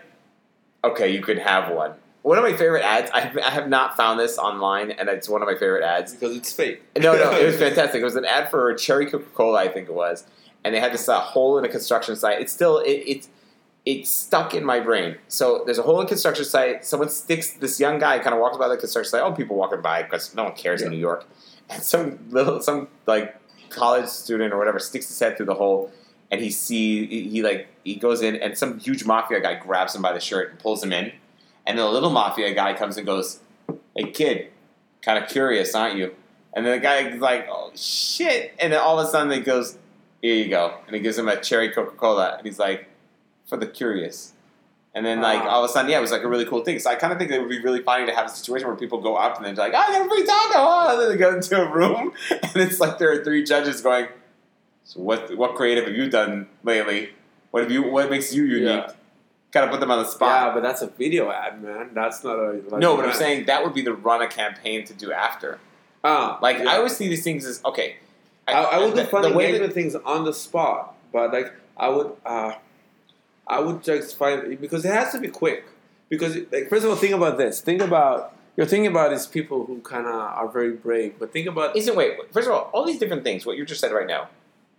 "Okay, 0.84 1.12
you 1.12 1.20
can 1.22 1.38
have 1.38 1.72
one." 1.72 1.92
One 2.22 2.38
of 2.38 2.42
my 2.42 2.54
favorite 2.54 2.82
ads. 2.82 3.08
I 3.12 3.20
have, 3.20 3.38
I 3.38 3.50
have 3.50 3.68
not 3.68 3.96
found 3.96 4.18
this 4.18 4.36
online, 4.36 4.90
and 4.90 5.08
it's 5.08 5.28
one 5.28 5.42
of 5.42 5.46
my 5.48 5.54
favorite 5.54 5.84
ads. 5.84 6.12
because 6.12 6.36
it's 6.36 6.50
fake. 6.52 6.82
No, 6.98 7.12
no, 7.14 7.30
it 7.30 7.46
was 7.46 7.56
fantastic. 7.66 8.00
It 8.00 8.04
was 8.04 8.16
an 8.16 8.24
ad 8.24 8.50
for 8.50 8.74
Cherry 8.74 9.06
Coca 9.08 9.26
Cola, 9.32 9.60
I 9.60 9.68
think 9.68 9.88
it 9.88 9.94
was, 9.94 10.24
and 10.64 10.74
they 10.74 10.80
had 10.80 10.92
this 10.92 11.08
uh, 11.08 11.20
hole 11.20 11.56
in 11.56 11.64
a 11.64 11.68
construction 11.68 12.16
site. 12.16 12.40
It's 12.40 12.52
still 12.52 12.78
it, 12.78 12.90
it's 13.06 13.28
it's 13.86 14.10
stuck 14.10 14.52
in 14.52 14.64
my 14.64 14.80
brain. 14.80 15.16
So 15.28 15.62
there's 15.64 15.78
a 15.78 15.82
hole 15.82 16.00
in 16.00 16.08
construction 16.08 16.44
site. 16.44 16.84
Someone 16.84 17.08
sticks 17.08 17.52
this 17.52 17.78
young 17.78 18.00
guy 18.00 18.18
kind 18.18 18.34
of 18.34 18.40
walks 18.40 18.58
by 18.58 18.66
the 18.66 18.76
construction 18.76 19.10
site. 19.10 19.22
Oh, 19.22 19.32
people 19.32 19.54
walking 19.56 19.80
by 19.80 20.02
because 20.02 20.34
no 20.34 20.42
one 20.44 20.54
cares 20.54 20.82
in 20.82 20.90
New 20.90 20.98
York. 20.98 21.24
And 21.70 21.82
some 21.82 22.18
little 22.30 22.60
some 22.60 22.88
like 23.06 23.40
college 23.70 24.08
student 24.08 24.52
or 24.52 24.58
whatever 24.58 24.80
sticks 24.80 25.08
his 25.08 25.18
head 25.18 25.36
through 25.36 25.46
the 25.46 25.54
hole, 25.54 25.92
and 26.30 26.40
he 26.40 26.50
see 26.50 27.06
he, 27.06 27.28
he 27.28 27.42
like 27.42 27.68
he 27.84 27.94
goes 27.94 28.22
in, 28.22 28.34
and 28.36 28.58
some 28.58 28.80
huge 28.80 29.04
mafia 29.04 29.40
guy 29.40 29.54
grabs 29.54 29.94
him 29.94 30.02
by 30.02 30.12
the 30.12 30.20
shirt 30.20 30.50
and 30.50 30.58
pulls 30.58 30.82
him 30.82 30.92
in, 30.92 31.12
and 31.66 31.78
then 31.78 31.84
the 31.84 31.90
little 31.90 32.10
mafia 32.10 32.54
guy 32.54 32.74
comes 32.74 32.96
and 32.96 33.06
goes, 33.06 33.40
"Hey 33.96 34.10
kid, 34.10 34.50
kind 35.02 35.22
of 35.22 35.30
curious, 35.30 35.74
aren't 35.74 35.96
you?" 35.96 36.14
And 36.52 36.64
then 36.64 36.72
the 36.72 36.82
guy's 36.82 37.20
like, 37.20 37.46
"Oh 37.48 37.70
shit!" 37.74 38.54
And 38.58 38.72
then 38.72 38.80
all 38.80 38.98
of 38.98 39.06
a 39.06 39.10
sudden 39.10 39.32
he 39.32 39.40
goes, 39.40 39.76
"Here 40.22 40.34
you 40.34 40.48
go," 40.48 40.78
and 40.86 40.94
he 40.94 41.02
gives 41.02 41.18
him 41.18 41.28
a 41.28 41.40
cherry 41.40 41.70
Coca 41.70 41.96
Cola, 41.96 42.36
and 42.38 42.46
he's 42.46 42.58
like, 42.58 42.88
"For 43.48 43.56
the 43.56 43.66
curious." 43.66 44.32
And 44.94 45.04
then 45.04 45.20
like 45.20 45.42
all 45.42 45.62
of 45.62 45.68
a 45.68 45.72
sudden, 45.72 45.90
yeah, 45.90 45.98
it 45.98 46.00
was 46.00 46.10
like 46.10 46.22
a 46.22 46.28
really 46.28 46.46
cool 46.46 46.64
thing. 46.64 46.78
So 46.78 46.88
I 46.90 46.94
kind 46.94 47.12
of 47.12 47.18
think 47.18 47.30
it 47.30 47.38
would 47.38 47.50
be 47.50 47.60
really 47.60 47.82
funny 47.82 48.06
to 48.06 48.14
have 48.14 48.26
a 48.26 48.30
situation 48.30 48.66
where 48.66 48.76
people 48.76 48.98
go 49.00 49.14
up 49.16 49.36
and 49.36 49.44
they're 49.44 49.54
like, 49.54 49.74
"Oh, 49.74 49.78
I 49.78 49.92
got 49.92 50.06
a 50.06 50.08
free 50.08 50.24
taco!" 50.24 50.52
Oh, 50.56 50.88
and 50.92 51.00
then 51.02 51.08
they 51.10 51.16
go 51.18 51.34
into 51.36 51.62
a 51.62 51.70
room, 51.70 52.12
and 52.30 52.56
it's 52.56 52.80
like 52.80 52.98
there 52.98 53.12
are 53.12 53.22
three 53.22 53.44
judges 53.44 53.82
going, 53.82 54.06
"So 54.84 55.00
what? 55.00 55.36
What 55.36 55.54
creative 55.54 55.84
have 55.86 55.94
you 55.94 56.08
done 56.08 56.48
lately? 56.64 57.10
What 57.50 57.62
have 57.62 57.70
you? 57.72 57.82
What 57.90 58.08
makes 58.10 58.32
you 58.34 58.44
unique?" 58.44 58.84
Yeah. 58.86 58.92
Kind 59.52 59.64
of 59.64 59.70
put 59.70 59.80
them 59.80 59.90
on 59.90 59.98
the 60.02 60.08
spot. 60.08 60.28
Yeah, 60.48 60.54
but 60.54 60.62
that's 60.62 60.82
a 60.82 60.88
video 60.88 61.30
ad, 61.30 61.62
man. 61.62 61.90
That's 61.94 62.24
not 62.24 62.38
a. 62.38 62.52
Like 62.68 62.80
no, 62.80 62.96
but 62.96 63.04
I'm 63.04 63.10
ad. 63.10 63.16
saying 63.16 63.46
that 63.46 63.62
would 63.64 63.74
be 63.74 63.82
the 63.82 63.94
run 63.94 64.20
a 64.22 64.26
campaign 64.28 64.84
to 64.86 64.92
do 64.94 65.12
after. 65.12 65.58
Ah, 66.04 66.38
Like 66.42 66.58
yeah. 66.58 66.70
I 66.70 66.76
always 66.76 66.96
see 66.96 67.08
these 67.08 67.22
things 67.24 67.44
as 67.44 67.62
okay. 67.64 67.96
I, 68.48 68.52
I 68.52 68.78
would 68.84 68.94
do 68.94 69.04
fun 69.04 69.22
the 69.22 69.32
way 69.32 69.58
that- 69.58 69.72
things 69.72 69.94
on 69.94 70.24
the 70.24 70.32
spot, 70.32 70.94
but 71.12 71.32
like 71.32 71.52
I 71.76 71.88
would, 71.90 72.12
uh, 72.24 72.52
I 73.46 73.60
would 73.60 73.82
just 73.82 74.16
find 74.16 74.60
because 74.60 74.84
it 74.84 74.92
has 74.92 75.12
to 75.12 75.20
be 75.20 75.28
quick. 75.28 75.64
Because 76.08 76.36
like 76.52 76.68
first 76.68 76.84
of 76.84 76.90
all, 76.90 76.96
think 76.96 77.14
about 77.14 77.38
this. 77.38 77.60
Think 77.60 77.80
about 77.82 78.34
you're 78.56 78.66
thinking 78.66 78.90
about 78.90 79.12
is 79.12 79.26
people 79.26 79.66
who 79.66 79.80
kind 79.80 80.06
of 80.06 80.14
are 80.14 80.48
very 80.48 80.72
brave, 80.72 81.14
but 81.18 81.32
think 81.32 81.46
about 81.46 81.76
Isn't 81.76 81.96
wait? 81.96 82.16
First 82.32 82.48
of 82.48 82.54
all, 82.54 82.70
all 82.72 82.84
these 82.86 82.98
different 82.98 83.24
things. 83.24 83.44
What 83.44 83.56
you 83.56 83.64
just 83.66 83.80
said 83.80 83.92
right 83.92 84.06
now, 84.06 84.28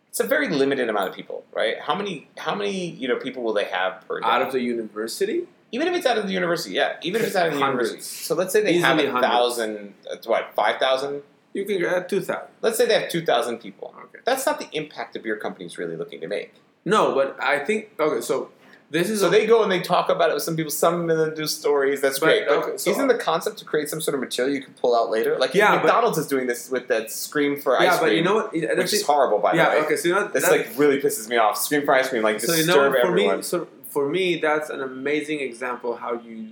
it's 0.09 0.19
a 0.19 0.25
very 0.25 0.49
limited 0.49 0.89
amount 0.89 1.09
of 1.09 1.15
people, 1.15 1.43
right? 1.53 1.79
How 1.79 1.93
many? 1.95 2.27
How 2.37 2.55
many? 2.55 2.89
You 2.89 3.07
know, 3.07 3.17
people 3.17 3.43
will 3.43 3.53
they 3.53 3.65
have 3.65 4.07
per 4.07 4.19
day? 4.19 4.25
out 4.27 4.41
of 4.41 4.51
the 4.51 4.61
university. 4.61 5.47
even 5.71 5.87
if 5.87 5.93
it's 5.95 6.05
out 6.05 6.17
of 6.17 6.27
the 6.27 6.33
university, 6.33 6.75
yeah. 6.75 6.95
Even 7.03 7.21
if 7.21 7.27
it's 7.27 7.35
out 7.35 7.47
of 7.47 7.53
the 7.53 7.59
Hundreds. 7.59 7.89
university. 7.89 8.23
So 8.25 8.35
let's 8.35 8.53
say 8.53 8.61
they 8.63 8.77
have 8.77 8.97
a 8.97 9.11
hundreds. 9.11 9.27
thousand. 9.27 9.93
It's 10.11 10.25
what 10.27 10.53
five 10.55 10.79
thousand? 10.79 11.23
You 11.53 11.65
can 11.65 11.79
get 11.79 12.07
two 12.09 12.21
thousand. 12.21 12.47
Let's 12.61 12.77
say 12.77 12.85
they 12.85 12.99
have 12.99 13.09
two 13.09 13.25
thousand 13.25 13.57
people. 13.57 13.93
Okay. 14.05 14.19
That's 14.25 14.45
not 14.45 14.59
the 14.59 14.69
impact 14.71 15.15
a 15.15 15.19
beer 15.19 15.35
company 15.37 15.65
is 15.65 15.77
really 15.77 15.95
looking 15.95 16.21
to 16.21 16.27
make. 16.27 16.53
No, 16.85 17.13
but 17.13 17.37
I 17.41 17.59
think 17.65 17.89
okay. 17.99 18.21
So 18.21 18.49
this 18.89 19.09
is 19.09 19.19
So 19.19 19.27
a, 19.27 19.29
they 19.29 19.45
go 19.45 19.63
and 19.63 19.71
they 19.71 19.81
talk 19.81 20.09
about 20.09 20.29
it 20.29 20.33
with 20.33 20.43
some 20.43 20.55
people. 20.55 20.71
Some 20.71 21.09
of 21.09 21.17
them 21.17 21.33
do 21.35 21.45
stories. 21.47 21.99
That's 22.01 22.19
But, 22.19 22.25
great. 22.27 22.47
But 22.47 22.57
okay, 22.59 22.77
so- 22.77 22.91
isn't 22.91 23.07
the 23.07 23.15
concept 23.17 23.57
to 23.59 23.65
create 23.65 23.89
some 23.89 23.99
sort 24.01 24.15
of 24.15 24.21
material 24.21 24.53
you 24.55 24.61
can 24.63 24.73
pull 24.75 24.95
out 24.95 25.09
later? 25.09 25.37
Like 25.37 25.53
Yeah, 25.53 25.75
but- 25.75 25.83
McDonald's 25.83 26.17
is 26.17 26.27
doing 26.27 26.47
this 26.47 26.69
with 26.69 26.87
that 26.87 27.11
scream 27.11 27.59
for 27.59 27.73
yeah, 27.81 27.91
ice 27.93 27.99
cream, 27.99 28.01
Yeah, 28.01 28.09
but 28.09 28.15
you 28.15 28.23
know 28.23 28.35
what? 28.35 28.55
It- 28.55 28.61
which 28.69 28.77
that's 28.77 28.93
is 28.93 29.03
horrible 29.05 29.39
by 29.39 29.53
yeah. 29.53 29.65
the 29.65 29.69
way. 29.71 29.75
Yeah, 29.77 29.85
okay. 29.85 29.95
So 29.97 30.07
you 30.07 30.15
know 30.15 30.27
This 30.29 30.43
that- 30.43 30.51
like 30.51 30.69
really 30.77 31.01
pisses 31.01 31.27
me 31.29 31.37
off. 31.37 31.57
Scream 31.57 31.83
for 31.85 31.93
ice 31.93 32.09
cream, 32.09 32.23
like 32.23 32.39
so 32.39 32.53
you 32.53 32.63
disturb 32.65 32.93
know 32.93 32.99
for 33.01 33.07
everyone. 33.07 33.37
me. 33.37 33.43
So 33.43 33.67
for 33.89 34.07
me, 34.07 34.37
that's 34.37 34.69
an 34.69 34.81
amazing 34.81 35.41
example 35.41 35.95
how 35.97 36.13
you 36.13 36.49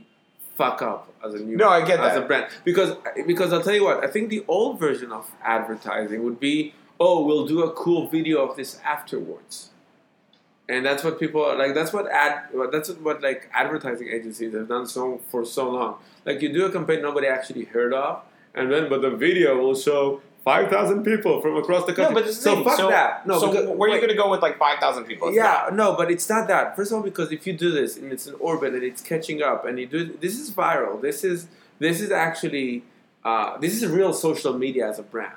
fuck 0.58 0.82
up 0.82 1.12
as 1.24 1.34
a 1.34 1.40
new 1.40 1.58
No, 1.58 1.68
I 1.70 1.82
get 1.82 1.98
that 1.98 2.08
as 2.12 2.14
that. 2.16 2.24
a 2.24 2.28
brand 2.28 2.46
because 2.64 2.96
because 3.28 3.52
I'll 3.52 3.62
tell 3.62 3.74
you 3.74 3.84
what 3.84 4.04
I 4.04 4.08
think 4.08 4.30
the 4.30 4.44
old 4.48 4.80
version 4.80 5.12
of 5.12 5.30
advertising 5.44 6.24
would 6.24 6.40
be 6.40 6.74
oh 6.98 7.26
we'll 7.26 7.46
do 7.46 7.62
a 7.64 7.72
cool 7.72 8.08
video 8.08 8.46
of 8.48 8.56
this 8.56 8.80
afterwards, 8.86 9.70
and 10.68 10.86
that's 10.86 11.04
what 11.04 11.20
people 11.20 11.44
are 11.44 11.58
like. 11.58 11.74
That's 11.74 11.94
what 11.94 12.10
ad 12.10 12.50
that's 12.72 12.90
what 12.92 13.22
like 13.22 13.50
advertising 13.54 14.10
agencies 14.10 14.54
have 14.54 14.68
done 14.68 14.88
so 14.88 15.22
for 15.30 15.46
so 15.46 15.70
long. 15.70 15.98
Like 16.26 16.42
you 16.42 16.52
do 16.52 16.66
a 16.66 16.72
campaign 16.72 17.02
nobody 17.02 17.28
actually 17.28 17.66
heard 17.66 17.94
of, 17.94 18.24
and 18.54 18.72
then 18.72 18.90
but 18.90 19.02
the 19.02 19.12
video 19.12 19.58
will 19.58 19.76
show. 19.76 20.22
Five 20.44 20.70
thousand 20.70 21.04
people 21.04 21.42
from 21.42 21.58
across 21.58 21.88
the 21.88 21.94
country. 21.94 22.14
No, 22.14 22.22
but 22.22 22.32
so 22.32 22.64
fuck 22.64 22.78
so, 22.78 22.90
that. 22.90 23.26
No, 23.26 23.40
so 23.40 23.50
because, 23.50 23.68
where 23.68 23.90
are 23.90 23.96
you 23.96 24.00
going 24.00 24.12
to 24.12 24.16
go 24.16 24.30
with 24.30 24.44
like 24.44 24.60
five 24.60 24.78
thousand 24.78 25.06
people? 25.06 25.30
It's 25.30 25.38
Yeah, 25.38 25.72
no, 25.74 25.96
but 25.96 26.12
it's 26.12 26.30
not 26.30 26.48
that. 26.50 26.76
First 26.76 26.92
of 26.92 26.98
all, 26.98 27.04
because 27.04 27.32
if 27.32 27.48
you 27.48 27.54
do 27.54 27.72
this 27.72 27.98
and 27.98 28.12
it's 28.12 28.28
an 28.28 28.36
orbit 28.40 28.76
and 28.76 28.84
it's 28.84 29.02
catching 29.02 29.42
up, 29.42 29.66
and 29.66 29.80
you 29.80 29.88
do 29.88 30.06
this 30.22 30.40
is 30.40 30.52
viral. 30.52 31.02
This 31.02 31.24
is 31.24 31.48
this 31.80 32.00
is 32.00 32.12
actually 32.12 32.84
uh, 33.24 33.58
this 33.58 33.74
is 33.82 33.90
real 33.90 34.14
social 34.14 34.54
media 34.56 34.88
as 34.88 35.00
a 35.00 35.02
brand, 35.02 35.34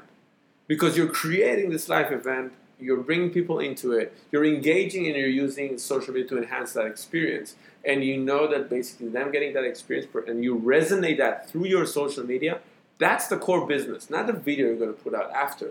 because 0.66 0.94
you're 0.94 1.08
creating 1.08 1.70
this 1.70 1.88
live 1.88 2.12
event 2.12 2.52
you're 2.80 3.02
bringing 3.02 3.30
people 3.30 3.58
into 3.58 3.92
it. 3.92 4.16
You're 4.30 4.44
engaging 4.44 5.06
and 5.06 5.16
you're 5.16 5.28
using 5.28 5.78
social 5.78 6.14
media 6.14 6.28
to 6.28 6.38
enhance 6.38 6.72
that 6.74 6.86
experience. 6.86 7.56
And 7.84 8.04
you 8.04 8.16
know 8.18 8.46
that 8.48 8.68
basically 8.68 9.08
them 9.08 9.30
getting 9.32 9.54
that 9.54 9.64
experience 9.64 10.08
per- 10.12 10.24
and 10.24 10.42
you 10.44 10.58
resonate 10.58 11.18
that 11.18 11.48
through 11.50 11.66
your 11.66 11.86
social 11.86 12.24
media. 12.24 12.60
That's 12.98 13.28
the 13.28 13.36
core 13.38 13.66
business, 13.66 14.10
not 14.10 14.26
the 14.26 14.32
video 14.32 14.66
you're 14.66 14.76
going 14.76 14.94
to 14.94 15.00
put 15.00 15.14
out 15.14 15.30
after. 15.30 15.70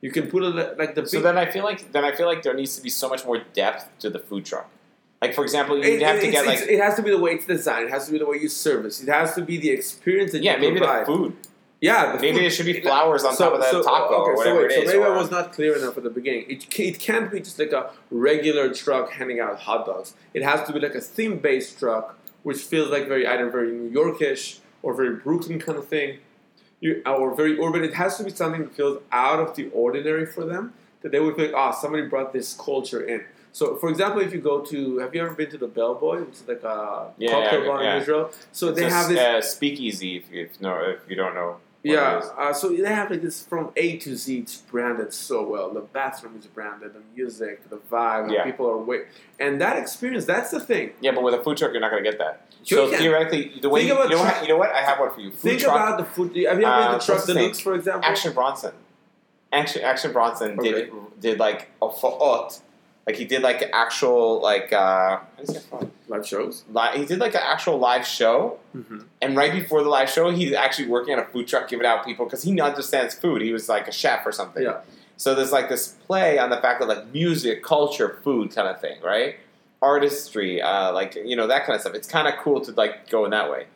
You 0.00 0.12
can 0.12 0.28
put 0.28 0.44
it 0.44 0.78
like 0.78 0.94
the 0.94 1.06
So 1.06 1.20
then 1.20 1.36
I 1.36 1.46
feel 1.50 1.64
like 1.64 1.90
then 1.92 2.04
I 2.04 2.14
feel 2.14 2.26
like 2.26 2.42
there 2.44 2.54
needs 2.54 2.76
to 2.76 2.82
be 2.82 2.90
so 2.90 3.08
much 3.08 3.24
more 3.24 3.38
depth 3.52 3.88
to 4.00 4.10
the 4.10 4.20
food 4.20 4.44
truck. 4.44 4.70
Like 5.20 5.34
for 5.34 5.42
example, 5.42 5.76
you 5.76 5.94
It, 5.94 6.02
have 6.02 6.20
to 6.20 6.30
get 6.30 6.46
like 6.46 6.60
it 6.60 6.80
has 6.80 6.94
to 6.94 7.02
be 7.02 7.10
the 7.10 7.18
way 7.18 7.32
it's 7.32 7.46
designed. 7.46 7.86
It 7.86 7.90
has 7.90 8.06
to 8.06 8.12
be 8.12 8.18
the 8.18 8.26
way 8.26 8.36
you 8.36 8.48
service. 8.48 9.02
It 9.02 9.08
has 9.08 9.34
to 9.34 9.42
be 9.42 9.56
the 9.58 9.70
experience 9.70 10.30
that 10.32 10.42
yeah, 10.44 10.54
you 10.54 10.60
maybe 10.60 10.78
provide. 10.78 11.02
the 11.02 11.06
food. 11.06 11.36
Yeah, 11.80 12.12
the 12.16 12.20
Maybe 12.20 12.32
food. 12.32 12.42
there 12.42 12.50
should 12.50 12.66
be 12.66 12.80
flowers 12.80 13.24
on 13.24 13.36
top 13.36 13.52
of 13.54 13.60
that 13.60 13.70
taco 13.70 14.14
or 14.14 14.34
whatever 14.34 14.56
so 14.58 14.62
wait, 14.62 14.64
it 14.64 14.82
is. 14.84 14.90
So 14.90 14.98
maybe 14.98 15.10
I 15.12 15.16
was 15.16 15.30
not 15.30 15.52
clear 15.52 15.76
enough 15.76 15.96
at 15.96 16.02
the 16.02 16.10
beginning. 16.10 16.46
It, 16.48 16.66
it 16.78 16.98
can't 16.98 17.30
be 17.30 17.38
just 17.38 17.58
like 17.58 17.72
a 17.72 17.90
regular 18.10 18.72
truck 18.74 19.12
handing 19.12 19.38
out 19.38 19.60
hot 19.60 19.86
dogs. 19.86 20.14
It 20.34 20.42
has 20.42 20.66
to 20.66 20.72
be 20.72 20.80
like 20.80 20.96
a 20.96 21.00
theme-based 21.00 21.78
truck, 21.78 22.18
which 22.42 22.58
feels 22.58 22.90
like 22.90 23.06
very 23.06 23.26
either 23.26 23.48
very 23.48 23.70
New 23.70 23.90
Yorkish 23.90 24.58
or 24.82 24.92
very 24.94 25.14
Brooklyn 25.16 25.60
kind 25.60 25.78
of 25.78 25.86
thing, 25.86 26.18
you, 26.80 27.00
or 27.06 27.32
very 27.34 27.60
urban. 27.60 27.84
It 27.84 27.94
has 27.94 28.16
to 28.18 28.24
be 28.24 28.30
something 28.30 28.62
that 28.64 28.74
feels 28.74 29.00
out 29.12 29.38
of 29.38 29.54
the 29.54 29.68
ordinary 29.70 30.26
for 30.26 30.44
them. 30.44 30.74
That 31.02 31.12
they 31.12 31.20
would 31.20 31.36
think, 31.36 31.54
ah, 31.54 31.70
somebody 31.70 32.08
brought 32.08 32.32
this 32.32 32.54
culture 32.54 33.00
in. 33.06 33.24
So, 33.52 33.76
for 33.76 33.88
example, 33.88 34.20
if 34.20 34.32
you 34.32 34.40
go 34.40 34.60
to, 34.62 34.98
have 34.98 35.14
you 35.14 35.22
ever 35.22 35.32
been 35.34 35.50
to 35.50 35.58
the 35.58 35.68
Bellboy, 35.68 36.24
which 36.24 36.34
is 36.34 36.48
like 36.48 36.62
a 36.64 37.12
Yeah, 37.18 37.30
cocktail 37.30 37.60
yeah, 37.60 37.66
bar 37.68 37.82
yeah. 37.84 37.94
in 37.94 38.02
Israel? 38.02 38.30
So 38.50 38.68
It's 38.68 38.80
they 38.80 38.86
a 38.86 38.90
have 38.90 39.08
this 39.08 39.18
uh, 39.18 39.40
speakeasy 39.40 40.16
if 40.16 40.30
you 40.32 40.42
if, 40.44 40.60
no, 40.60 40.74
if 40.80 41.08
you 41.08 41.14
don't 41.14 41.34
know. 41.34 41.58
Yeah, 41.82 42.20
uh, 42.36 42.52
so 42.52 42.70
they 42.70 42.82
have 42.92 43.10
like 43.10 43.22
this 43.22 43.42
from 43.42 43.70
A 43.76 43.96
to 43.98 44.16
Z. 44.16 44.38
It's 44.38 44.56
branded 44.56 45.12
so 45.12 45.46
well. 45.48 45.70
The 45.70 45.80
bathroom 45.80 46.36
is 46.38 46.46
branded, 46.46 46.92
the 46.94 47.02
music, 47.14 47.68
the 47.70 47.76
vibe, 47.76 48.32
Yeah. 48.32 48.44
the 48.44 48.50
people 48.50 48.66
are 48.68 48.76
wait, 48.76 49.06
and 49.38 49.60
that 49.60 49.78
experience. 49.78 50.24
That's 50.24 50.50
the 50.50 50.60
thing. 50.60 50.92
Yeah, 51.00 51.12
but 51.12 51.22
with 51.22 51.34
a 51.34 51.42
food 51.42 51.56
truck, 51.56 51.72
you're 51.72 51.80
not 51.80 51.90
going 51.90 52.02
to 52.02 52.10
get 52.10 52.18
that. 52.18 52.46
Sure 52.64 52.90
so 52.90 52.98
theoretically, 52.98 53.58
the 53.62 53.68
way 53.68 53.82
you, 53.82 53.88
you, 53.88 53.94
know 53.94 54.18
what, 54.18 54.42
you 54.42 54.48
know 54.48 54.56
what? 54.58 54.70
I 54.72 54.82
have 54.82 54.98
one 54.98 55.12
for 55.14 55.20
you. 55.20 55.30
Food 55.30 55.40
Think 55.40 55.60
truck, 55.60 55.76
about 55.76 55.98
the 55.98 56.04
food. 56.04 56.28
Have 56.36 56.36
you 56.36 56.66
ever 56.66 56.66
Uh, 56.66 56.92
what's 56.92 57.06
Truck? 57.06 57.24
Deluxe, 57.24 57.60
for 57.60 57.74
example? 57.74 58.04
Action 58.04 58.32
Bronson. 58.32 58.72
Action 59.52 59.82
Action 59.82 60.12
Bronson 60.12 60.58
Okay. 60.58 60.72
did 60.72 60.92
did 61.20 61.38
like 61.38 61.68
a 61.80 61.88
faot, 61.88 62.60
like 63.06 63.16
he 63.16 63.24
did 63.24 63.42
like 63.42 63.62
actual 63.72 64.40
like 64.42 64.72
uh, 64.72 65.20
what 65.36 65.48
is 65.48 65.56
it 65.56 65.70
called? 65.70 65.90
Live 66.08 66.26
shows. 66.26 66.64
Li- 66.72 66.96
he 66.98 67.04
did 67.04 67.18
like 67.18 67.34
an 67.34 67.40
actual 67.44 67.78
live 67.78 68.06
show, 68.06 68.58
Mm-hmm. 68.76 68.98
and 69.22 69.36
right 69.36 69.52
before 69.52 69.82
the 69.82 69.88
live 69.88 70.08
show, 70.10 70.30
he's 70.30 70.52
actually 70.52 70.88
working 70.88 71.14
on 71.14 71.20
a 71.20 71.24
food 71.26 71.48
truck, 71.48 71.68
giving 71.68 71.86
out 71.86 72.04
people 72.04 72.24
because 72.26 72.42
he 72.42 72.60
understands 72.60 73.14
food. 73.14 73.42
He 73.42 73.52
was 73.52 73.68
like 73.68 73.88
a 73.88 73.92
chef 73.92 74.24
or 74.26 74.32
something. 74.32 74.62
Yeah. 74.62 74.80
So 75.16 75.34
there's 75.34 75.50
like 75.52 75.68
this 75.68 75.88
play 76.06 76.38
on 76.38 76.50
the 76.50 76.58
fact 76.58 76.80
of 76.80 76.88
like 76.88 77.12
music, 77.12 77.62
culture, 77.64 78.18
food 78.22 78.54
kind 78.54 78.68
of 78.68 78.80
thing, 78.80 79.00
right? 79.02 79.36
Artistry, 79.82 80.60
uh, 80.60 80.92
like 80.92 81.14
you 81.14 81.36
know 81.36 81.46
that 81.46 81.64
kind 81.64 81.74
of 81.74 81.80
stuff. 81.80 81.94
It's 81.94 82.08
kind 82.08 82.28
of 82.28 82.34
cool 82.40 82.60
to 82.62 82.72
like 82.72 83.08
go 83.10 83.24
in 83.24 83.30
that 83.30 83.50
way. 83.50 83.66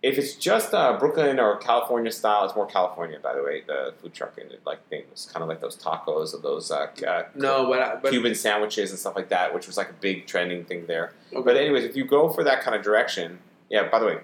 If 0.00 0.16
it's 0.16 0.34
just 0.36 0.72
uh, 0.74 0.96
Brooklyn 0.98 1.40
or 1.40 1.56
California 1.56 2.12
style, 2.12 2.44
it's 2.44 2.54
more 2.54 2.66
California, 2.66 3.18
by 3.20 3.34
the 3.34 3.42
way. 3.42 3.62
The 3.66 3.94
food 4.00 4.14
truck 4.14 4.38
and 4.38 4.48
like 4.64 4.86
things, 4.88 5.28
kind 5.32 5.42
of 5.42 5.48
like 5.48 5.60
those 5.60 5.76
tacos 5.76 6.34
or 6.34 6.38
those 6.40 6.70
uh, 6.70 6.86
uh, 7.06 7.22
No, 7.34 7.66
but 7.68 7.80
I- 7.82 7.96
but 7.96 8.12
Cuban 8.12 8.36
sandwiches 8.36 8.90
and 8.90 8.98
stuff 8.98 9.16
like 9.16 9.28
that, 9.30 9.52
which 9.52 9.66
was 9.66 9.76
like 9.76 9.90
a 9.90 9.94
big 9.94 10.26
trending 10.28 10.64
thing 10.64 10.86
there. 10.86 11.14
okay. 11.32 11.42
But 11.44 11.56
anyways, 11.56 11.84
if 11.84 11.96
you 11.96 12.04
go 12.04 12.28
for 12.28 12.44
that 12.44 12.62
kind 12.62 12.76
of 12.76 12.82
direction, 12.82 13.40
yeah. 13.70 13.88
By 13.88 13.98
the 13.98 14.06
way, 14.06 14.18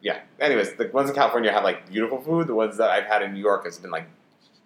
yeah. 0.00 0.20
Anyways, 0.38 0.74
the 0.74 0.88
ones 0.92 1.08
in 1.10 1.16
California 1.16 1.50
have 1.50 1.64
like 1.64 1.90
beautiful 1.90 2.20
food. 2.20 2.46
The 2.46 2.54
ones 2.54 2.76
that 2.76 2.88
I've 2.90 3.06
had 3.06 3.22
in 3.22 3.34
New 3.34 3.40
York 3.40 3.64
has 3.64 3.76
been 3.78 3.90
like 3.90 4.06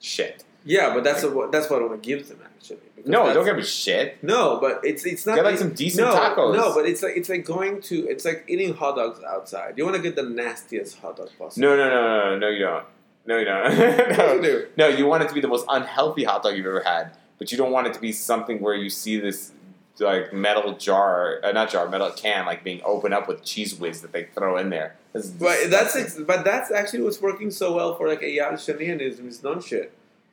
shit. 0.00 0.44
Yeah, 0.64 0.94
but 0.94 1.05
that's 1.05 1.25
what 1.25 1.53
that's 1.53 1.68
what 1.70 1.83
I 1.83 1.87
want 1.87 2.03
to 2.03 2.07
give 2.07 2.29
them 2.29 2.40
actually. 2.44 2.79
No, 3.05 3.33
don't 3.35 3.44
give 3.44 3.57
me 3.57 3.62
shit. 3.62 4.22
No, 4.22 4.59
but 4.61 4.81
it's 4.85 5.05
it's 5.05 5.27
not 5.27 5.37
Get 5.37 5.44
like 5.44 5.59
some 5.59 5.72
decent 5.72 6.07
no, 6.07 6.14
tacos. 6.14 6.55
No, 6.55 6.75
but 6.75 6.87
it's 6.87 7.03
like 7.03 7.16
it's 7.16 7.29
like 7.29 7.44
going 7.44 7.81
to 7.83 8.07
it's 8.09 8.25
like 8.25 8.44
eating 8.48 8.75
hot 8.75 8.96
dogs 8.96 9.22
outside. 9.25 9.75
You 9.77 9.85
want 9.85 9.96
to 9.96 10.03
get 10.03 10.14
the 10.14 10.22
nastiest 10.22 10.98
hot 10.98 11.16
dog 11.16 11.31
possible. 11.38 11.68
No, 11.68 11.77
no, 11.77 11.88
no, 11.88 12.31
no, 12.31 12.38
no, 12.38 12.48
you 12.48 12.61
don't. 12.61 12.85
No, 13.27 13.38
you 13.38 13.44
don't. 13.44 14.18
No, 14.18 14.35
you 14.35 14.42
do? 14.42 14.66
no, 14.77 14.88
you 14.88 15.07
want 15.07 15.22
it 15.25 15.29
to 15.29 15.35
be 15.35 15.40
the 15.40 15.48
most 15.48 15.66
unhealthy 15.68 16.25
hot 16.25 16.42
dog 16.42 16.57
you've 16.57 16.66
ever 16.66 16.83
had, 16.83 17.12
but 17.38 17.51
you 17.51 17.59
don't 17.59 17.72
want 17.72 17.87
it 17.87 17.94
to 17.94 18.01
be 18.01 18.12
something 18.12 18.61
where 18.61 18.75
you 18.75 18.90
see 18.90 19.18
this 19.18 19.53
like 19.98 20.33
metal 20.33 20.77
jar, 20.77 21.40
uh, 21.44 21.53
not 21.53 21.70
jar, 21.70 21.88
metal 21.88 22.11
can, 22.11 22.46
like 22.46 22.64
being 22.64 22.81
opened 22.85 23.14
up 23.14 23.29
with 23.29 23.44
cheese 23.44 23.75
whiz 23.75 24.01
that 24.03 24.12
they 24.12 24.25
throw 24.25 24.57
in 24.57 24.70
there. 24.70 24.96
This 25.12 25.27
is 25.27 25.31
But 25.33 25.70
that's 25.70 25.94
ex- 25.94 26.18
but 26.18 26.44
that's 26.44 26.70
actually 26.70 27.03
what's 27.03 27.20
working 27.20 27.51
so 27.51 27.75
well 27.75 27.94
for 27.94 28.09
like 28.09 28.20
Eyal 28.20 28.55
Shani 28.55 28.90
and 28.90 29.01
his, 29.01 29.18
his 29.18 29.42
non 29.42 29.61
shit 29.61 29.92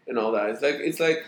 and 0.10 0.18
all 0.18 0.32
that. 0.34 0.50
It's 0.50 0.62
like 0.62 0.76
it's 0.76 1.00
like 1.00 1.26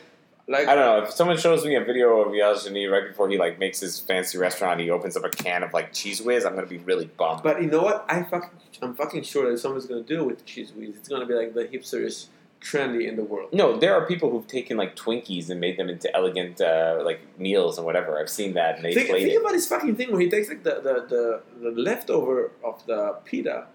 like 0.47 0.67
I 0.67 0.75
don't 0.75 0.85
know. 0.85 1.03
If 1.05 1.11
someone 1.11 1.37
shows 1.37 1.63
me 1.63 1.75
a 1.75 1.83
video 1.83 2.19
of 2.19 2.33
Shani 2.33 2.91
right 2.91 3.07
before 3.07 3.29
he 3.29 3.37
like 3.37 3.59
makes 3.59 3.79
his 3.79 3.99
fancy 3.99 4.37
restaurant, 4.37 4.81
he 4.81 4.89
opens 4.89 5.15
up 5.15 5.23
a 5.23 5.29
can 5.29 5.63
of 5.63 5.73
like 5.73 5.93
cheese 5.93 6.21
whiz. 6.21 6.45
I'm 6.45 6.55
gonna 6.55 6.67
be 6.67 6.79
really 6.79 7.05
bummed. 7.05 7.43
But 7.43 7.61
you 7.61 7.69
know 7.69 7.83
what? 7.83 8.05
I 8.09 8.23
fucking 8.23 8.49
I'm 8.81 8.95
fucking 8.95 9.23
sure 9.23 9.49
that 9.49 9.57
someone's 9.59 9.85
gonna 9.85 10.01
do 10.03 10.21
it 10.21 10.25
with 10.25 10.45
cheese 10.45 10.73
whiz. 10.73 10.97
It's 10.97 11.07
gonna 11.07 11.25
be 11.25 11.35
like 11.35 11.53
the 11.53 11.65
hipsterest 11.65 12.27
trendy 12.61 13.07
in 13.07 13.15
the 13.15 13.23
world. 13.23 13.49
no, 13.53 13.75
there 13.75 13.95
are 13.95 14.05
people 14.05 14.29
who've 14.29 14.45
taken 14.45 14.77
like 14.77 14.95
Twinkies 14.95 15.49
and 15.49 15.59
made 15.59 15.77
them 15.77 15.89
into 15.89 16.15
elegant 16.15 16.61
uh, 16.61 17.01
like 17.03 17.19
meals 17.39 17.77
and 17.77 17.85
whatever. 17.85 18.19
I've 18.19 18.29
seen 18.29 18.53
that 18.53 18.75
and 18.75 18.85
they 18.85 18.93
Think, 18.93 19.09
think 19.09 19.39
about 19.41 19.53
this 19.53 19.67
fucking 19.67 19.95
thing 19.95 20.11
where 20.11 20.21
he 20.21 20.29
takes 20.29 20.47
like 20.47 20.61
the, 20.61 20.75
the, 20.75 21.05
the, 21.09 21.71
the 21.71 21.71
leftover 21.71 22.51
of 22.63 22.85
the 22.85 23.17
pita 23.25 23.65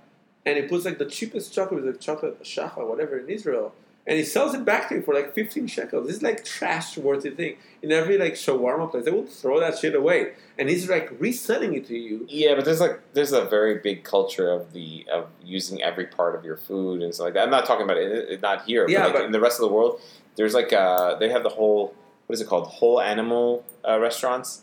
and 0.45 0.57
he 0.57 0.63
puts 0.63 0.85
like 0.85 0.99
the 0.99 1.05
cheapest 1.05 1.53
chocolate, 1.53 1.85
like 1.85 2.01
chocolate 2.01 2.41
shacha, 2.45 2.89
whatever 2.89 3.19
in 3.19 3.29
Israel, 3.29 3.75
and 4.07 4.17
he 4.19 4.25
sells 4.25 4.55
it 4.55 4.65
back 4.65 4.89
to 4.89 4.97
you 4.97 5.03
for 5.03 5.15
like 5.15 5.35
15 5.35 5.67
shekels. 5.67 6.07
This 6.07 6.17
is 6.17 6.23
like 6.23 6.45
trash 6.45 6.97
worthy 6.97 7.31
thing. 7.31 7.57
In 7.83 7.91
every 7.93 8.17
like 8.19 8.35
shawarma 8.35 8.91
place, 8.91 9.05
they 9.05 9.11
will 9.11 9.27
throw 9.27 9.59
that 9.61 9.79
shit 9.79 9.95
away. 9.95 10.33
And 10.59 10.69
he's 10.69 10.89
like 10.89 11.11
reselling 11.19 11.75
it 11.75 11.87
to 11.89 11.97
you. 11.99 12.25
Yeah, 12.29 12.55
but 12.55 12.65
there's 12.65 12.81
like 12.81 13.01
there's 13.15 13.33
a 13.33 13.45
very 13.45 13.79
big 13.79 14.05
culture 14.05 14.51
of 14.51 14.73
the 14.73 15.05
of 15.13 15.29
using 15.45 15.83
every 15.83 16.07
part 16.07 16.35
of 16.37 16.45
your 16.45 16.57
food 16.57 17.03
and 17.03 17.15
stuff 17.15 17.25
like 17.27 17.35
that. 17.35 17.43
I'm 17.45 17.51
not 17.51 17.67
talking 17.67 17.85
about 17.85 17.97
it, 17.97 18.11
it 18.31 18.43
not 18.43 18.65
here, 18.65 18.87
Yeah, 18.89 19.01
but, 19.01 19.05
like 19.07 19.15
but- 19.15 19.25
in 19.25 19.33
the 19.33 19.41
rest 19.41 19.59
of 19.61 19.69
the 19.69 19.75
world, 19.75 20.01
there's 20.37 20.55
like 20.55 20.73
uh 20.73 21.17
they 21.17 21.29
have 21.31 21.43
the 21.43 21.49
whole 21.51 21.95
what 22.27 22.35
is 22.35 22.41
it 22.41 22.47
called 22.49 22.67
whole 22.67 23.01
animal 23.01 23.65
uh, 23.89 23.99
restaurants 24.01 24.63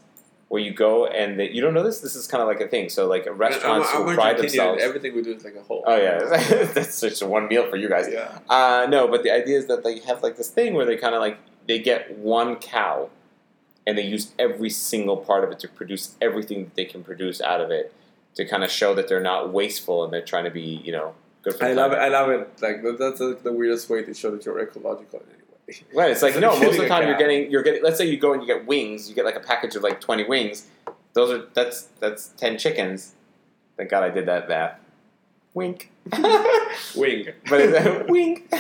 where 0.53 0.61
you 0.61 0.71
go 0.71 1.07
and 1.07 1.39
they, 1.39 1.49
you 1.49 1.61
don't 1.61 1.73
know 1.73 1.81
this. 1.81 2.01
This 2.01 2.15
is 2.15 2.27
kind 2.27 2.39
of 2.39 2.47
like 2.47 2.61
a 2.61 2.67
thing. 2.67 2.87
So 2.87 3.07
like 3.07 3.25
restaurants 3.27 3.89
I'm, 3.89 3.95
I'm 3.95 3.97
who 3.97 4.03
going 4.03 4.15
pride 4.17 4.37
themselves. 4.37 4.83
Everything 4.83 5.15
we 5.15 5.23
do 5.23 5.33
is 5.33 5.43
like 5.43 5.55
a 5.55 5.63
whole. 5.63 5.83
Oh 5.87 5.95
yeah, 5.95 6.19
that's 6.75 7.01
just 7.01 7.23
one 7.23 7.47
meal 7.47 7.67
for 7.71 7.75
you 7.75 7.89
guys. 7.89 8.07
Yeah. 8.07 8.37
Uh, 8.47 8.85
no, 8.87 9.07
but 9.07 9.23
the 9.23 9.31
idea 9.31 9.57
is 9.57 9.65
that 9.65 9.83
they 9.83 9.97
have 10.01 10.21
like 10.21 10.37
this 10.37 10.49
thing 10.49 10.75
where 10.75 10.85
they 10.85 10.95
kind 10.95 11.15
of 11.15 11.21
like 11.21 11.39
they 11.67 11.79
get 11.79 12.15
one 12.19 12.57
cow, 12.57 13.09
and 13.87 13.97
they 13.97 14.03
use 14.03 14.31
every 14.37 14.69
single 14.69 15.17
part 15.17 15.43
of 15.43 15.49
it 15.49 15.57
to 15.57 15.67
produce 15.67 16.15
everything 16.21 16.65
that 16.65 16.75
they 16.75 16.85
can 16.85 17.03
produce 17.03 17.41
out 17.41 17.59
of 17.59 17.71
it, 17.71 17.91
to 18.35 18.45
kind 18.45 18.63
of 18.63 18.69
show 18.69 18.93
that 18.93 19.07
they're 19.07 19.23
not 19.23 19.51
wasteful 19.51 20.03
and 20.03 20.13
they're 20.13 20.21
trying 20.21 20.43
to 20.43 20.51
be 20.51 20.79
you 20.85 20.91
know 20.91 21.15
good 21.41 21.55
for. 21.55 21.65
I 21.65 21.73
love 21.73 21.93
it. 21.93 21.97
I 21.97 22.09
love 22.09 22.29
it. 22.29 22.61
Like 22.61 22.83
that's 22.99 23.17
the 23.17 23.51
weirdest 23.51 23.89
way 23.89 24.03
to 24.03 24.13
show 24.13 24.29
that 24.29 24.45
you're 24.45 24.59
ecological 24.59 25.19
in 25.21 25.25
any 25.29 25.37
way. 25.37 25.42
Right, 25.95 26.11
it's 26.11 26.21
like 26.21 26.37
no. 26.39 26.59
Most 26.59 26.75
of 26.75 26.81
the 26.81 26.87
time, 26.87 27.07
you're 27.07 27.17
getting 27.17 27.49
you're 27.49 27.63
getting. 27.63 27.83
Let's 27.83 27.97
say 27.97 28.05
you 28.05 28.17
go 28.17 28.33
and 28.33 28.41
you 28.41 28.47
get 28.47 28.65
wings. 28.65 29.09
You 29.09 29.15
get 29.15 29.25
like 29.25 29.35
a 29.35 29.39
package 29.39 29.75
of 29.75 29.83
like 29.83 30.01
twenty 30.01 30.23
wings. 30.23 30.67
Those 31.13 31.31
are 31.31 31.45
that's 31.53 31.83
that's 31.99 32.27
ten 32.29 32.57
chickens. 32.57 33.13
Thank 33.77 33.89
God 33.89 34.03
I 34.03 34.09
did 34.09 34.25
that 34.25 34.49
math. 34.49 34.79
Wink. 35.53 35.91
Wing. 36.95 37.27
but 37.49 37.61
it's 37.61 38.09
wink. 38.09 38.51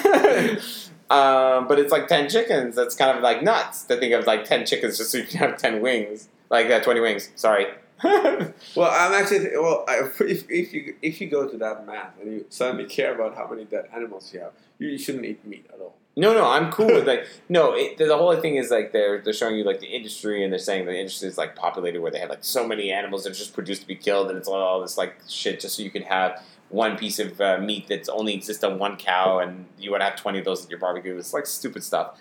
um, 1.11 1.67
but 1.67 1.79
it's 1.79 1.91
like 1.91 2.07
ten 2.07 2.29
chickens. 2.29 2.75
That's 2.75 2.95
kind 2.95 3.17
of 3.17 3.23
like 3.23 3.43
nuts 3.43 3.83
to 3.85 3.97
think 3.97 4.13
of 4.13 4.25
like 4.25 4.45
ten 4.45 4.65
chickens 4.65 4.97
just 4.97 5.11
so 5.11 5.17
you 5.17 5.25
can 5.25 5.39
have 5.39 5.57
ten 5.57 5.81
wings, 5.81 6.29
like 6.49 6.67
uh, 6.69 6.79
twenty 6.81 6.99
wings. 6.99 7.31
Sorry. 7.35 7.67
Well, 8.03 8.91
I'm 8.91 9.13
actually 9.13 9.49
well. 9.57 9.85
I, 9.87 10.01
if, 10.19 10.49
if 10.49 10.73
you 10.73 10.95
if 11.01 11.19
you 11.21 11.27
go 11.27 11.47
to 11.47 11.57
that 11.57 11.85
math 11.85 12.19
and 12.21 12.31
you 12.31 12.45
suddenly 12.49 12.85
care 12.85 13.13
about 13.15 13.35
how 13.35 13.47
many 13.47 13.65
dead 13.65 13.87
animals 13.93 14.33
you 14.33 14.41
have, 14.41 14.51
you 14.77 14.97
shouldn't 14.97 15.25
eat 15.25 15.45
meat 15.45 15.65
at 15.73 15.79
all. 15.79 15.95
No, 16.15 16.33
no, 16.33 16.45
I'm 16.47 16.71
cool 16.71 16.87
with 16.87 17.07
like 17.07 17.27
no. 17.49 17.73
It, 17.73 17.97
the 17.97 18.17
whole 18.17 18.35
thing 18.37 18.55
is 18.55 18.69
like 18.69 18.91
they're 18.91 19.19
they're 19.19 19.33
showing 19.33 19.55
you 19.55 19.63
like 19.63 19.79
the 19.79 19.87
industry 19.87 20.43
and 20.43 20.51
they're 20.51 20.59
saying 20.59 20.85
the 20.85 20.97
industry 20.97 21.27
is 21.27 21.37
like 21.37 21.55
populated 21.55 22.01
where 22.01 22.11
they 22.11 22.19
have 22.19 22.29
like 22.29 22.43
so 22.43 22.67
many 22.67 22.91
animals 22.91 23.23
that 23.23 23.31
are 23.31 23.35
just 23.35 23.53
produced 23.53 23.81
to 23.81 23.87
be 23.87 23.95
killed 23.95 24.29
and 24.29 24.37
it's 24.37 24.47
all, 24.47 24.61
all 24.61 24.81
this 24.81 24.97
like 24.97 25.15
shit 25.27 25.59
just 25.59 25.77
so 25.77 25.83
you 25.83 25.89
can 25.89 26.03
have 26.03 26.43
one 26.69 26.97
piece 26.97 27.19
of 27.19 27.39
uh, 27.41 27.57
meat 27.57 27.87
that's 27.87 28.09
only 28.09 28.33
exists 28.33 28.63
on 28.63 28.79
one 28.79 28.97
cow 28.97 29.39
and 29.39 29.65
you 29.79 29.91
want 29.91 30.01
to 30.01 30.05
have 30.05 30.15
twenty 30.15 30.39
of 30.39 30.45
those 30.45 30.63
at 30.63 30.69
your 30.69 30.79
barbecue. 30.79 31.17
It's 31.17 31.33
like 31.33 31.47
stupid 31.47 31.83
stuff. 31.83 32.19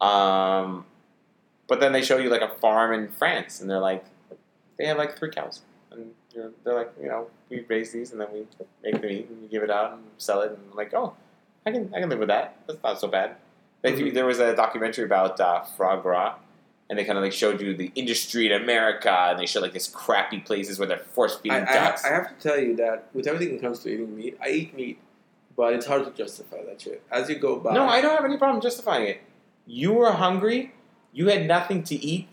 Um, 0.00 0.86
but 1.66 1.80
then 1.80 1.92
they 1.92 2.02
show 2.02 2.18
you 2.18 2.28
like 2.28 2.42
a 2.42 2.54
farm 2.60 2.92
in 2.92 3.08
France 3.08 3.60
and 3.60 3.70
they're 3.70 3.78
like 3.78 4.04
they 4.78 4.86
have 4.86 4.98
like 4.98 5.16
three 5.16 5.30
cows 5.30 5.62
and 5.90 6.12
they're 6.64 6.74
like 6.74 6.92
you 7.00 7.08
know 7.08 7.28
we 7.48 7.64
raise 7.68 7.92
these 7.92 8.12
and 8.12 8.20
then 8.20 8.28
we 8.32 8.46
make 8.82 9.00
the 9.00 9.08
meat 9.08 9.28
and 9.28 9.42
we 9.42 9.48
give 9.48 9.62
it 9.62 9.70
out 9.70 9.92
and 9.92 10.02
sell 10.18 10.42
it 10.42 10.50
and 10.50 10.58
I'm 10.70 10.76
like 10.76 10.94
oh 10.94 11.14
I 11.66 11.70
can 11.70 11.92
I 11.94 12.00
can 12.00 12.08
live 12.08 12.18
with 12.18 12.28
that. 12.28 12.56
That's 12.66 12.82
not 12.82 13.00
so 13.00 13.08
bad. 13.08 13.36
Like, 13.82 13.94
Mhm. 13.94 14.14
There 14.14 14.26
was 14.26 14.38
a 14.38 14.54
documentary 14.54 15.04
about 15.04 15.40
uh, 15.40 15.62
foie 15.62 15.96
gras, 15.96 16.36
and 16.88 16.98
they 16.98 17.04
kind 17.04 17.18
of 17.18 17.24
like 17.24 17.32
showed 17.32 17.60
you 17.60 17.74
the 17.76 17.90
industry 17.94 18.46
in 18.46 18.52
America, 18.52 19.10
and 19.30 19.38
they 19.38 19.46
showed 19.46 19.62
like 19.62 19.72
these 19.72 19.88
crappy 19.88 20.38
places 20.40 20.78
where 20.78 20.86
they're 20.86 20.98
force 20.98 21.36
feeding 21.36 21.58
I, 21.58 21.70
I, 21.70 21.74
ducks. 21.74 22.04
I 22.04 22.08
have 22.08 22.28
to 22.28 22.48
tell 22.48 22.58
you 22.60 22.76
that 22.76 23.08
with 23.12 23.26
everything 23.26 23.54
that 23.56 23.62
comes 23.62 23.80
to 23.80 23.90
eating 23.92 24.14
meat, 24.16 24.38
I 24.40 24.48
eat 24.50 24.74
meat, 24.74 24.98
but 25.56 25.72
it's 25.72 25.86
hard 25.86 26.04
to 26.04 26.10
justify 26.12 26.62
that 26.64 26.80
shit. 26.80 27.02
As 27.10 27.28
you 27.28 27.36
go 27.38 27.56
by, 27.56 27.74
no, 27.74 27.84
I 27.86 28.00
don't 28.00 28.14
have 28.14 28.24
any 28.24 28.36
problem 28.36 28.60
justifying 28.60 29.06
it. 29.06 29.20
You 29.66 29.92
were 29.92 30.12
hungry. 30.12 30.72
You 31.12 31.28
had 31.28 31.46
nothing 31.46 31.82
to 31.84 31.94
eat. 31.94 32.28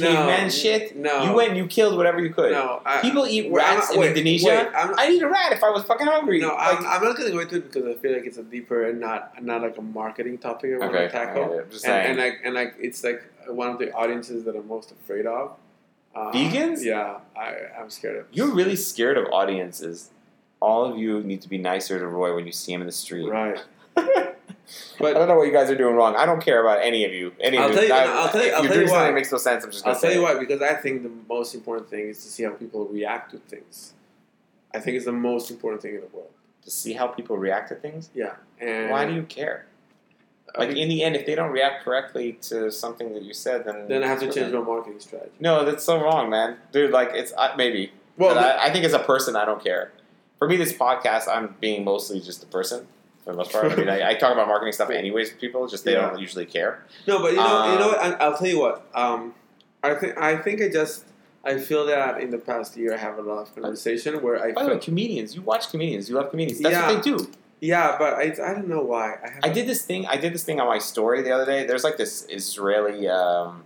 No, 0.00 0.48
shit. 0.48 0.96
no. 0.96 1.24
You 1.24 1.32
went 1.34 1.48
and 1.50 1.56
you 1.58 1.66
killed 1.66 1.96
whatever 1.96 2.20
you 2.20 2.30
could. 2.30 2.52
No, 2.52 2.80
I, 2.84 3.00
People 3.00 3.26
eat 3.26 3.50
Wait, 3.50 3.62
I'm 3.62 3.76
rats 3.76 3.88
not- 3.88 3.94
in 3.94 4.00
wait, 4.00 4.08
Indonesia. 4.10 4.46
wait, 4.46 4.66
I'm- 4.74 4.94
I'd 4.98 5.10
eat 5.12 5.22
a 5.22 5.28
rat 5.28 5.52
if 5.52 5.62
I 5.62 5.70
was 5.70 5.82
fucking 5.84 6.06
hungry. 6.06 6.40
No, 6.40 6.48
Like, 6.48 6.80
I'm, 6.80 6.86
I'm 6.86 7.02
not 7.04 7.16
gonna 7.16 7.30
go 7.30 7.38
into 7.40 7.56
it 7.56 7.72
because 7.72 7.86
I 7.86 7.94
feel 8.00 8.12
like 8.12 8.24
it's 8.26 8.38
a 8.38 8.42
deeper 8.42 8.86
and 8.88 9.00
not 9.00 9.42
not 9.42 9.62
like 9.62 9.76
a 9.78 9.82
marketing 9.82 10.38
topic 10.38 10.74
I 10.74 10.78
want 10.78 10.94
Okay, 10.94 11.06
to 11.06 11.10
tackle. 11.12 11.44
I 11.44 11.46
get 11.48 11.54
it. 11.56 11.64
I'm 11.64 11.70
just 11.70 11.86
and, 11.86 12.08
and 12.08 12.18
like 12.18 12.34
and 12.44 12.54
like 12.54 12.74
it's 12.80 13.02
like 13.04 13.22
one 13.48 13.68
of 13.68 13.78
the 13.78 13.92
audiences 13.92 14.44
that 14.44 14.54
I'm 14.56 14.66
most 14.68 14.92
afraid 14.92 15.26
of. 15.26 15.52
Uh, 16.14 16.32
Vegans? 16.32 16.82
Yeah, 16.84 17.18
I, 17.36 17.54
I'm 17.78 17.88
scared 17.90 18.16
of. 18.16 18.26
You're 18.32 18.52
really 18.52 18.76
scared 18.76 19.16
of 19.16 19.26
audiences. 19.32 20.10
All 20.60 20.84
of 20.84 20.98
you 20.98 21.20
need 21.22 21.40
to 21.42 21.48
be 21.48 21.56
nicer 21.56 21.98
to 21.98 22.06
Roy 22.06 22.34
when 22.34 22.46
you 22.46 22.52
see 22.52 22.72
him 22.72 22.80
in 22.80 22.86
the 22.86 22.92
street. 22.92 23.28
right. 23.28 23.58
I 25.00 25.12
don't 25.12 25.28
know 25.28 25.36
what 25.36 25.46
you 25.46 25.52
guys 25.52 25.70
are 25.70 25.76
doing 25.76 25.94
wrong. 25.96 26.14
I 26.16 26.26
don't 26.26 26.42
care 26.42 26.60
about 26.60 26.82
any 26.84 27.04
of 27.04 27.12
you. 27.12 27.32
Any 27.40 27.58
I'll 27.58 27.68
of 27.70 27.74
tell 27.74 27.84
you- 27.84 27.92
I- 27.92 28.04
I'll 28.04 28.28
tell 28.28 28.44
you- 28.44 28.52
I'll 28.52 28.62
you're 28.62 28.68
tell 28.68 28.76
doing 28.76 28.86
you 28.88 28.92
why. 28.92 29.04
that 29.04 29.14
makes 29.14 29.32
no 29.32 29.38
sense, 29.38 29.64
I'm 29.64 29.70
just 29.70 29.86
I'll 29.86 29.98
tell 29.98 30.12
you 30.12 30.20
it. 30.20 30.22
why 30.22 30.38
because 30.38 30.60
I 30.62 30.74
think 30.74 31.02
the 31.02 31.10
most 31.28 31.54
important 31.54 31.88
thing 31.90 32.08
is 32.08 32.22
to 32.24 32.30
see 32.30 32.42
how 32.44 32.50
people 32.50 32.86
react 32.86 33.30
to 33.32 33.38
things. 33.38 33.94
I 34.74 34.78
think 34.80 34.96
it's 34.96 35.06
the 35.06 35.12
most 35.12 35.50
important 35.50 35.82
thing 35.82 35.94
in 35.94 36.00
the 36.02 36.06
world. 36.08 36.30
To 36.64 36.70
see 36.70 36.92
how 36.92 37.06
people 37.08 37.36
react 37.38 37.70
to 37.70 37.74
things. 37.74 38.10
Yeah. 38.14 38.34
And 38.60 38.90
Why 38.90 39.06
do 39.06 39.12
you 39.14 39.22
care? 39.22 39.66
I 40.54 40.60
Like 40.60 40.68
mean, 40.70 40.78
in 40.78 40.88
the 40.88 41.02
end, 41.04 41.16
if 41.16 41.26
they 41.26 41.34
don't 41.34 41.50
react 41.52 41.84
correctly 41.84 42.32
to 42.42 42.70
something 42.72 43.14
that 43.14 43.22
you 43.22 43.32
said, 43.32 43.64
then 43.64 43.88
then 43.88 44.02
I 44.04 44.08
have 44.08 44.20
to 44.20 44.30
change 44.32 44.52
my 44.52 44.60
marketing 44.60 45.00
strategy. 45.00 45.30
No, 45.40 45.64
that's 45.64 45.84
so 45.84 46.00
wrong, 46.02 46.28
man, 46.28 46.56
dude. 46.72 46.90
Like 46.90 47.10
it's 47.14 47.32
uh, 47.36 47.54
maybe, 47.56 47.92
Well, 48.18 48.34
but 48.34 48.44
I, 48.58 48.66
I 48.66 48.70
think 48.72 48.84
as 48.84 48.92
a 48.92 48.98
person, 48.98 49.36
I 49.36 49.44
don't 49.44 49.62
care. 49.62 49.92
For 50.38 50.48
me, 50.48 50.56
this 50.56 50.72
podcast, 50.72 51.28
I'm 51.28 51.54
being 51.60 51.84
mostly 51.84 52.20
just 52.20 52.42
a 52.42 52.46
person 52.46 52.86
for 53.30 53.36
the 53.36 53.38
most 53.38 53.52
part. 53.52 53.72
I 53.72 53.76
mean, 53.76 53.88
I, 53.88 54.10
I 54.10 54.14
talk 54.14 54.32
about 54.32 54.48
marketing 54.48 54.72
stuff 54.72 54.90
anyways 54.90 55.30
with 55.30 55.40
people, 55.40 55.66
just 55.68 55.84
they 55.84 55.92
Yeah. 55.92 56.10
don't 56.10 56.18
usually 56.18 56.46
care. 56.46 56.82
No, 57.06 57.20
but 57.20 57.32
you 57.32 57.36
know, 57.38 57.72
you 57.72 57.78
know 57.78 57.84
Um, 57.86 57.92
what? 57.92 58.00
I, 58.00 58.24
I'll 58.24 58.36
tell 58.36 58.46
you 58.48 58.60
what. 58.60 58.86
Um, 58.94 59.34
I 59.82 59.94
think 59.94 60.18
I 60.18 60.36
think 60.36 60.60
I 60.62 60.68
just 60.68 61.04
I 61.44 61.58
feel 61.58 61.86
that 61.86 62.20
in 62.20 62.30
the 62.30 62.38
past 62.38 62.76
year 62.76 62.92
I 62.94 62.98
have 62.98 63.18
a 63.18 63.22
lot 63.22 63.40
of 63.42 63.54
conversation 63.54 64.20
where 64.22 64.42
I 64.42 64.52
By 64.52 64.64
the 64.64 64.70
way, 64.70 64.78
comedians, 64.78 65.34
you 65.34 65.42
watch 65.42 65.70
comedians, 65.70 66.08
you 66.08 66.14
love 66.16 66.30
comedians. 66.30 66.60
That's 66.60 66.74
Yeah. 66.74 66.86
what 66.92 67.02
they 67.02 67.10
do. 67.10 67.30
yeah, 67.60 67.96
but 67.98 68.14
I, 68.14 68.24
I 68.48 68.52
don't 68.54 68.68
know 68.68 68.82
why 68.82 69.14
I 69.24 69.48
I 69.48 69.48
did 69.48 69.66
this 69.66 69.82
thing. 69.82 70.06
I 70.06 70.16
did 70.16 70.34
this 70.34 70.44
thing 70.44 70.60
on 70.60 70.66
my 70.66 70.78
story 70.78 71.22
the 71.22 71.30
other 71.30 71.46
day. 71.46 71.64
There's 71.66 71.84
like 71.84 71.96
this 71.96 72.26
Israeli, 72.28 73.08
um, 73.08 73.64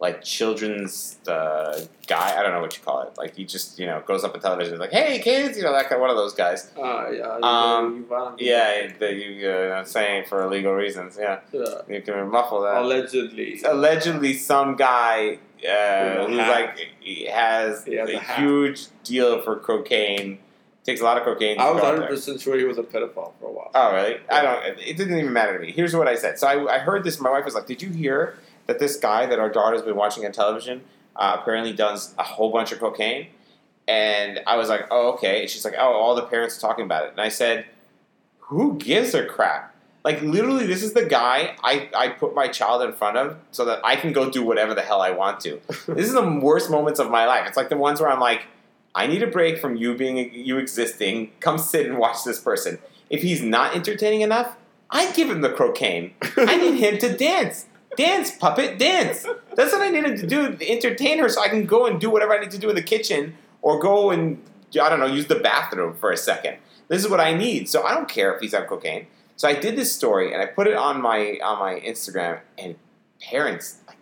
like 0.00 0.24
children's 0.24 1.18
uh, 1.28 1.78
guy. 2.06 2.38
I 2.38 2.42
don't 2.42 2.52
know 2.52 2.60
what 2.60 2.74
you 2.76 2.82
call 2.82 3.02
it. 3.02 3.18
Like 3.18 3.36
he 3.36 3.44
just 3.44 3.78
you 3.78 3.86
know 3.86 4.02
goes 4.06 4.24
up 4.24 4.34
on 4.34 4.40
television 4.40 4.78
like, 4.78 4.90
"Hey 4.92 5.18
kids," 5.20 5.56
you 5.58 5.62
know 5.62 5.72
that 5.72 5.84
kind 5.88 5.96
of 5.96 6.00
one 6.00 6.10
of 6.10 6.16
those 6.16 6.34
guys. 6.34 6.70
Uh, 6.76 7.10
yeah, 7.10 7.36
you 7.36 7.42
Um, 7.44 8.06
you 8.38 8.46
Yeah, 8.46 8.92
that 8.98 9.14
you 9.14 9.48
uh, 9.48 9.84
saying 9.84 10.24
for 10.26 10.42
illegal 10.42 10.72
reasons. 10.72 11.18
Yeah, 11.20 11.40
Yeah. 11.52 11.82
you 11.88 12.00
can 12.00 12.28
muffle 12.30 12.62
that. 12.62 12.78
allegedly. 12.82 13.60
Allegedly, 13.64 14.34
some 14.34 14.74
guy 14.76 15.38
uh, 15.68 16.26
who's 16.26 16.38
like 16.38 16.78
he 17.00 17.26
has, 17.26 17.84
has 17.84 18.08
a 18.08 18.16
a 18.16 18.20
huge 18.20 18.86
deal 19.04 19.42
for 19.42 19.56
cocaine. 19.56 20.38
Takes 20.82 21.02
a 21.02 21.04
lot 21.04 21.18
of 21.18 21.24
cocaine. 21.24 21.60
I 21.60 21.70
was 21.70 21.82
100 21.82 22.08
percent 22.08 22.40
sure 22.40 22.56
he 22.56 22.64
was 22.64 22.78
a 22.78 22.82
pedophile 22.82 23.32
for 23.38 23.48
a 23.50 23.52
while. 23.52 23.70
Oh, 23.74 23.92
really? 23.94 24.16
I 24.30 24.40
don't. 24.40 24.78
It 24.78 24.96
didn't 24.96 25.18
even 25.18 25.30
matter 25.34 25.52
to 25.58 25.64
me. 25.64 25.72
Here's 25.72 25.94
what 25.94 26.08
I 26.08 26.14
said. 26.14 26.38
So 26.38 26.46
I, 26.48 26.76
I 26.76 26.78
heard 26.78 27.04
this. 27.04 27.20
My 27.20 27.28
wife 27.28 27.44
was 27.44 27.52
like, 27.54 27.66
"Did 27.66 27.82
you 27.82 27.90
hear 27.90 28.38
that 28.70 28.78
this 28.78 28.96
guy 28.96 29.26
that 29.26 29.38
our 29.38 29.50
daughter's 29.50 29.82
been 29.82 29.96
watching 29.96 30.24
on 30.24 30.32
television 30.32 30.82
uh, 31.16 31.36
apparently 31.40 31.72
does 31.72 32.14
a 32.18 32.22
whole 32.22 32.52
bunch 32.52 32.70
of 32.72 32.78
cocaine?" 32.78 33.26
And 33.88 34.40
I 34.46 34.56
was 34.56 34.68
like, 34.68 34.86
"Oh, 34.90 35.12
okay." 35.14 35.42
And 35.42 35.50
she's 35.50 35.64
like, 35.64 35.74
"Oh, 35.76 35.92
all 35.92 36.14
the 36.14 36.22
parents 36.22 36.56
are 36.56 36.60
talking 36.60 36.84
about 36.84 37.04
it." 37.04 37.10
And 37.10 37.20
I 37.20 37.28
said, 37.28 37.66
"Who 38.38 38.76
gives 38.78 39.12
a 39.14 39.24
crap?" 39.24 39.74
Like 40.04 40.22
literally, 40.22 40.66
this 40.66 40.82
is 40.82 40.94
the 40.94 41.04
guy 41.04 41.56
I, 41.62 41.90
I 41.94 42.08
put 42.08 42.34
my 42.34 42.48
child 42.48 42.82
in 42.82 42.92
front 42.92 43.16
of 43.16 43.36
so 43.50 43.64
that 43.66 43.80
I 43.84 43.96
can 43.96 44.12
go 44.12 44.30
do 44.30 44.42
whatever 44.42 44.74
the 44.74 44.80
hell 44.82 45.02
I 45.02 45.10
want 45.10 45.40
to. 45.40 45.60
This 45.88 46.06
is 46.06 46.14
the 46.14 46.38
worst 46.42 46.70
moments 46.70 47.00
of 47.00 47.10
my 47.10 47.26
life. 47.26 47.46
It's 47.46 47.56
like 47.56 47.68
the 47.68 47.76
ones 47.76 48.00
where 48.00 48.10
I'm 48.10 48.20
like, 48.20 48.46
I 48.94 49.06
need 49.06 49.22
a 49.22 49.26
break 49.26 49.58
from 49.58 49.76
you 49.76 49.94
being 49.94 50.32
you 50.32 50.56
existing. 50.56 51.32
Come 51.40 51.58
sit 51.58 51.86
and 51.86 51.98
watch 51.98 52.24
this 52.24 52.40
person. 52.40 52.78
If 53.10 53.22
he's 53.22 53.42
not 53.42 53.74
entertaining 53.74 54.22
enough, 54.22 54.56
I 54.90 55.12
give 55.12 55.30
him 55.30 55.40
the 55.42 55.50
cocaine. 55.50 56.14
I 56.36 56.56
need 56.56 56.78
him 56.78 56.98
to 56.98 57.16
dance. 57.16 57.66
Dance, 57.96 58.36
puppet, 58.36 58.78
dance. 58.78 59.26
That's 59.54 59.72
what 59.72 59.82
I 59.82 59.90
needed 59.90 60.18
to 60.18 60.26
do 60.26 60.54
to 60.56 60.70
entertain 60.70 61.18
her 61.18 61.28
so 61.28 61.42
I 61.42 61.48
can 61.48 61.66
go 61.66 61.86
and 61.86 62.00
do 62.00 62.08
whatever 62.10 62.32
I 62.34 62.38
need 62.40 62.50
to 62.52 62.58
do 62.58 62.68
in 62.68 62.74
the 62.76 62.82
kitchen 62.82 63.36
or 63.62 63.78
go 63.80 64.10
and, 64.10 64.40
I 64.80 64.88
don't 64.88 65.00
know, 65.00 65.06
use 65.06 65.26
the 65.26 65.34
bathroom 65.36 65.94
for 65.96 66.10
a 66.12 66.16
second. 66.16 66.56
This 66.88 67.04
is 67.04 67.10
what 67.10 67.20
I 67.20 67.34
need. 67.34 67.68
So 67.68 67.82
I 67.82 67.92
don't 67.94 68.08
care 68.08 68.32
if 68.34 68.40
he's 68.40 68.54
on 68.54 68.64
cocaine. 68.66 69.06
So 69.36 69.48
I 69.48 69.54
did 69.54 69.76
this 69.76 69.94
story 69.94 70.32
and 70.32 70.40
I 70.42 70.46
put 70.46 70.66
it 70.66 70.74
on 70.76 71.00
my 71.00 71.38
on 71.42 71.58
my 71.58 71.80
Instagram 71.80 72.40
and 72.58 72.76
parents 73.22 73.78
like 73.86 73.96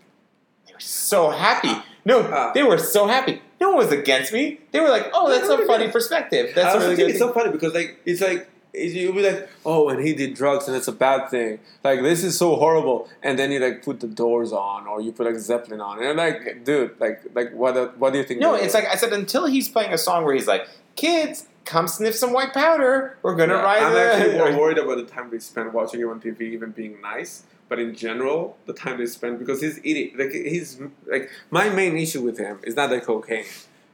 they 0.67 0.73
were 0.75 0.81
so 0.81 1.31
happy. 1.31 1.73
No, 2.05 2.23
Ah. 2.33 2.53
they 2.53 2.63
were 2.63 2.79
so 2.79 3.07
happy. 3.07 3.41
No 3.61 3.69
one 3.71 3.79
was 3.79 3.93
against 3.93 4.33
me. 4.33 4.61
They 4.73 4.81
were 4.81 4.89
like, 4.89 5.11
"Oh, 5.13 5.29
that's 5.31 5.49
a 5.49 5.65
funny 5.67 5.89
perspective. 5.89 6.53
That's 6.55 6.75
I 6.75 6.79
really 6.79 6.97
think 6.97 6.99
good." 6.99 7.11
it's 7.11 7.19
thing." 7.19 7.29
so 7.29 7.33
funny 7.35 7.51
because 7.53 7.73
like 7.75 7.99
it's 8.05 8.21
like 8.21 8.49
you'll 8.75 9.15
be 9.15 9.23
like, 9.23 9.49
oh, 9.65 9.89
and 9.89 10.07
he 10.07 10.15
did 10.15 10.35
drugs 10.35 10.69
and 10.69 10.77
it's 10.77 10.89
a 10.89 10.93
bad 10.93 11.31
thing. 11.31 11.59
Like 11.83 12.03
this 12.03 12.23
is 12.25 12.37
so 12.39 12.57
horrible, 12.57 13.09
and 13.23 13.39
then 13.39 13.51
you 13.53 13.59
like 13.61 13.83
put 13.83 14.01
the 14.01 14.07
doors 14.09 14.53
on 14.53 14.87
or 14.87 15.01
you 15.01 15.13
put 15.13 15.27
like 15.27 15.37
Zeppelin 15.37 15.81
on, 15.81 15.97
and 15.99 16.05
you're 16.07 16.15
like, 16.15 16.65
dude, 16.65 16.99
like 17.01 17.23
like 17.35 17.53
what 17.55 17.99
what 17.99 18.13
do 18.13 18.19
you 18.19 18.25
think? 18.25 18.41
No, 18.41 18.55
it's 18.55 18.75
like 18.75 18.87
I 18.87 18.97
said. 18.97 19.13
Until 19.13 19.47
he's 19.47 19.69
playing 19.69 19.93
a 19.93 19.99
song 19.99 20.25
where 20.25 20.35
he's 20.35 20.47
like, 20.47 20.69
"Kids, 20.97 21.47
come 21.65 21.89
sniff 21.89 22.15
some 22.15 22.33
white 22.33 22.53
powder. 22.55 23.17
We're 23.23 23.35
gonna 23.37 23.55
Yeah, 23.55 23.63
ride 23.63 23.83
I'm 23.83 23.93
the." 23.95 24.13
actually 24.13 24.39
more 24.39 24.59
worried 24.61 24.79
about 24.79 24.97
the 24.99 25.05
time 25.05 25.31
they 25.31 25.39
spend 25.39 25.73
watching 25.73 26.01
you 26.01 26.11
on 26.11 26.21
TV, 26.21 26.43
even 26.43 26.71
being 26.71 27.01
nice. 27.01 27.45
But 27.69 27.79
in 27.79 27.95
general, 27.95 28.57
the 28.65 28.73
time 28.73 28.97
they 28.99 29.05
spend 29.07 29.39
because 29.39 29.61
he's 29.61 29.79
eating 29.85 30.17
like 30.19 30.31
he's 30.33 30.81
like 31.07 31.31
my 31.51 31.69
main 31.69 31.97
issue 31.99 32.23
with 32.23 32.39
him 32.39 32.59
is 32.63 32.75
not 32.77 32.89
the 32.91 33.01
cocaine. 33.01 33.45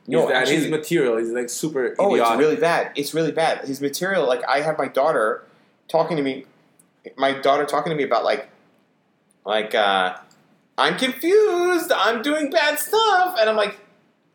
No, 0.06 0.24
is 0.24 0.28
that 0.28 0.48
his 0.48 0.68
material 0.70 1.16
is 1.16 1.30
like 1.30 1.48
super 1.48 1.94
Oh, 1.98 2.14
idiotic. 2.14 2.32
it's 2.32 2.38
really 2.40 2.56
bad. 2.56 2.92
It's 2.94 3.14
really 3.14 3.32
bad. 3.32 3.66
His 3.66 3.80
material, 3.80 4.26
like 4.26 4.42
I 4.48 4.60
have 4.60 4.76
my 4.78 4.88
daughter 4.88 5.44
talking 5.88 6.16
to 6.16 6.22
me, 6.22 6.44
my 7.16 7.32
daughter 7.32 7.64
talking 7.64 7.90
to 7.90 7.96
me 7.96 8.02
about 8.04 8.22
like, 8.24 8.48
like 9.46 9.74
uh, 9.74 10.16
I'm 10.76 10.96
confused. 10.98 11.90
I'm 11.92 12.22
doing 12.22 12.50
bad 12.50 12.78
stuff, 12.78 13.36
and 13.40 13.48
I'm 13.48 13.56
like, 13.56 13.78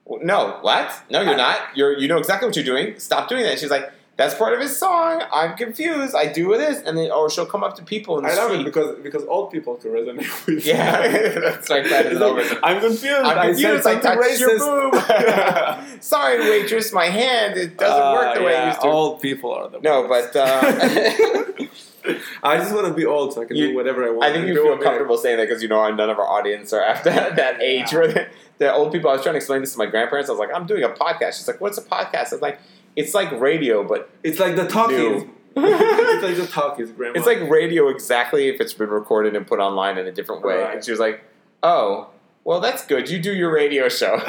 no, 0.07 0.57
what? 0.61 0.91
No, 1.09 1.21
you're 1.21 1.37
not. 1.37 1.59
You're 1.75 1.97
you 1.97 2.07
know 2.07 2.17
exactly 2.17 2.47
what 2.47 2.55
you're 2.55 2.65
doing. 2.65 2.97
Stop 2.99 3.29
doing 3.29 3.43
that. 3.43 3.59
She's 3.59 3.69
like, 3.71 3.91
that's 4.19 4.35
part 4.35 4.53
of 4.53 4.59
his 4.59 4.75
song. 4.77 5.23
I'm 5.31 5.55
confused. 5.55 6.13
I 6.13 6.25
do 6.31 6.49
this, 6.57 6.83
and 6.85 6.97
then 6.97 7.09
or 7.09 7.29
she'll 7.29 7.45
come 7.45 7.63
up 7.63 7.75
to 7.77 7.83
people 7.83 8.17
in 8.19 8.25
the 8.25 8.31
I 8.31 8.35
love 8.35 8.51
it 8.51 8.65
because 8.65 8.99
because 8.99 9.23
old 9.25 9.49
people 9.49 9.75
can 9.75 9.91
resonate 9.91 10.45
with 10.45 10.65
Yeah, 10.65 11.07
that's 11.39 11.69
like 11.69 11.85
that 11.89 12.05
is 12.07 12.19
over. 12.21 12.41
I'm 12.61 12.81
confused. 12.81 13.05
I'm 13.07 13.47
confused. 13.47 13.87
I 13.87 13.93
something 14.01 14.01
touched 14.01 14.39
your 14.41 14.59
boob. 14.59 16.01
Sorry, 16.03 16.37
waitress. 16.49 16.91
My 16.91 17.05
hand 17.05 17.55
it 17.57 17.77
doesn't 17.77 18.11
work 18.13 18.35
the 18.35 18.41
Uh, 18.41 18.45
way 18.45 18.61
it 18.61 18.65
used 18.67 18.81
to. 18.81 18.87
Old 18.87 19.21
people 19.21 19.53
are 19.53 19.69
the 19.69 19.79
No, 19.79 20.01
worst. 20.05 20.33
but 20.33 20.39
uh, 20.41 21.53
I 22.43 22.57
just 22.57 22.73
want 22.73 22.87
to 22.87 22.93
be 22.93 23.05
old 23.05 23.33
so 23.33 23.41
I 23.41 23.45
can 23.45 23.55
You- 23.55 23.69
do 23.69 23.75
whatever 23.75 24.05
I 24.05 24.09
want. 24.09 24.23
I 24.29 24.33
think 24.33 24.47
you 24.47 24.55
feel 24.55 24.77
comfortable 24.77 25.17
saying 25.17 25.37
that 25.37 25.47
because 25.47 25.61
you 25.61 25.69
know 25.69 25.89
none 25.93 26.09
of 26.09 26.17
our 26.19 26.27
audience 26.27 26.73
are 26.73 26.81
at 26.81 27.03
that, 27.03 27.35
that 27.35 27.61
age 27.61 27.93
where 27.93 28.07
the, 28.07 28.27
the 28.57 28.73
old 28.73 28.91
people. 28.91 29.09
I 29.09 29.13
was 29.13 29.21
trying 29.23 29.33
to 29.33 29.37
explain 29.37 29.61
this 29.61 29.71
to 29.73 29.77
my 29.77 29.85
grandparents. 29.85 30.29
I 30.29 30.33
was 30.33 30.39
like, 30.39 30.53
I'm 30.53 30.65
doing 30.65 30.83
a 30.83 30.89
podcast. 30.89 31.37
She's 31.37 31.47
like, 31.47 31.61
What's 31.61 31.77
a 31.77 31.81
podcast? 31.83 32.31
I 32.31 32.35
was 32.35 32.41
like, 32.41 32.59
It's 32.99 33.13
like 33.13 33.31
radio, 33.39 33.83
but 33.87 34.09
It's 34.23 34.39
like 34.39 34.55
the 34.55 34.67
talkies. 34.67 34.97
New. 34.97 35.29
it's 35.55 36.23
like 36.23 36.35
the 36.35 36.47
talkies, 36.47 36.91
grandma. 36.91 37.17
it's 37.17 37.25
like 37.25 37.49
radio 37.49 37.89
exactly 37.89 38.47
if 38.49 38.61
it's 38.61 38.73
been 38.73 38.89
recorded 38.89 39.35
and 39.35 39.47
put 39.47 39.59
online 39.59 39.97
in 39.97 40.05
a 40.05 40.11
different 40.11 40.43
way. 40.43 40.57
Right. 40.57 40.75
And 40.75 40.85
she 40.85 40.91
was 40.91 40.99
like, 40.99 41.23
Oh, 41.63 42.09
well, 42.43 42.59
that's 42.59 42.85
good. 42.85 43.09
You 43.09 43.19
do 43.19 43.33
your 43.33 43.51
radio 43.53 43.89
show. 43.89 44.19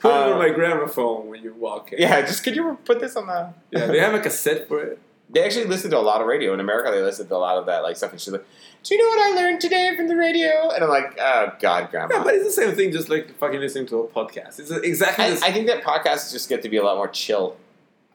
Put 0.00 0.08
it 0.08 0.16
on 0.16 0.32
um, 0.32 0.38
my 0.38 0.48
gramophone 0.48 1.28
when 1.28 1.42
you 1.42 1.52
walk 1.52 1.92
in. 1.92 2.00
yeah, 2.00 2.22
just 2.22 2.42
could 2.42 2.56
you 2.56 2.78
put 2.86 3.00
this 3.00 3.16
on 3.16 3.26
the 3.26 3.52
yeah. 3.70 3.86
They 3.86 4.00
have 4.00 4.14
a 4.14 4.20
cassette 4.20 4.66
for 4.66 4.80
it. 4.82 4.98
They 5.32 5.44
actually 5.44 5.66
listen 5.66 5.90
to 5.92 5.98
a 5.98 6.00
lot 6.00 6.20
of 6.20 6.26
radio 6.26 6.52
in 6.54 6.60
America. 6.60 6.90
They 6.90 7.02
listen 7.02 7.28
to 7.28 7.34
a 7.34 7.38
lot 7.38 7.56
of 7.56 7.66
that 7.66 7.82
like 7.82 7.96
stuff. 7.96 8.10
And 8.12 8.20
she's 8.20 8.32
like, 8.32 8.44
"Do 8.82 8.94
you 8.94 9.00
know 9.00 9.08
what 9.08 9.30
I 9.30 9.40
learned 9.40 9.60
today 9.60 9.94
from 9.96 10.08
the 10.08 10.16
radio?" 10.16 10.70
And 10.70 10.82
I'm 10.82 10.90
like, 10.90 11.16
"Oh 11.20 11.52
God, 11.60 11.90
Grandma." 11.90 12.16
Yeah, 12.16 12.24
but 12.24 12.34
it's 12.34 12.44
the 12.44 12.50
same 12.62 12.74
thing, 12.74 12.90
just 12.92 13.08
like 13.08 13.36
fucking 13.38 13.60
listening 13.60 13.86
to 13.88 13.98
a 14.00 14.08
podcast. 14.08 14.58
It's 14.58 14.70
exactly 14.70 15.24
I, 15.26 15.30
the 15.30 15.44
I 15.44 15.52
think 15.52 15.66
that 15.68 15.82
podcasts 15.84 16.32
just 16.32 16.48
get 16.48 16.62
to 16.62 16.68
be 16.68 16.78
a 16.78 16.82
lot 16.82 16.96
more 16.96 17.08
chill 17.08 17.56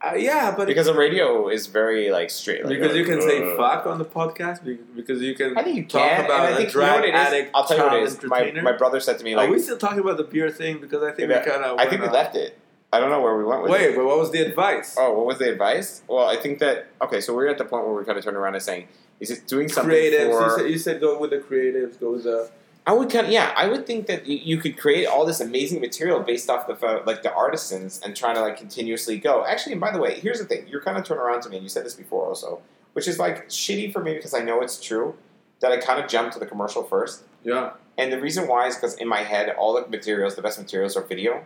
Uh, 0.03 0.13
yeah, 0.13 0.53
but 0.55 0.67
because 0.67 0.87
the 0.87 0.93
radio 0.93 1.47
is 1.47 1.67
very 1.67 2.11
like 2.11 2.29
straight. 2.29 2.63
Like, 2.65 2.77
because 2.79 2.95
you 2.95 3.05
can 3.05 3.21
say 3.21 3.41
uh, 3.41 3.55
fuck 3.55 3.87
on 3.87 3.97
the 3.97 4.05
podcast, 4.05 4.59
because 4.95 5.21
you 5.21 5.33
can 5.35 5.57
I 5.57 5.63
think 5.63 5.77
you 5.77 5.85
talk 5.85 6.01
can. 6.09 6.25
about 6.25 6.41
I 6.41 6.49
a 6.49 6.55
think 6.57 6.73
you 6.73 6.79
know 6.81 6.85
drug 6.87 7.03
it 7.05 7.15
is? 7.15 7.21
addict, 7.27 7.51
I'll 7.55 7.65
tell 7.65 7.77
you 7.77 7.83
what 7.83 7.93
it 7.93 8.03
is. 8.03 8.23
My, 8.23 8.51
my 8.61 8.71
brother 8.73 8.99
said 8.99 9.17
to 9.19 9.23
me 9.23 9.35
like, 9.35 9.47
Are 9.49 9.51
we 9.53 9.59
still 9.59 9.77
talking 9.77 9.99
about 9.99 10.17
the 10.17 10.25
beer 10.25 10.51
thing? 10.51 10.79
Because 10.79 11.01
I 11.01 11.11
think 11.11 11.29
we 11.29 11.35
kind 11.35 11.63
of. 11.63 11.79
I 11.79 11.87
think 11.87 12.01
we 12.01 12.09
left 12.09 12.35
it. 12.35 12.59
I 12.95 12.99
don't 12.99 13.09
know 13.09 13.21
where 13.21 13.37
we 13.37 13.43
went 13.43 13.61
with 13.63 13.71
it. 13.71 13.73
Wait, 13.73 13.95
but 13.95 14.05
what 14.05 14.17
was 14.17 14.31
the 14.31 14.39
advice? 14.39 14.95
Oh, 14.97 15.13
what 15.17 15.25
was 15.25 15.37
the 15.37 15.49
advice? 15.51 16.01
Well, 16.07 16.27
I 16.27 16.35
think 16.37 16.59
that 16.59 16.87
okay. 17.01 17.19
So 17.21 17.33
we're 17.35 17.47
at 17.47 17.57
the 17.57 17.65
point 17.65 17.85
where 17.85 17.95
we 17.95 18.03
kind 18.05 18.17
of 18.17 18.23
turn 18.23 18.35
around 18.35 18.55
and 18.55 18.63
saying, 18.63 18.87
"Is 19.19 19.29
it 19.31 19.47
doing 19.47 19.67
something 19.69 19.93
creatives. 19.93 20.31
for?" 20.31 20.43
You, 20.43 20.57
said, 20.57 20.69
you 20.71 20.77
said 20.77 21.01
go 21.01 21.19
with 21.19 21.31
the 21.31 21.37
creatives. 21.39 21.99
Go 21.99 22.11
with 22.13 22.23
the. 22.23 22.49
I 22.87 22.93
would 22.93 23.09
kind 23.09 23.25
of 23.27 23.31
yeah. 23.33 23.51
I 23.57 23.67
would 23.67 23.87
think 23.87 24.05
that 24.07 24.21
y- 24.27 24.41
you 24.43 24.57
could 24.57 24.77
create 24.77 25.05
all 25.07 25.25
this 25.25 25.39
amazing 25.41 25.81
material 25.81 26.19
based 26.19 26.49
off 26.51 26.67
the 26.67 26.75
pho- 26.75 27.01
like 27.05 27.23
the 27.23 27.33
artisans 27.33 27.99
and 28.03 28.15
trying 28.15 28.35
to 28.35 28.41
like 28.41 28.57
continuously 28.57 29.17
go. 29.17 29.43
Actually, 29.45 29.73
and 29.73 29.81
by 29.81 29.91
the 29.91 29.99
way, 29.99 30.19
here's 30.19 30.39
the 30.39 30.45
thing: 30.45 30.67
you're 30.67 30.81
kind 30.81 30.97
of 30.97 31.03
turning 31.03 31.23
around 31.23 31.41
to 31.41 31.49
me, 31.49 31.55
and 31.57 31.63
you 31.63 31.69
said 31.69 31.83
this 31.85 31.95
before 31.95 32.25
also, 32.27 32.61
which 32.93 33.07
is 33.07 33.17
like 33.19 33.49
shitty 33.49 33.91
for 33.91 34.01
me 34.03 34.13
because 34.13 34.33
I 34.33 34.41
know 34.41 34.61
it's 34.61 34.79
true. 34.79 35.15
that 35.61 35.71
I 35.71 35.77
kind 35.77 35.99
of 36.03 36.07
jumped 36.09 36.33
to 36.33 36.39
the 36.39 36.45
commercial 36.45 36.83
first. 36.83 37.23
Yeah. 37.43 37.71
And 37.97 38.11
the 38.11 38.19
reason 38.19 38.47
why 38.47 38.67
is 38.67 38.75
because 38.75 38.95
in 38.95 39.07
my 39.07 39.21
head, 39.23 39.49
all 39.57 39.73
the 39.73 39.87
materials, 39.87 40.35
the 40.35 40.41
best 40.41 40.59
materials 40.59 40.95
are 40.97 41.01
video. 41.01 41.43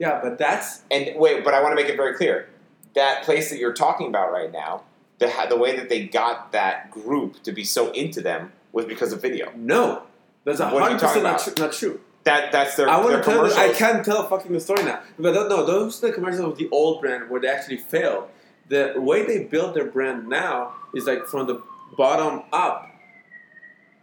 Yeah, 0.00 0.18
but 0.20 0.38
that's 0.38 0.82
And 0.90 1.12
wait, 1.16 1.44
but 1.44 1.54
I 1.54 1.62
want 1.62 1.78
to 1.78 1.80
make 1.80 1.92
it 1.92 1.96
very 1.96 2.14
clear 2.16 2.48
that 2.94 3.22
place 3.22 3.50
that 3.50 3.58
you're 3.58 3.72
talking 3.72 4.08
about 4.08 4.32
right 4.32 4.50
now, 4.50 4.82
the 5.18 5.30
the 5.48 5.56
way 5.56 5.76
that 5.76 5.88
they 5.88 6.06
got 6.06 6.52
that 6.52 6.90
group 6.90 7.42
to 7.44 7.52
be 7.52 7.62
so 7.62 7.92
into 7.92 8.20
them 8.20 8.52
was 8.72 8.86
because 8.86 9.12
of 9.12 9.22
video. 9.22 9.52
no. 9.56 10.02
That's 10.44 10.58
a 10.58 10.70
What 10.70 10.82
are 10.82 10.90
you 10.90 10.96
hundred 10.96 11.06
percent 11.06 11.22
not, 11.24 11.40
tru- 11.42 11.64
not 11.64 11.72
true. 11.74 12.00
That 12.24 12.50
that's 12.50 12.74
their. 12.76 12.88
I 12.88 12.98
want 12.98 13.22
to 13.22 13.30
tell. 13.30 13.44
I 13.58 13.72
can't 13.74 14.02
tell 14.04 14.24
a 14.24 14.28
fucking 14.28 14.50
the 14.52 14.58
story 14.60 14.84
now. 14.84 15.00
But 15.18 15.34
no, 15.34 15.66
those 15.66 16.02
are 16.02 16.08
the 16.08 16.12
commercials 16.14 16.52
of 16.52 16.56
the 16.56 16.68
old 16.70 17.02
brand 17.02 17.28
where 17.28 17.40
they 17.40 17.48
actually 17.48 17.76
failed. 17.76 18.28
The 18.68 18.94
way 18.96 19.26
they 19.26 19.44
build 19.44 19.74
their 19.74 19.84
brand 19.84 20.28
now 20.28 20.72
is 20.94 21.06
like 21.06 21.26
from 21.26 21.46
the 21.46 21.62
bottom 21.96 22.42
up. 22.52 22.89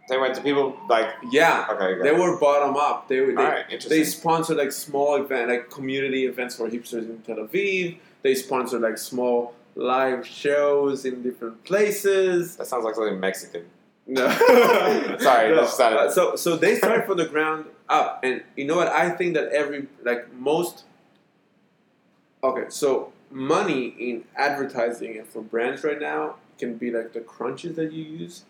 They 0.08 0.18
went 0.18 0.34
to 0.36 0.42
people 0.42 0.76
like. 0.88 1.08
Yeah, 1.30 1.66
Okay, 1.70 2.02
they 2.02 2.12
were 2.12 2.38
bottom 2.38 2.76
up. 2.76 3.08
They 3.08 3.20
they, 3.20 3.32
right, 3.32 3.68
they 3.68 3.74
interesting. 3.74 4.04
sponsor 4.04 4.54
like 4.54 4.72
small 4.72 5.16
event, 5.16 5.50
like 5.50 5.70
community 5.70 6.24
events 6.26 6.56
for 6.56 6.68
hipsters 6.68 7.08
in 7.10 7.20
Tel 7.22 7.36
Aviv. 7.36 7.98
They 8.22 8.34
sponsored 8.34 8.80
like 8.82 8.98
small 8.98 9.54
live 9.74 10.26
shows 10.26 11.04
in 11.04 11.22
different 11.22 11.62
places. 11.64 12.56
that 12.56 12.66
sounds 12.66 12.84
like 12.84 12.94
something 12.94 13.20
Mexican. 13.20 13.64
No, 14.06 14.28
Sorry, 15.20 15.54
No. 15.54 15.62
Uh, 15.62 16.10
so 16.10 16.34
so 16.34 16.56
they 16.56 16.76
start 16.76 17.06
from 17.06 17.18
the 17.18 17.26
ground 17.26 17.66
up, 17.90 18.20
and 18.22 18.42
you 18.56 18.64
know 18.64 18.76
what? 18.76 18.88
I 18.88 19.10
think 19.10 19.34
that 19.34 19.48
every 19.48 19.86
like 20.02 20.32
most. 20.32 20.84
Okay, 22.42 22.64
so 22.70 23.12
money 23.30 23.88
in 23.98 24.24
advertising 24.36 25.18
and 25.18 25.26
for 25.26 25.42
brands 25.42 25.84
right 25.84 26.00
now 26.00 26.36
can 26.58 26.76
be 26.76 26.90
like 26.90 27.12
the 27.12 27.20
crunches 27.20 27.76
that 27.76 27.92
you 27.92 28.02
use. 28.02 28.44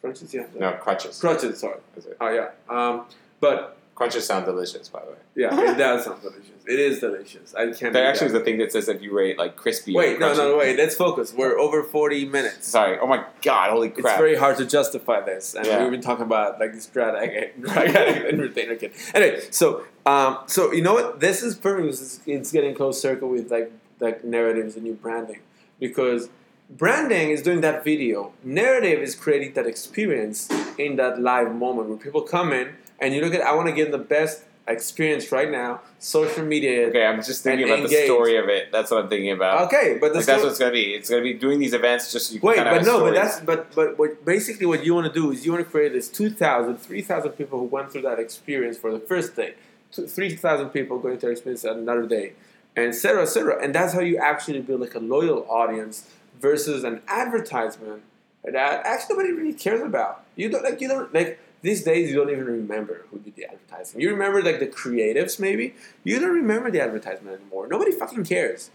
Crunches, 0.00 0.32
yeah. 0.32 0.46
No, 0.58 0.72
crunches. 0.72 1.20
Crunches, 1.20 1.60
sorry. 1.60 1.78
Is 1.96 2.06
it? 2.06 2.16
Oh 2.20 2.28
yeah. 2.30 2.48
Um, 2.68 3.04
but 3.40 3.76
Crunches 3.94 4.24
sound 4.26 4.46
delicious, 4.46 4.88
by 4.88 5.00
the 5.00 5.10
way. 5.10 5.16
yeah, 5.36 5.48
it 5.72 5.76
does 5.76 6.04
sound 6.06 6.22
delicious. 6.22 6.46
It 6.66 6.78
is 6.78 7.00
delicious. 7.00 7.54
I 7.54 7.64
can't. 7.66 7.92
That 7.92 7.92
do 7.92 7.98
actually 7.98 8.26
is 8.28 8.32
that. 8.32 8.38
the 8.38 8.44
thing 8.46 8.58
that 8.58 8.72
says 8.72 8.88
if 8.88 9.02
you 9.02 9.14
rate 9.14 9.36
like 9.36 9.56
crispy. 9.56 9.92
Wait, 9.94 10.18
no, 10.18 10.32
crunchy. 10.32 10.36
no, 10.38 10.56
wait. 10.56 10.78
Let's 10.78 10.94
focus. 10.94 11.34
We're 11.34 11.58
over 11.58 11.82
forty 11.82 12.24
minutes. 12.24 12.66
Sorry. 12.68 12.98
Oh 12.98 13.06
my 13.06 13.24
god! 13.42 13.70
Holy 13.70 13.90
crap! 13.90 14.06
It's 14.06 14.16
very 14.16 14.36
hard 14.36 14.56
to 14.56 14.64
justify 14.64 15.20
this, 15.20 15.54
and 15.54 15.66
Yeah. 15.66 15.82
we've 15.82 15.90
been 15.90 16.00
talking 16.00 16.24
about 16.24 16.58
like 16.58 16.72
this 16.72 16.86
drag 16.86 17.30
entertainer 17.76 18.76
kid. 18.76 18.92
Anyway, 19.14 19.42
so 19.50 19.84
um, 20.06 20.38
so 20.46 20.72
you 20.72 20.82
know 20.82 20.94
what? 20.94 21.20
This 21.20 21.42
is 21.42 21.54
perfect. 21.54 21.88
It's, 21.88 22.20
it's 22.26 22.52
getting 22.52 22.74
close 22.74 23.00
circle 23.00 23.28
with 23.28 23.50
like 23.50 23.70
like 23.98 24.24
narratives 24.24 24.76
and 24.76 24.84
new 24.84 24.94
branding 24.94 25.40
because 25.78 26.30
branding 26.70 27.30
is 27.30 27.42
doing 27.42 27.60
that 27.62 27.84
video. 27.84 28.32
Narrative 28.44 29.00
is 29.00 29.14
creating 29.14 29.54
that 29.54 29.66
experience 29.66 30.48
in 30.78 30.96
that 30.96 31.20
live 31.20 31.54
moment 31.54 31.88
where 31.88 31.98
people 31.98 32.22
come 32.22 32.52
in 32.52 32.74
and 32.98 33.14
you 33.14 33.20
look 33.20 33.34
at. 33.34 33.42
I 33.42 33.54
want 33.54 33.68
to 33.68 33.74
give 33.74 33.90
them 33.90 34.00
the 34.00 34.06
best 34.06 34.44
experience 34.68 35.32
right 35.32 35.50
now. 35.50 35.80
Social 35.98 36.44
media. 36.44 36.88
okay, 36.88 37.04
I'm 37.04 37.22
just 37.22 37.42
thinking 37.42 37.68
about 37.68 37.88
the 37.88 38.04
story 38.04 38.36
of 38.36 38.48
it. 38.48 38.70
That's 38.70 38.90
what 38.90 39.04
I'm 39.04 39.08
thinking 39.08 39.32
about. 39.32 39.66
Okay, 39.66 39.98
but 40.00 40.14
Like, 40.14 40.24
that's 40.24 40.24
sto- 40.24 40.38
what 40.38 40.50
it's 40.50 40.58
gonna 40.58 40.72
be. 40.72 40.94
It's 40.94 41.10
gonna 41.10 41.22
be 41.22 41.34
doing 41.34 41.58
these 41.58 41.74
events 41.74 42.12
just 42.12 42.28
so 42.28 42.34
you 42.34 42.40
Wait, 42.40 42.58
but 42.58 42.84
no, 42.84 43.00
but 43.00 43.14
that's 43.14 43.40
but 43.40 43.74
but 43.74 43.98
what 43.98 44.24
basically 44.24 44.66
what 44.66 44.84
you 44.84 44.94
want 44.94 45.12
to 45.12 45.12
do 45.12 45.32
is 45.32 45.44
you 45.44 45.52
want 45.52 45.64
to 45.64 45.70
create 45.70 45.92
this 45.92 46.08
2,000, 46.08 46.76
3,000 46.76 47.32
people 47.32 47.58
who 47.58 47.64
went 47.64 47.90
through 47.90 48.02
that 48.02 48.18
experience 48.18 48.78
for 48.78 48.92
the 48.92 49.00
first 49.00 49.34
day, 49.34 49.54
3,000 49.92 50.70
people 50.70 50.98
going 50.98 51.18
through 51.18 51.32
experience 51.32 51.64
another 51.64 52.06
day, 52.06 52.34
and 52.76 52.86
etc. 52.86 53.00
cetera, 53.00 53.22
et 53.22 53.26
cetera. 53.26 53.64
And 53.64 53.74
that's 53.74 53.92
how 53.92 54.00
you 54.00 54.18
actually 54.18 54.60
build 54.60 54.80
like 54.80 54.94
a 54.94 55.00
loyal 55.00 55.46
audience 55.50 56.08
versus 56.40 56.84
an 56.84 57.02
advertisement 57.08 58.02
that 58.44 58.84
actually 58.86 59.16
nobody 59.16 59.32
really 59.32 59.52
cares 59.54 59.82
about. 59.82 60.24
You 60.36 60.48
don't 60.48 60.64
like 60.64 60.80
you 60.80 60.88
don't 60.88 61.12
like 61.14 61.38
these 61.62 61.84
days 61.84 62.10
you 62.10 62.16
don't 62.16 62.30
even 62.30 62.46
remember 62.46 63.04
who 63.10 63.18
did 63.18 63.36
the 63.36 63.44
advertising. 63.44 64.00
You 64.00 64.10
remember 64.10 64.42
like 64.42 64.58
the 64.60 64.66
creatives 64.66 65.38
maybe. 65.38 65.74
You 66.04 66.18
don't 66.18 66.34
remember 66.34 66.70
the 66.70 66.80
advertisement 66.80 67.38
anymore. 67.40 67.66
Nobody 67.68 67.92
fucking 67.92 68.24
cares. 68.24 68.70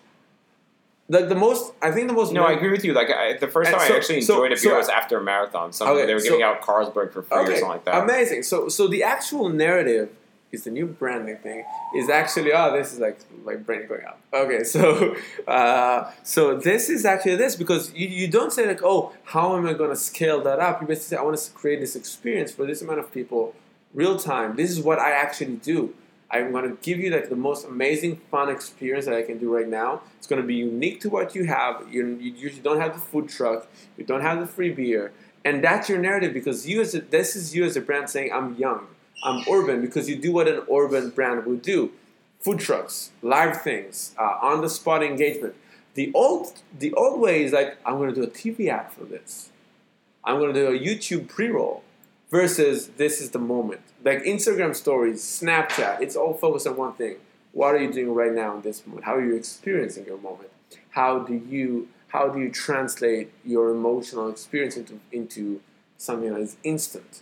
Like 1.07 1.29
the 1.29 1.35
most, 1.35 1.71
I 1.83 1.91
think 1.91 2.07
the 2.07 2.13
most. 2.15 2.33
No, 2.33 2.43
I 2.45 2.53
agree 2.53 2.71
with 2.71 2.83
you. 2.83 2.93
Like 2.93 3.11
I, 3.11 3.37
the 3.37 3.47
first 3.47 3.69
And 3.69 3.77
time 3.77 3.87
so- 3.87 3.93
I 3.93 3.97
actually 3.97 4.21
so- 4.21 4.33
enjoyed 4.35 4.51
a 4.53 4.57
so 4.57 4.69
beer 4.69 4.75
I- 4.75 4.77
was 4.79 4.89
after 4.89 5.17
a 5.19 5.23
marathon. 5.23 5.71
Some 5.71 5.89
Okay, 5.89 6.05
they 6.05 6.13
were 6.15 6.19
so- 6.19 6.29
giving 6.29 6.43
out 6.43 6.61
Carlsberg 6.61 7.11
for 7.13 7.21
free 7.21 7.37
or 7.37 7.45
something 7.47 7.67
like 7.67 7.85
that. 7.85 8.03
Amazing. 8.03 8.43
So 8.43 8.69
so 8.69 8.87
the 8.87 9.03
actual 9.03 9.49
narrative 9.49 10.09
is 10.55 10.63
the 10.63 10.71
new 10.71 10.87
branding 10.87 11.37
thing 11.37 11.63
is 11.95 12.09
actually 12.09 12.51
oh 12.51 12.75
this 12.75 12.93
is 12.93 12.99
like 12.99 13.19
my 13.43 13.55
brain 13.55 13.87
going 13.87 14.05
up. 14.05 14.19
Okay, 14.33 14.63
so 14.63 15.15
uh, 15.47 16.11
so 16.23 16.57
this 16.57 16.89
is 16.89 17.05
actually 17.05 17.35
this 17.35 17.55
because 17.55 17.93
you, 17.93 18.07
you 18.07 18.27
don't 18.27 18.51
say 18.51 18.65
like 18.65 18.81
oh 18.83 19.13
how 19.25 19.55
am 19.55 19.67
I 19.67 19.73
going 19.73 19.91
to 19.91 19.95
scale 19.95 20.41
that 20.43 20.59
up? 20.59 20.81
You 20.81 20.87
basically 20.87 21.15
say 21.15 21.17
I 21.17 21.23
want 21.23 21.37
to 21.37 21.51
create 21.51 21.79
this 21.79 21.95
experience 21.95 22.51
for 22.51 22.65
this 22.65 22.81
amount 22.81 22.99
of 22.99 23.11
people, 23.11 23.53
real 23.93 24.17
time. 24.17 24.55
This 24.55 24.71
is 24.71 24.81
what 24.81 24.99
I 24.99 25.11
actually 25.11 25.57
do. 25.57 25.93
I'm 26.31 26.51
going 26.51 26.67
to 26.67 26.75
give 26.81 26.97
you 26.99 27.11
like 27.11 27.29
the 27.29 27.35
most 27.35 27.65
amazing 27.65 28.17
fun 28.31 28.49
experience 28.49 29.05
that 29.05 29.13
I 29.13 29.21
can 29.21 29.37
do 29.37 29.53
right 29.53 29.67
now. 29.67 30.01
It's 30.17 30.25
going 30.25 30.41
to 30.41 30.47
be 30.47 30.55
unique 30.55 30.99
to 31.01 31.09
what 31.09 31.35
you 31.35 31.45
have. 31.45 31.85
You, 31.93 32.17
you 32.19 32.31
usually 32.31 32.63
don't 32.63 32.81
have 32.81 32.95
the 32.95 32.99
food 32.99 33.29
truck. 33.29 33.67
You 33.95 34.03
don't 34.03 34.21
have 34.21 34.39
the 34.39 34.47
free 34.47 34.71
beer 34.71 35.13
and 35.45 35.63
that's 35.63 35.87
your 35.87 35.99
narrative 35.99 36.33
because 36.33 36.67
you 36.67 36.81
as 36.81 36.95
a, 36.95 37.01
this 37.01 37.35
is 37.35 37.55
you 37.55 37.63
as 37.63 37.77
a 37.77 37.81
brand 37.81 38.09
saying 38.09 38.33
I'm 38.33 38.55
young, 38.55 38.87
I'm 39.25 39.43
urban 39.51 39.81
because 39.81 40.07
you 40.07 40.15
do 40.15 40.31
what 40.31 40.47
an 40.47 40.61
urban 40.71 41.09
brand 41.09 41.45
would 41.45 41.61
do: 41.61 41.91
food 42.39 42.59
trucks, 42.59 43.11
live 43.21 43.61
things, 43.61 44.15
uh, 44.17 44.37
on 44.41 44.61
the 44.61 44.69
spot 44.69 45.03
engagement. 45.03 45.55
The 45.95 46.11
old 46.13 46.61
the 46.77 46.93
old 46.93 47.19
way 47.19 47.43
is 47.43 47.51
like 47.51 47.77
I'm 47.85 47.97
going 47.97 48.13
to 48.13 48.15
do 48.15 48.23
a 48.23 48.27
TV 48.27 48.69
ad 48.69 48.91
for 48.91 49.03
this, 49.03 49.49
I'm 50.23 50.39
going 50.39 50.53
to 50.53 50.59
do 50.59 50.67
a 50.67 50.79
YouTube 50.79 51.27
pre 51.27 51.47
roll, 51.49 51.83
versus 52.29 52.89
this 52.97 53.21
is 53.21 53.31
the 53.31 53.39
moment. 53.39 53.81
Like 54.03 54.23
Instagram 54.23 54.75
stories, 54.75 55.21
Snapchat, 55.21 56.01
it's 56.01 56.15
all 56.15 56.33
focused 56.33 56.67
on 56.67 56.77
one 56.77 56.93
thing. 56.93 57.15
What 57.53 57.73
are 57.73 57.79
you 57.79 57.91
doing 57.91 58.13
right 58.13 58.33
now 58.33 58.55
in 58.55 58.61
this 58.61 58.85
moment? 58.85 59.05
How 59.05 59.15
are 59.15 59.25
you 59.25 59.35
experiencing 59.35 60.05
your 60.05 60.17
moment? 60.17 60.49
How 60.91 61.19
do 61.19 61.33
you 61.33 61.87
how 62.09 62.29
do 62.29 62.39
you 62.39 62.49
translate 62.49 63.31
your 63.43 63.69
emotional 63.69 64.29
experience 64.29 64.77
into 64.77 64.99
into 65.11 65.61
something 65.97 66.31
that 66.31 66.41
is 66.41 66.57
instant? 66.63 67.21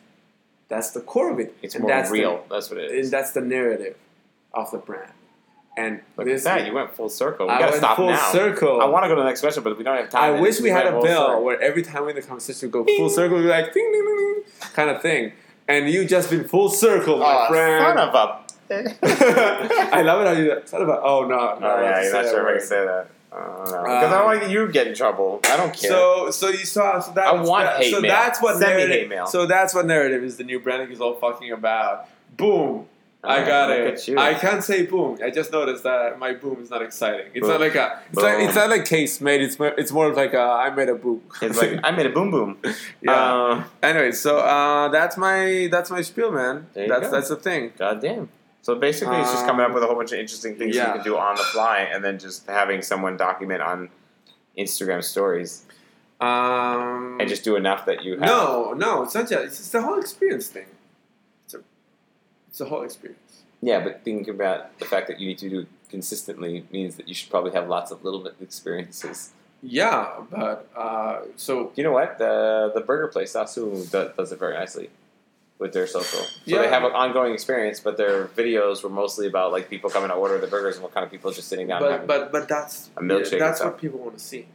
That's 0.73 0.91
the 0.91 1.01
core 1.01 1.31
of 1.31 1.39
it. 1.39 1.55
it's 1.61 1.75
And 1.75 1.83
more 1.83 1.91
that's 1.91 2.09
the- 2.09 2.13
real. 2.19 2.43
that's 2.49 2.69
what 2.69 2.79
it 2.79 2.91
is. 2.91 3.07
and 3.07 3.13
that's 3.13 3.31
the 3.31 3.41
narrative 3.41 3.95
of 4.53 4.71
the 4.71 4.77
brand. 4.77 5.11
And 5.75 6.01
Look 6.17 6.27
this 6.27 6.45
at 6.45 6.59
that! 6.59 6.67
You 6.67 6.73
went 6.73 6.93
full 6.95 7.09
circle. 7.09 7.47
We 7.47 7.53
I 7.53 7.59
gotta 7.59 7.77
stop 7.77 7.95
full 7.97 8.09
now. 8.11 8.31
circle. 8.31 8.79
I 8.79 8.85
want 8.85 9.05
to 9.05 9.09
go 9.09 9.15
to 9.15 9.21
the 9.21 9.27
next 9.27 9.41
question, 9.41 9.63
but 9.63 9.75
we 9.75 9.83
don't 9.83 9.97
have 9.97 10.09
time. 10.11 10.35
I 10.35 10.39
wish 10.39 10.59
we 10.61 10.69
had 10.69 10.85
a 10.85 10.91
bell 11.01 11.29
circle. 11.29 11.43
where 11.43 11.59
every 11.59 11.81
time 11.81 12.03
we're 12.03 12.11
in 12.11 12.15
the 12.17 12.21
conversation 12.21 12.67
we 12.69 12.71
go 12.71 12.85
full 12.97 13.09
circle, 13.19 13.37
we're 13.37 13.49
like 13.49 13.73
ding 13.73 13.91
ding 13.91 14.05
ding 14.05 14.17
ding 14.35 14.43
kind 14.73 14.89
of 14.91 15.01
thing. 15.01 15.33
And 15.67 15.89
you 15.89 16.05
just 16.05 16.29
been 16.29 16.47
full 16.47 16.69
circle, 16.69 17.17
my 17.17 17.45
Oh, 17.45 17.47
friend. 17.49 17.83
son 17.83 17.97
of 17.97 18.13
a. 18.13 18.43
I 19.95 20.01
love 20.03 20.21
it 20.21 20.27
how 20.27 20.33
you. 20.33 20.61
Son 20.65 20.81
of 20.83 20.89
a 20.89 20.99
oh 21.01 21.21
no, 21.25 21.57
no 21.59 21.75
Oh 21.77 21.81
yeah, 21.81 22.03
you're 22.03 22.13
not 22.13 22.25
sure 22.25 22.41
if 22.49 22.55
I 22.55 22.59
can 22.59 22.67
say 22.67 22.85
that. 22.85 23.07
Because 23.33 23.73
I 24.13 24.19
Um, 24.19 24.25
want 24.25 24.49
you 24.49 24.67
get 24.71 24.85
in 24.87 24.93
trouble. 24.93 25.39
I 25.45 25.57
don't 25.57 25.73
care. 25.73 25.89
So, 25.89 26.29
so 26.31 26.49
you 26.49 26.65
saw. 26.65 26.99
So 26.99 27.11
that, 27.13 27.25
I 27.27 27.41
want 27.41 27.65
that, 27.65 27.81
hate 27.81 27.91
So 27.91 27.99
mail. 28.01 28.11
that's 28.11 28.41
what 28.41 28.57
Send 28.57 28.71
me 28.71 28.77
narrative. 28.77 28.99
hate 29.01 29.09
mail. 29.09 29.25
So 29.27 29.45
that's 29.45 29.73
what 29.73 29.85
narrative 29.87 30.23
is. 30.23 30.37
The 30.37 30.43
new 30.43 30.59
branding 30.59 30.91
is 30.91 31.01
all 31.01 31.15
fucking 31.15 31.51
about. 31.51 32.07
Boom. 32.37 32.87
I 33.25 33.45
got 33.45 33.69
look 33.69 33.77
it. 34.07 34.17
I 34.17 34.33
can't 34.33 34.61
say 34.61 34.85
boom. 34.85 35.17
I 35.23 35.29
just 35.29 35.49
noticed 35.53 35.83
that 35.83 36.19
my 36.19 36.33
boom 36.33 36.61
is 36.61 36.69
not 36.69 36.81
exciting. 36.81 37.27
It's 37.33 37.39
Boom. 37.39 37.51
not 37.51 37.61
like 37.61 37.73
a. 37.75 38.01
It's, 38.11 38.21
like, 38.21 38.39
it's 38.39 38.55
not 38.55 38.69
like 38.69 38.83
case 38.85 39.21
made. 39.21 39.39
It's 39.41 39.57
more, 39.57 39.69
it's 39.77 39.93
more 39.93 40.07
of 40.09 40.17
like 40.17 40.33
a, 40.33 40.41
I 40.41 40.69
made 40.71 40.89
a 40.89 40.95
boom. 40.95 41.21
It's 41.41 41.57
like 41.57 41.79
I 41.85 41.91
made 41.91 42.05
a 42.05 42.09
boom 42.09 42.31
boom. 42.31 42.57
yeah. 43.01 43.11
Uh, 43.13 43.63
anyway, 43.81 44.11
so 44.11 44.39
uh, 44.39 44.89
that's 44.89 45.15
my 45.15 45.69
that's 45.71 45.89
my 45.89 46.01
spiel, 46.01 46.33
man. 46.33 46.67
That's 46.73 46.99
go. 47.07 47.11
that's 47.11 47.29
the 47.29 47.37
thing. 47.37 47.71
God 47.77 48.01
damn. 48.01 48.27
So 48.63 48.75
basically, 48.75 49.17
it's 49.17 49.29
just 49.31 49.45
coming 49.45 49.65
up 49.65 49.73
with 49.73 49.83
a 49.83 49.87
whole 49.87 49.97
bunch 49.97 50.13
of 50.13 50.19
interesting 50.19 50.55
things 50.55 50.73
yeah. 50.73 50.87
you 50.87 50.93
can 50.93 51.03
do 51.03 51.17
on 51.17 51.35
the 51.35 51.43
fly, 51.43 51.79
and 51.79 52.03
then 52.03 52.17
just 52.17 52.47
having 52.47 52.81
someone 52.81 53.17
document 53.17 53.61
on 53.61 53.89
Instagram 54.57 55.03
stories, 55.03 55.65
Um, 56.21 57.17
and 57.19 57.27
just 57.27 57.43
do 57.43 57.57
enough 57.57 57.85
that 57.87 58.05
you 58.05 58.13
have. 58.13 58.21
no, 58.21 58.73
no, 58.73 59.03
it's 59.03 59.13
not 59.15 59.27
just. 59.29 59.59
It's 59.59 59.69
the 59.69 59.81
whole 59.81 59.99
experience 59.99 60.47
thing. 60.47 60.67
It's 61.43 61.55
a, 61.55 61.59
it's 62.47 62.61
a 62.61 62.65
whole 62.65 62.83
experience. 62.83 63.43
Yeah, 63.61 63.83
but 63.83 64.01
think 64.05 64.29
about 64.29 64.79
the 64.79 64.85
fact 64.85 65.07
that 65.07 65.19
you 65.19 65.27
need 65.27 65.39
to 65.39 65.49
do 65.49 65.59
it 65.61 65.67
consistently 65.89 66.65
means 66.71 66.95
that 66.95 67.09
you 67.09 67.13
should 67.13 67.29
probably 67.29 67.51
have 67.51 67.67
lots 67.67 67.91
of 67.91 68.05
little 68.05 68.21
bit 68.21 68.35
experiences. 68.41 69.31
Yeah, 69.61 70.21
but 70.31 70.69
uh, 70.73 71.19
so 71.35 71.73
You 71.75 71.83
know 71.83 71.91
what? 71.91 72.17
The 72.17 72.71
the 72.73 72.81
burger 72.81 73.09
place, 73.09 73.33
Asu, 73.33 73.91
do- 73.91 74.11
does 74.15 74.31
it 74.31 74.39
very 74.39 74.53
nicely 74.53 74.89
with 75.59 75.71
their 75.73 75.87
social. 75.87 76.19
So 76.19 76.27
Yeah. 76.45 76.61
they 76.61 76.67
have 76.69 76.83
an 76.83 76.91
ongoing 76.91 77.33
experience, 77.33 77.79
but 77.79 77.95
their 77.97 78.25
videos 78.27 78.83
were 78.83 78.89
mostly 78.89 79.27
about 79.27 79.51
like 79.51 79.69
people 79.69 79.89
coming 79.89 80.09
to 80.09 80.15
order 80.15 80.37
the 80.39 80.47
burgers 80.47 80.75
and 80.75 80.83
what 80.83 80.93
kind 80.93 81.05
of 81.05 81.11
people 81.11 81.31
just 81.31 81.47
sitting 81.47 81.67
down. 81.67 81.79
but 81.81 82.07
but 82.07 82.31
but 82.31 82.47
that's 82.47 82.89
a 82.97 83.01
milkshake 83.01 83.39
that's 83.39 83.61
what 83.63 83.77
people 83.77 83.99
want 83.99 84.17
to 84.17 84.23
see. 84.23 84.47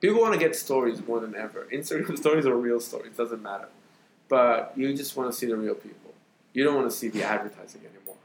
People 0.00 0.20
want 0.20 0.32
to 0.32 0.40
get 0.40 0.56
stories 0.56 1.06
more 1.06 1.20
than 1.20 1.34
ever. 1.34 1.66
Instagram 1.72 2.16
stories 2.24 2.46
are 2.46 2.56
real 2.56 2.80
stories. 2.80 3.16
Doesn't 3.16 3.42
matter. 3.42 3.68
But 4.28 4.72
you 4.76 4.94
just 4.94 5.16
want 5.16 5.30
to 5.30 5.36
see 5.38 5.46
the 5.46 5.56
real 5.56 5.74
people. 5.74 6.12
You 6.52 6.64
don't 6.64 6.74
want 6.74 6.90
to 6.90 6.96
see 6.96 7.08
the 7.08 7.22
advertising 7.22 7.82
anymore. 7.82 8.16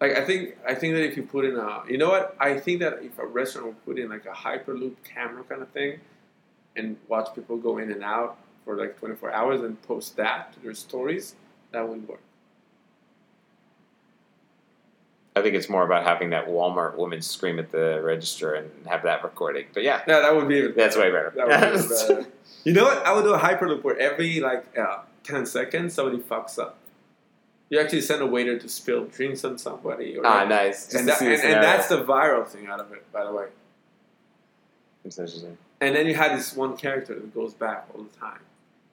Like 0.00 0.16
I 0.16 0.24
think 0.24 0.56
I 0.66 0.74
think 0.74 0.94
that 0.94 1.04
if 1.04 1.16
you 1.16 1.22
put 1.22 1.44
in 1.44 1.56
a 1.56 1.82
you 1.88 1.98
know 1.98 2.10
what 2.10 2.36
I 2.38 2.58
think 2.58 2.80
that 2.80 3.02
if 3.02 3.18
a 3.18 3.26
restaurant 3.26 3.66
would 3.68 3.84
put 3.84 3.98
in 3.98 4.08
like 4.10 4.26
a 4.26 4.30
hyperloop 4.32 4.96
camera 5.04 5.42
kind 5.44 5.62
of 5.62 5.68
thing, 5.70 6.00
and 6.76 6.96
watch 7.08 7.34
people 7.34 7.56
go 7.56 7.78
in 7.78 7.90
and 7.90 8.04
out, 8.04 8.36
for 8.66 8.76
like 8.76 8.98
24 8.98 9.32
hours 9.32 9.60
and 9.62 9.80
post 9.82 10.16
that 10.16 10.52
to 10.52 10.60
their 10.60 10.74
stories, 10.74 11.36
that 11.70 11.88
would 11.88 12.06
work. 12.06 12.20
I 15.36 15.42
think 15.42 15.54
it's 15.54 15.68
more 15.68 15.84
about 15.84 16.04
having 16.04 16.30
that 16.30 16.48
Walmart 16.48 16.96
woman 16.96 17.22
scream 17.22 17.58
at 17.58 17.70
the 17.70 18.02
register 18.02 18.54
and 18.54 18.70
have 18.86 19.02
that 19.04 19.22
recording. 19.22 19.66
But 19.72 19.82
yeah, 19.84 20.00
Yeah, 20.06 20.20
that 20.20 20.34
would 20.34 20.48
be. 20.48 20.66
that's 20.72 20.96
way 20.96 21.10
better. 21.10 21.32
That 21.36 21.48
better. 22.08 22.26
You 22.64 22.72
know 22.72 22.84
what? 22.84 23.06
I 23.06 23.12
would 23.14 23.22
do 23.22 23.34
a 23.34 23.38
hyperloop 23.38 23.84
where 23.84 23.98
every 23.98 24.40
like 24.40 24.76
uh, 24.76 25.00
10 25.24 25.46
seconds 25.46 25.94
somebody 25.94 26.18
fucks 26.18 26.58
up. 26.58 26.78
You 27.68 27.78
actually 27.80 28.00
send 28.00 28.22
a 28.22 28.26
waiter 28.26 28.58
to 28.58 28.68
spill 28.68 29.04
drinks 29.04 29.44
on 29.44 29.58
somebody. 29.58 30.16
Or 30.16 30.26
ah, 30.26 30.44
nice. 30.44 30.94
And, 30.94 31.06
that, 31.06 31.20
and, 31.20 31.30
and 31.32 31.62
that's 31.62 31.88
the 31.88 32.02
viral 32.02 32.46
thing 32.46 32.66
out 32.66 32.80
of 32.80 32.90
it, 32.92 33.04
by 33.12 33.24
the 33.24 33.32
way. 33.32 33.46
Interesting. 35.04 35.58
And 35.80 35.94
then 35.94 36.06
you 36.06 36.14
had 36.14 36.36
this 36.36 36.56
one 36.56 36.76
character 36.76 37.14
that 37.14 37.34
goes 37.34 37.52
back 37.52 37.86
all 37.94 38.04
the 38.04 38.18
time, 38.18 38.40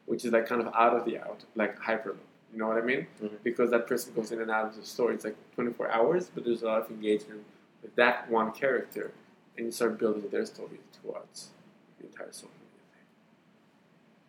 which 0.05 0.25
is 0.25 0.31
like 0.31 0.47
kind 0.47 0.61
of 0.61 0.67
out 0.73 0.95
of 0.95 1.05
the 1.05 1.17
out, 1.19 1.43
like 1.55 1.79
hyperloop. 1.79 2.17
You 2.51 2.59
know 2.59 2.67
what 2.67 2.77
I 2.77 2.81
mean? 2.81 3.07
Mhm. 3.21 3.37
Because 3.43 3.71
that 3.71 3.87
person 3.87 4.13
goes 4.13 4.31
in 4.31 4.39
and 4.41 4.51
out 4.51 4.65
of 4.67 4.75
the 4.75 4.85
story. 4.85 5.15
It's 5.15 5.23
like 5.25 5.35
24 5.55 5.89
hours, 5.91 6.29
but 6.33 6.43
there's 6.45 6.61
a 6.61 6.67
lot 6.67 6.81
of 6.83 6.89
engagement 6.91 7.43
with 7.81 7.95
that 7.95 8.29
one 8.29 8.51
character, 8.51 9.11
and 9.57 9.65
you 9.65 9.71
start 9.71 9.97
building 9.97 10.29
their 10.29 10.45
story 10.45 10.79
towards 11.01 11.49
the 11.99 12.05
entire 12.05 12.31
social 12.31 12.49
media 12.59 12.83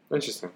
thing. 0.09 0.17
Interesting. 0.17 0.51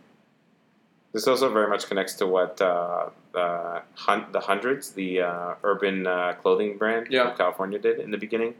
This 1.12 1.26
also 1.26 1.50
very 1.52 1.68
much 1.68 1.86
connects 1.88 2.14
to 2.14 2.26
what 2.26 2.60
uh, 2.60 3.10
the 3.32 3.82
hun- 3.94 4.26
the 4.32 4.40
hundreds, 4.40 4.92
the 4.92 5.22
uh, 5.22 5.54
urban 5.62 6.06
uh, 6.06 6.34
clothing 6.40 6.76
brand 6.78 7.08
Yeah. 7.10 7.34
California 7.34 7.78
did 7.78 7.98
in 7.98 8.10
the 8.10 8.18
beginning, 8.18 8.54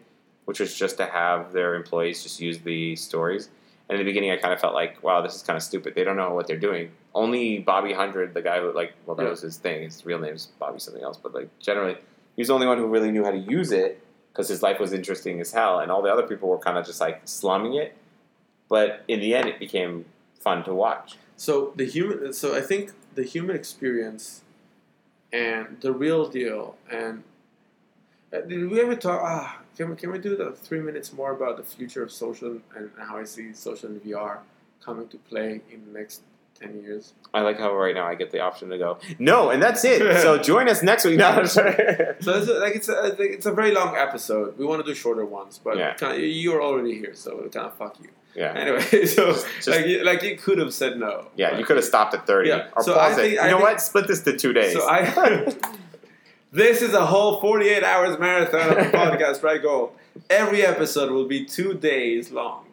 which 0.47 0.59
was 0.61 0.75
just 0.75 0.97
to 0.97 1.07
have 1.07 1.53
their 1.53 1.75
employees 1.75 2.23
just 2.23 2.41
use 2.41 2.59
the 2.61 2.97
stories. 2.97 3.51
And 3.89 3.99
in 3.99 4.05
the 4.05 4.11
beginning, 4.11 4.31
I 4.31 4.37
kind 4.37 4.53
of 4.53 4.61
felt 4.61 4.75
like, 4.75 5.03
wow, 5.03 5.23
this 5.23 5.35
is 5.35 5.43
kind 5.43 5.57
of 5.57 5.63
stupid. 5.63 5.95
They 5.95 6.05
don't 6.05 6.17
know 6.17 6.35
what 6.35 6.47
they're 6.47 6.59
doing. 6.59 6.91
Only 7.15 7.59
Bobby 7.61 7.93
Hundred, 7.95 8.35
the 8.35 8.43
guy 8.43 8.61
who 8.61 8.71
like, 8.73 8.93
well, 9.07 9.17
that 9.17 9.23
Yeah. 9.25 9.31
was 9.31 9.41
his 9.41 9.57
thing. 9.57 9.83
His 9.83 10.05
real 10.05 10.19
name 10.19 10.35
is 10.35 10.47
Bobby 10.59 10.79
something 10.79 11.03
else, 11.03 11.17
but 11.17 11.33
like 11.35 11.49
generally, 11.59 11.95
he 12.37 12.41
was 12.43 12.49
the 12.49 12.55
only 12.55 12.67
one 12.67 12.77
who 12.79 12.87
really 12.87 13.11
knew 13.11 13.25
how 13.25 13.31
to 13.31 13.39
use 13.39 13.73
it 13.73 14.03
because 14.33 14.49
his 14.49 14.63
life 14.63 14.79
was 14.79 14.93
interesting 14.93 15.41
as 15.41 15.53
hell, 15.53 15.81
and 15.81 15.91
all 15.91 16.03
the 16.03 16.13
other 16.13 16.27
people 16.27 16.49
were 16.49 16.59
kind 16.59 16.77
of 16.77 16.85
just 16.87 17.01
like 17.01 17.23
slumming 17.25 17.75
it. 17.75 17.97
But 18.69 19.03
in 19.09 19.21
the 19.21 19.35
end, 19.35 19.49
it 19.49 19.59
became 19.59 20.05
fun 20.39 20.63
to 20.65 20.75
watch. 20.75 21.17
So 21.37 21.73
the 21.75 21.87
human, 21.87 22.33
so 22.35 22.55
I 22.55 22.61
think 22.61 22.93
the 23.15 23.23
human 23.25 23.57
experience 23.57 24.43
and 25.33 25.79
the 25.81 25.93
real 25.93 26.29
deal. 26.29 26.77
And 26.91 27.25
uh, 28.33 28.43
did 28.43 28.71
we 28.71 28.81
ever 28.81 28.95
talk? 28.95 29.21
Ah, 29.25 29.61
can 29.79 29.89
we 29.91 29.97
can 29.97 30.13
we 30.13 30.19
do 30.19 30.37
the 30.37 30.53
three 30.53 30.81
minutes 30.81 31.13
more 31.15 31.31
about 31.33 31.57
the 31.57 31.63
future 31.63 32.03
of 32.03 32.13
social 32.13 32.59
and 32.77 32.91
how 32.99 33.17
I 33.17 33.25
see 33.25 33.53
social 33.55 33.89
in 33.91 34.01
VR 34.01 34.39
coming 34.85 35.09
to 35.09 35.17
play 35.31 35.61
in 35.73 35.87
the 35.87 35.99
next 35.99 36.21
ten 36.61 36.83
years? 36.83 37.13
I 37.33 37.41
like 37.43 37.59
how 37.59 37.75
right 37.75 37.95
now 37.95 38.07
I 38.07 38.15
get 38.17 38.31
the 38.33 38.41
option 38.41 38.69
to 38.71 38.79
go 38.79 38.99
no, 39.19 39.51
and 39.51 39.63
that's 39.63 39.85
it. 39.85 40.01
so 40.25 40.37
join 40.39 40.69
us 40.69 40.83
next 40.83 41.05
week. 41.05 41.19
No. 41.19 41.45
So 41.45 41.63
it's 42.39 42.49
a, 42.49 42.55
like 42.65 42.75
it's 42.75 42.89
a, 42.89 43.15
it's 43.23 43.47
a 43.47 43.53
very 43.53 43.73
long 43.73 43.97
episode. 43.97 44.59
We 44.59 44.65
want 44.67 44.85
to 44.85 44.87
do 44.91 44.95
shorter 44.95 45.25
ones, 45.25 45.61
but 45.63 45.77
Yeah. 45.79 45.95
kind 45.95 46.13
of, 46.15 46.21
you're 46.21 46.63
already 46.63 46.95
here, 46.99 47.15
so 47.15 47.31
kind 47.57 47.67
of 47.67 47.75
fuck 47.75 47.95
you. 48.03 48.11
yeah, 48.35 48.53
Anyway, 48.63 48.81
so 49.17 49.33
Just- 49.33 49.69
like 49.69 49.87
you, 49.87 50.03
like 50.05 50.23
you 50.23 50.37
could 50.37 50.59
have 50.59 50.75
said 50.75 50.99
no. 50.99 51.29
yeah. 51.37 51.57
You 51.59 51.65
could 51.65 51.77
have 51.77 51.85
stopped 51.85 52.13
at 52.15 52.27
thirty 52.27 52.49
Yeah, 52.49 52.69
or 52.77 52.83
so 52.83 52.95
pause 52.95 53.01
I 53.01 53.13
it. 53.13 53.17
think- 53.23 53.33
You 53.35 53.41
I 53.41 53.51
know 53.51 53.59
think- 53.59 53.69
what? 53.69 53.81
Split 53.81 54.07
this 54.09 54.23
to 54.23 54.37
two 54.37 54.53
days. 54.53 54.73
So 54.73 54.83
I, 54.89 54.99
this 56.53 56.83
is 56.83 56.95
a 56.95 57.05
whole 57.07 57.41
48 57.41 57.83
hours 57.85 58.19
marathon 58.19 58.71
of 58.71 58.77
the 58.77 58.97
podcast, 58.97 59.43
right? 59.43 59.61
Go. 59.61 59.93
Every 60.31 60.63
episode 60.65 61.11
will 61.13 61.27
be 61.27 61.45
two 61.45 61.75
days 61.75 62.31
long. 62.33 62.65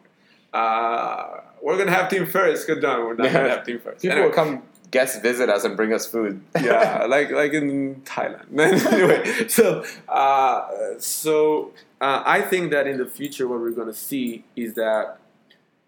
Uh, 0.52 1.40
we're 1.62 1.76
gonna 1.78 1.90
have 1.90 2.08
team 2.10 2.26
first. 2.26 2.66
Good 2.66 2.80
done. 2.80 3.00
We're 3.00 3.14
not 3.14 3.32
gonna 3.32 3.48
have 3.50 3.64
team 3.66 3.78
first. 3.78 4.02
People 4.02 4.12
Anyway, 4.18 4.28
will 4.28 4.34
come 4.34 4.62
guest 4.90 5.20
visit 5.20 5.48
us 5.50 5.64
and 5.64 5.76
bring 5.76 5.92
us 5.92 6.06
food. 6.06 6.40
yeah, 6.60 7.04
like 7.08 7.30
like 7.30 7.52
in 7.52 7.96
Thailand. 8.04 8.58
anyway, 8.92 9.48
so 9.48 9.84
uh, 10.08 10.68
so 10.98 11.72
uh, 12.00 12.22
I 12.24 12.40
think 12.42 12.70
that 12.70 12.86
in 12.86 12.98
the 12.98 13.06
future, 13.06 13.46
what 13.48 13.60
we're 13.60 13.70
gonna 13.70 13.92
see 13.94 14.44
is 14.54 14.74
that 14.74 15.18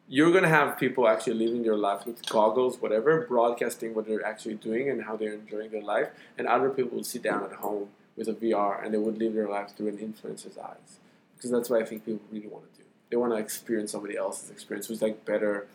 you're 0.09 0.33
gonna 0.33 0.49
have 0.49 0.79
people 0.79 1.07
actually 1.07 1.35
living 1.35 1.63
their 1.63 1.77
life 1.77 2.07
with 2.07 2.27
goggles, 2.27 2.81
whatever, 2.81 3.27
broadcasting 3.27 3.95
what 3.95 4.07
they're 4.07 4.25
actually 4.25 4.55
doing 4.55 4.89
and 4.89 5.05
how 5.05 5.17
they're 5.17 5.35
enjoying 5.35 5.71
their 5.71 5.83
life, 5.83 6.09
and 6.39 6.47
other 6.47 6.71
people 6.71 6.97
will 6.97 7.05
sit 7.05 7.23
down 7.23 7.45
at 7.45 7.53
home 7.53 7.89
with 8.17 8.29
a 8.29 8.33
VR 8.33 8.83
and 8.83 8.93
they 8.93 8.99
would 8.99 9.19
live 9.19 9.35
their 9.35 9.49
life 9.49 9.77
through 9.77 9.89
an 9.89 9.99
influencer's 9.99 10.57
eyes, 10.59 10.99
because 11.37 11.51
that's 11.51 11.69
what 11.69 11.83
I 11.83 11.85
think 11.85 12.07
people 12.07 12.23
really 12.33 12.49
want 12.49 12.73
to 12.73 12.81
do. 12.81 12.87
They 13.11 13.17
want 13.17 13.33
to 13.33 13.39
experience 13.39 13.93
somebody 13.93 14.17
else's 14.17 14.51
experience, 14.51 14.87
who's 14.87 15.03
like 15.03 15.25
better, 15.25 15.67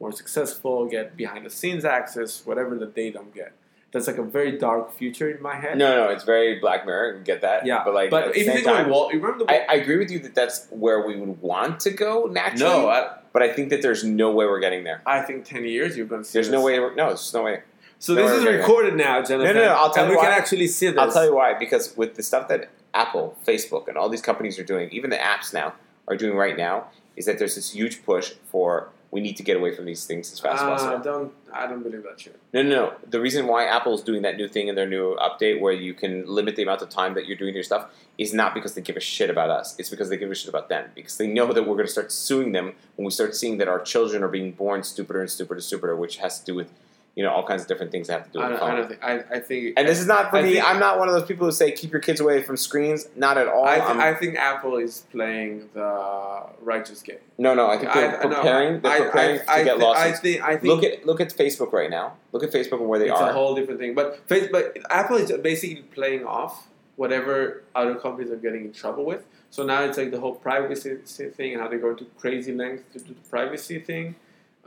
more 0.00 0.12
successful, 0.12 0.86
get 0.86 1.16
behind 1.16 1.44
the 1.44 1.50
scenes 1.50 1.84
access, 1.84 2.44
whatever 2.46 2.76
that 2.78 2.94
they 2.94 3.10
don't 3.10 3.34
get. 3.34 3.52
That's 3.92 4.06
like 4.06 4.16
a 4.16 4.22
very 4.22 4.58
dark 4.58 4.90
future 4.94 5.30
in 5.30 5.42
my 5.42 5.54
head. 5.54 5.76
No, 5.76 6.06
no, 6.06 6.10
it's 6.10 6.24
very 6.24 6.58
Black 6.58 6.86
Mirror. 6.86 7.20
Get 7.24 7.42
that. 7.42 7.66
Yeah, 7.66 7.82
but 7.84 7.92
like, 7.92 8.06
at 8.06 8.10
but 8.10 8.24
the 8.32 8.40
if 8.40 8.46
you 8.46 8.52
think 8.54 8.64
time, 8.64 8.90
you 8.90 9.20
remember 9.20 9.44
the 9.44 9.52
I, 9.52 9.74
I 9.74 9.74
agree 9.74 9.98
with 9.98 10.10
you 10.10 10.18
that 10.20 10.34
that's 10.34 10.66
where 10.70 11.06
we 11.06 11.16
would 11.16 11.42
want 11.42 11.80
to 11.80 11.90
go 11.90 12.24
naturally. 12.24 12.72
no, 12.72 12.88
I, 12.88 13.18
but 13.32 13.42
I 13.42 13.52
think 13.52 13.70
that 13.70 13.82
there's 13.82 14.04
no 14.04 14.30
way 14.32 14.46
we're 14.46 14.60
getting 14.60 14.84
there. 14.84 15.02
I 15.06 15.20
think 15.20 15.44
ten 15.44 15.64
years 15.64 15.96
you're 15.96 16.06
going 16.06 16.22
to 16.22 16.28
see. 16.28 16.34
There's 16.34 16.50
no 16.50 16.62
way. 16.62 16.78
We're, 16.78 16.94
no, 16.94 17.08
there's 17.08 17.32
no 17.32 17.42
way. 17.42 17.62
So 17.98 18.14
no 18.14 18.26
this 18.26 18.38
is 18.38 18.44
recorded 18.44 18.94
now, 18.94 19.22
Jonathan. 19.22 19.54
no, 19.54 19.64
no, 19.64 19.74
I'll 19.74 19.90
tell 19.92 20.04
and 20.04 20.12
you 20.12 20.18
we 20.18 20.22
can 20.22 20.32
actually 20.32 20.66
see 20.66 20.88
this. 20.88 20.98
I'll 20.98 21.12
tell 21.12 21.24
you 21.24 21.34
why. 21.34 21.54
Because 21.54 21.96
with 21.96 22.16
the 22.16 22.22
stuff 22.22 22.48
that 22.48 22.70
Apple, 22.94 23.36
Facebook, 23.46 23.88
and 23.88 23.96
all 23.96 24.08
these 24.08 24.22
companies 24.22 24.58
are 24.58 24.64
doing, 24.64 24.90
even 24.90 25.10
the 25.10 25.16
apps 25.16 25.54
now 25.54 25.74
are 26.08 26.16
doing 26.16 26.36
right 26.36 26.56
now, 26.56 26.86
is 27.16 27.26
that 27.26 27.38
there's 27.38 27.54
this 27.54 27.72
huge 27.72 28.04
push 28.04 28.32
for 28.50 28.88
we 29.12 29.20
need 29.20 29.36
to 29.36 29.42
get 29.42 29.56
away 29.58 29.72
from 29.76 29.84
these 29.84 30.06
things 30.06 30.32
as 30.32 30.40
fast 30.40 30.56
as 30.56 30.62
Uh, 30.62 30.70
possible. 30.70 30.98
don't 31.04 31.32
I 31.52 31.66
don't 31.66 31.82
believe 31.82 32.02
that 32.04 32.18
shit. 32.18 32.34
No, 32.54 32.62
no, 32.62 32.68
no. 32.70 32.94
The 33.10 33.20
reason 33.20 33.46
why 33.46 33.66
Apple's 33.66 34.02
doing 34.02 34.22
that 34.22 34.38
new 34.38 34.48
thing 34.48 34.68
in 34.68 34.74
their 34.74 34.88
new 34.88 35.16
update 35.16 35.60
where 35.60 35.74
you 35.74 35.92
can 35.92 36.24
limit 36.26 36.56
the 36.56 36.62
amount 36.62 36.80
of 36.80 36.88
time 36.88 37.12
that 37.14 37.26
you're 37.26 37.36
doing 37.36 37.52
your 37.54 37.62
stuff 37.62 37.90
is 38.16 38.32
not 38.32 38.54
because 38.54 38.72
they 38.74 38.80
give 38.80 38.96
a 38.96 39.00
shit 39.00 39.28
about 39.28 39.50
us. 39.50 39.74
It's 39.78 39.90
because 39.90 40.08
they 40.08 40.16
give 40.16 40.30
a 40.30 40.34
shit 40.34 40.48
about 40.48 40.70
them. 40.70 40.90
Because 40.94 41.18
they 41.18 41.26
know 41.26 41.52
that 41.52 41.62
we're 41.66 41.74
going 41.80 41.86
to 41.86 41.92
start 41.92 42.10
suing 42.10 42.52
them 42.52 42.72
when 42.96 43.04
we 43.04 43.10
start 43.10 43.36
seeing 43.36 43.58
that 43.58 43.68
our 43.68 43.80
children 43.80 44.22
are 44.22 44.28
being 44.28 44.52
born 44.52 44.82
stupider 44.82 45.20
and 45.20 45.30
stupider 45.30 45.56
and 45.56 45.62
stupider, 45.62 45.94
which 45.94 46.16
has 46.16 46.40
to 46.40 46.44
do 46.46 46.54
with, 46.54 46.70
you 47.14 47.22
know, 47.22 47.30
all 47.30 47.42
kinds 47.46 47.60
of 47.60 47.68
different 47.68 47.92
things 47.92 48.06
that 48.06 48.14
have 48.20 48.26
to 48.26 48.32
do 48.32 48.40
I 48.40 48.48
with 48.50 48.60
don't, 48.60 48.70
I 48.70 48.74
don't 48.76 48.88
think. 48.88 49.04
I, 49.04 49.36
I 49.36 49.40
think. 49.40 49.74
And 49.76 49.86
this 49.86 50.00
is 50.00 50.06
not 50.06 50.30
for 50.30 50.36
I 50.38 50.42
me. 50.42 50.54
think- 50.54 50.64
I'm 50.66 50.78
not 50.80 50.98
one 50.98 51.08
of 51.08 51.14
those 51.14 51.26
people 51.26 51.46
who 51.46 51.52
say 51.52 51.70
keep 51.70 51.92
your 51.92 52.00
kids 52.00 52.20
away 52.20 52.42
from 52.42 52.56
screens. 52.56 53.06
Not 53.16 53.36
at 53.36 53.48
all. 53.48 53.66
I, 53.66 53.74
th- 53.76 53.86
I 53.88 54.14
think 54.14 54.36
Apple 54.36 54.78
is 54.78 55.04
playing 55.12 55.68
the 55.74 56.46
righteous 56.60 57.02
game. 57.02 57.18
no, 57.38 57.54
no. 57.54 57.66
I 57.68 57.76
think 57.78 57.92
they're 57.92 58.18
I- 58.20 58.28
no, 58.28 58.34
preparing. 58.36 58.80
they're 58.80 58.92
I- 58.92 59.00
preparing 59.02 59.40
I, 59.46 59.58
to 59.58 59.64
get 59.64 59.76
thi- 59.76 59.82
lawsuits. 59.84 60.18
I 60.18 60.22
think. 60.22 60.42
I 60.42 60.56
think. 60.56 60.64
look 60.64 60.84
at 60.84 61.06
look 61.06 61.20
at 61.20 61.28
Facebook 61.34 61.72
right 61.72 61.90
now. 61.90 62.14
Look 62.32 62.42
at 62.44 62.50
Facebook 62.50 62.80
and 62.80 62.88
where 62.88 62.98
they 62.98 63.10
it's 63.10 63.20
are. 63.20 63.28
a 63.30 63.32
whole 63.34 63.54
different 63.54 63.78
thing. 63.80 63.94
But 63.94 64.20
but 64.28 64.76
Apple 64.90 65.16
is 65.18 65.30
basically 65.42 65.82
playing 65.82 66.24
off 66.24 66.66
whatever 66.96 67.62
other 67.74 67.94
companies 67.94 68.30
are 68.30 68.36
getting 68.36 68.64
in 68.66 68.72
trouble 68.72 69.04
with. 69.04 69.22
So 69.50 69.64
now 69.64 69.82
it's 69.82 69.98
like 69.98 70.10
the 70.10 70.20
whole 70.20 70.34
privacy 70.34 70.96
thing 71.36 71.52
and 71.52 71.60
how 71.60 71.68
they 71.68 71.76
go 71.76 71.94
to 71.94 72.04
crazy 72.18 72.54
lengths 72.54 72.84
to 72.94 73.00
do 73.00 73.12
the 73.14 73.28
privacy 73.28 73.78
thing, 73.80 74.14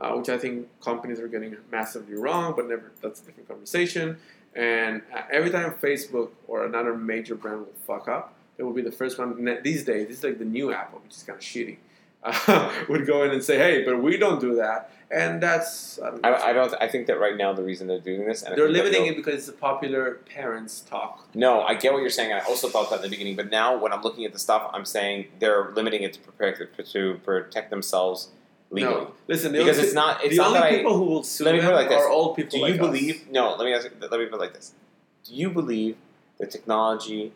uh, 0.00 0.12
which 0.12 0.28
I 0.28 0.38
think 0.38 0.68
companies 0.80 1.20
are 1.20 1.28
getting 1.28 1.56
massively 1.70 2.14
wrong. 2.14 2.54
But 2.56 2.68
never 2.68 2.92
that's 3.00 3.20
a 3.20 3.24
different 3.24 3.48
conversation. 3.48 4.18
And 4.54 5.02
uh, 5.14 5.22
every 5.30 5.50
time 5.50 5.72
Facebook 5.74 6.30
or 6.48 6.64
another 6.64 6.96
major 6.96 7.34
brand 7.34 7.60
will 7.60 7.72
fuck 7.86 8.08
up, 8.08 8.34
it 8.58 8.62
will 8.62 8.72
be 8.72 8.82
the 8.82 8.92
first 8.92 9.18
one. 9.18 9.58
These 9.62 9.84
days, 9.84 10.08
this 10.08 10.18
is 10.18 10.24
like 10.24 10.38
the 10.38 10.44
new 10.44 10.72
Apple, 10.72 11.00
which 11.04 11.14
is 11.14 11.22
kind 11.22 11.38
of 11.38 11.44
shitty. 11.44 11.76
Uh, 12.26 12.72
would 12.88 13.06
go 13.06 13.22
in 13.22 13.30
and 13.30 13.44
say, 13.44 13.56
"Hey, 13.56 13.84
but 13.84 14.02
we 14.02 14.16
don't 14.16 14.40
do 14.40 14.56
that," 14.56 14.90
and 15.12 15.40
that's 15.40 16.00
I 16.00 16.10
don't 16.10 16.24
I, 16.24 16.48
I 16.48 16.52
don't. 16.52 16.74
I 16.80 16.88
think 16.88 17.06
that 17.06 17.20
right 17.20 17.36
now 17.36 17.52
the 17.52 17.62
reason 17.62 17.86
they're 17.86 18.00
doing 18.00 18.26
this, 18.26 18.42
and 18.42 18.56
they're 18.56 18.68
limiting 18.68 19.06
it 19.06 19.14
because 19.14 19.34
it's 19.34 19.48
a 19.48 19.52
popular 19.52 20.14
parents 20.26 20.80
talk. 20.80 21.28
No, 21.34 21.62
I 21.62 21.74
get 21.74 21.92
what 21.92 22.00
you're 22.00 22.10
saying. 22.10 22.32
I 22.32 22.40
also 22.40 22.68
thought 22.68 22.90
that 22.90 22.96
in 22.96 23.02
the 23.02 23.08
beginning, 23.10 23.36
but 23.36 23.50
now 23.50 23.78
when 23.78 23.92
I'm 23.92 24.02
looking 24.02 24.24
at 24.24 24.32
the 24.32 24.40
stuff, 24.40 24.68
I'm 24.72 24.84
saying 24.84 25.26
they're 25.38 25.70
limiting 25.72 26.02
it 26.02 26.14
to 26.14 26.20
protect 26.20 26.90
to 26.92 27.20
protect 27.22 27.70
themselves 27.70 28.30
legally. 28.70 28.94
No, 28.94 29.12
listen, 29.28 29.52
the 29.52 29.58
Because 29.58 29.78
it's 29.78 29.94
not. 29.94 30.22
It's 30.24 30.36
the 30.36 30.42
not 30.42 30.48
only 30.48 30.60
that 30.60 30.66
I, 30.66 30.76
people 30.76 30.96
who 30.96 31.04
will 31.04 31.22
sue 31.22 31.44
let 31.44 31.54
me 31.54 31.60
put 31.60 31.70
it 31.70 31.74
like 31.74 31.88
this. 31.88 32.00
are 32.02 32.08
old 32.08 32.36
people. 32.36 32.58
Do 32.58 32.62
like 32.62 32.74
you 32.74 32.80
us. 32.80 32.86
believe? 32.86 33.30
No, 33.30 33.54
let 33.56 33.64
me 33.64 33.74
ask. 33.74 33.88
Let 34.00 34.10
me 34.12 34.26
put 34.26 34.34
it 34.34 34.40
like 34.40 34.54
this. 34.54 34.72
Do 35.24 35.34
you 35.34 35.50
believe 35.50 35.96
that 36.38 36.50
technology 36.50 37.32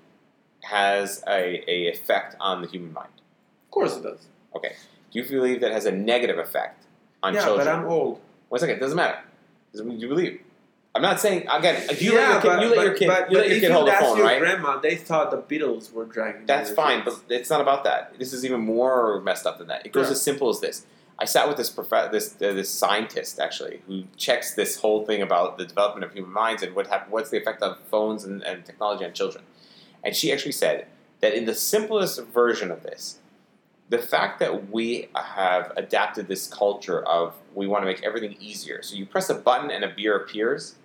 has 0.63 1.23
a, 1.27 1.65
a 1.71 1.89
effect 1.89 2.37
on 2.41 2.63
the 2.63 2.69
human 2.69 2.93
mind? 2.93 3.13
Of 3.67 3.71
course 3.71 3.97
it 3.97 4.03
does. 4.03 4.27
Okay. 4.55 4.75
Do 5.13 5.19
you 5.19 5.29
believe 5.29 5.61
that 5.61 5.73
has 5.73 5.87
a 5.87 5.93
negative 5.93 6.39
effect 6.39 6.85
on 7.23 7.35
yeah, 7.35 7.45
children? 7.45 7.67
but 7.67 7.75
I'm 7.75 7.87
old. 7.87 8.21
One 8.49 8.61
second, 8.61 8.77
it 8.77 8.81
doesn't 8.81 8.97
matter. 8.97 9.19
Do 9.75 9.89
you 9.91 10.09
believe? 10.09 10.41
I'm 10.95 11.03
not 11.03 11.21
saying 11.21 11.47
again. 11.49 11.83
You 11.99 12.15
yeah, 12.15 12.41
let 12.41 12.43
your 12.43 12.43
kid? 12.43 12.49
but, 12.49 12.63
you 12.63 12.69
let 12.69 12.85
your 12.85 12.95
kid. 12.95 13.07
but, 13.07 13.31
you 13.31 13.39
let 13.39 13.51
your 13.51 13.61
kid 13.61 13.71
hold 13.71 13.89
the 13.89 13.93
phone, 13.93 14.17
your 14.17 14.27
right? 14.27 14.41
grandma, 14.41 14.81
they 14.81 14.97
thought 14.97 15.31
the 15.31 15.39
Beatles 15.39 15.93
were 15.93 16.05
dragging. 16.05 16.47
That's 16.47 16.71
fine, 16.73 17.03
kids. 17.05 17.21
but 17.29 17.35
it's 17.35 17.49
not 17.49 17.61
about 17.61 17.85
that. 17.85 18.19
This 18.19 18.33
is 18.33 18.45
even 18.45 18.61
more 18.61 19.21
messed 19.21 19.47
up 19.47 19.59
than 19.59 19.69
that. 19.69 19.87
It 19.87 19.93
goes 19.93 20.07
Yeah. 20.07 20.13
as 20.13 20.23
simple 20.23 20.49
as 20.49 20.59
this. 20.61 20.85
I 21.21 21.27
sat 21.27 21.47
with 21.49 21.59
this 21.59 21.69
prof- 21.69 22.11
this 22.11 22.35
uh, 22.35 22.53
this 22.55 22.71
scientist 22.71 23.39
actually 23.39 23.83
who 23.87 24.05
checks 24.17 24.55
this 24.55 24.81
whole 24.81 25.05
thing 25.05 25.21
about 25.21 25.59
the 25.59 25.67
development 25.67 26.05
of 26.05 26.13
human 26.13 26.33
minds 26.33 26.63
and 26.63 26.75
what 26.75 26.87
hap- 26.87 27.11
what's 27.11 27.31
the 27.31 27.37
effect 27.37 27.63
of 27.63 27.79
phones 27.91 28.25
and, 28.25 28.43
and 28.43 28.65
technology 28.65 29.05
on 29.05 29.13
children. 29.13 29.45
And 30.03 30.17
she 30.17 30.33
actually 30.33 30.53
said 30.53 30.87
that 31.21 31.35
in 31.35 31.45
the 31.45 31.55
simplest 31.55 32.23
version 32.25 32.71
of 32.71 32.83
this, 32.83 33.19
the 33.91 33.99
fact 33.99 34.39
that 34.39 34.71
we 34.71 35.09
have 35.15 35.73
adapted 35.77 36.29
this 36.29 36.47
culture 36.47 37.03
of 37.07 37.35
we 37.55 37.67
want 37.67 37.83
to 37.83 37.87
make 37.87 38.03
everything 38.03 38.37
easier. 38.41 38.83
So 38.83 38.95
you 38.95 39.05
press 39.05 39.29
a 39.29 39.35
button 39.35 39.71
and 39.71 39.85
a 39.85 39.89
beer 39.89 40.17
appears, 40.17 40.77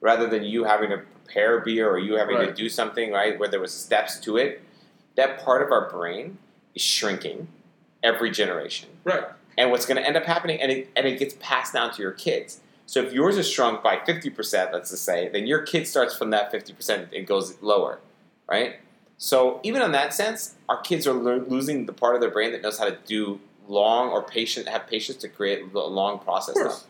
rather 0.00 0.26
than 0.26 0.42
you 0.42 0.64
having 0.64 0.88
to 0.90 0.98
prepare 1.24 1.58
a 1.58 1.64
beer 1.64 1.90
or 1.90 1.98
you 1.98 2.14
having 2.14 2.38
to 2.38 2.54
do 2.54 2.68
something 2.68 3.12
right 3.12 3.38
where 3.38 3.48
there 3.48 3.60
was 3.60 3.74
steps 3.74 4.18
to 4.20 4.38
it. 4.38 4.62
That 5.16 5.44
part 5.44 5.62
of 5.62 5.70
our 5.70 5.90
brain 5.90 6.38
is 6.74 6.80
shrinking 6.80 7.48
every 8.02 8.30
generation. 8.30 8.88
Right. 9.04 9.24
And 9.58 9.70
what's 9.70 9.84
going 9.86 9.96
to 10.00 10.06
end 10.06 10.16
up 10.16 10.24
happening, 10.24 10.60
and 10.60 10.72
it, 10.72 10.90
and 10.96 11.06
it 11.06 11.18
gets 11.18 11.34
passed 11.40 11.72
down 11.74 11.92
to 11.94 12.02
your 12.02 12.12
kids. 12.12 12.60
So 12.86 13.00
if 13.02 13.12
yours 13.12 13.36
is 13.36 13.48
shrunk 13.50 13.82
by 13.82 13.96
50%, 13.98 14.72
let's 14.72 14.90
just 14.90 15.04
say, 15.04 15.28
then 15.28 15.46
your 15.46 15.60
kid 15.62 15.86
starts 15.86 16.16
from 16.16 16.30
that 16.30 16.52
50%, 16.52 17.14
and 17.16 17.26
goes 17.26 17.60
lower, 17.62 18.00
right? 18.48 18.76
So 19.18 19.60
even 19.62 19.82
in 19.82 19.92
that 19.92 20.12
sense, 20.14 20.54
our 20.68 20.80
kids 20.80 21.06
are 21.06 21.12
lo- 21.12 21.44
losing 21.46 21.86
the 21.86 21.92
part 21.92 22.14
of 22.14 22.20
their 22.20 22.30
brain 22.30 22.52
that 22.52 22.62
knows 22.62 22.78
how 22.78 22.86
to 22.86 22.96
do 23.06 23.40
long 23.68 24.08
or 24.10 24.22
patient, 24.22 24.68
have 24.68 24.86
patience 24.88 25.18
to 25.18 25.28
create 25.28 25.62
a 25.74 25.78
long 25.78 26.18
process. 26.18 26.84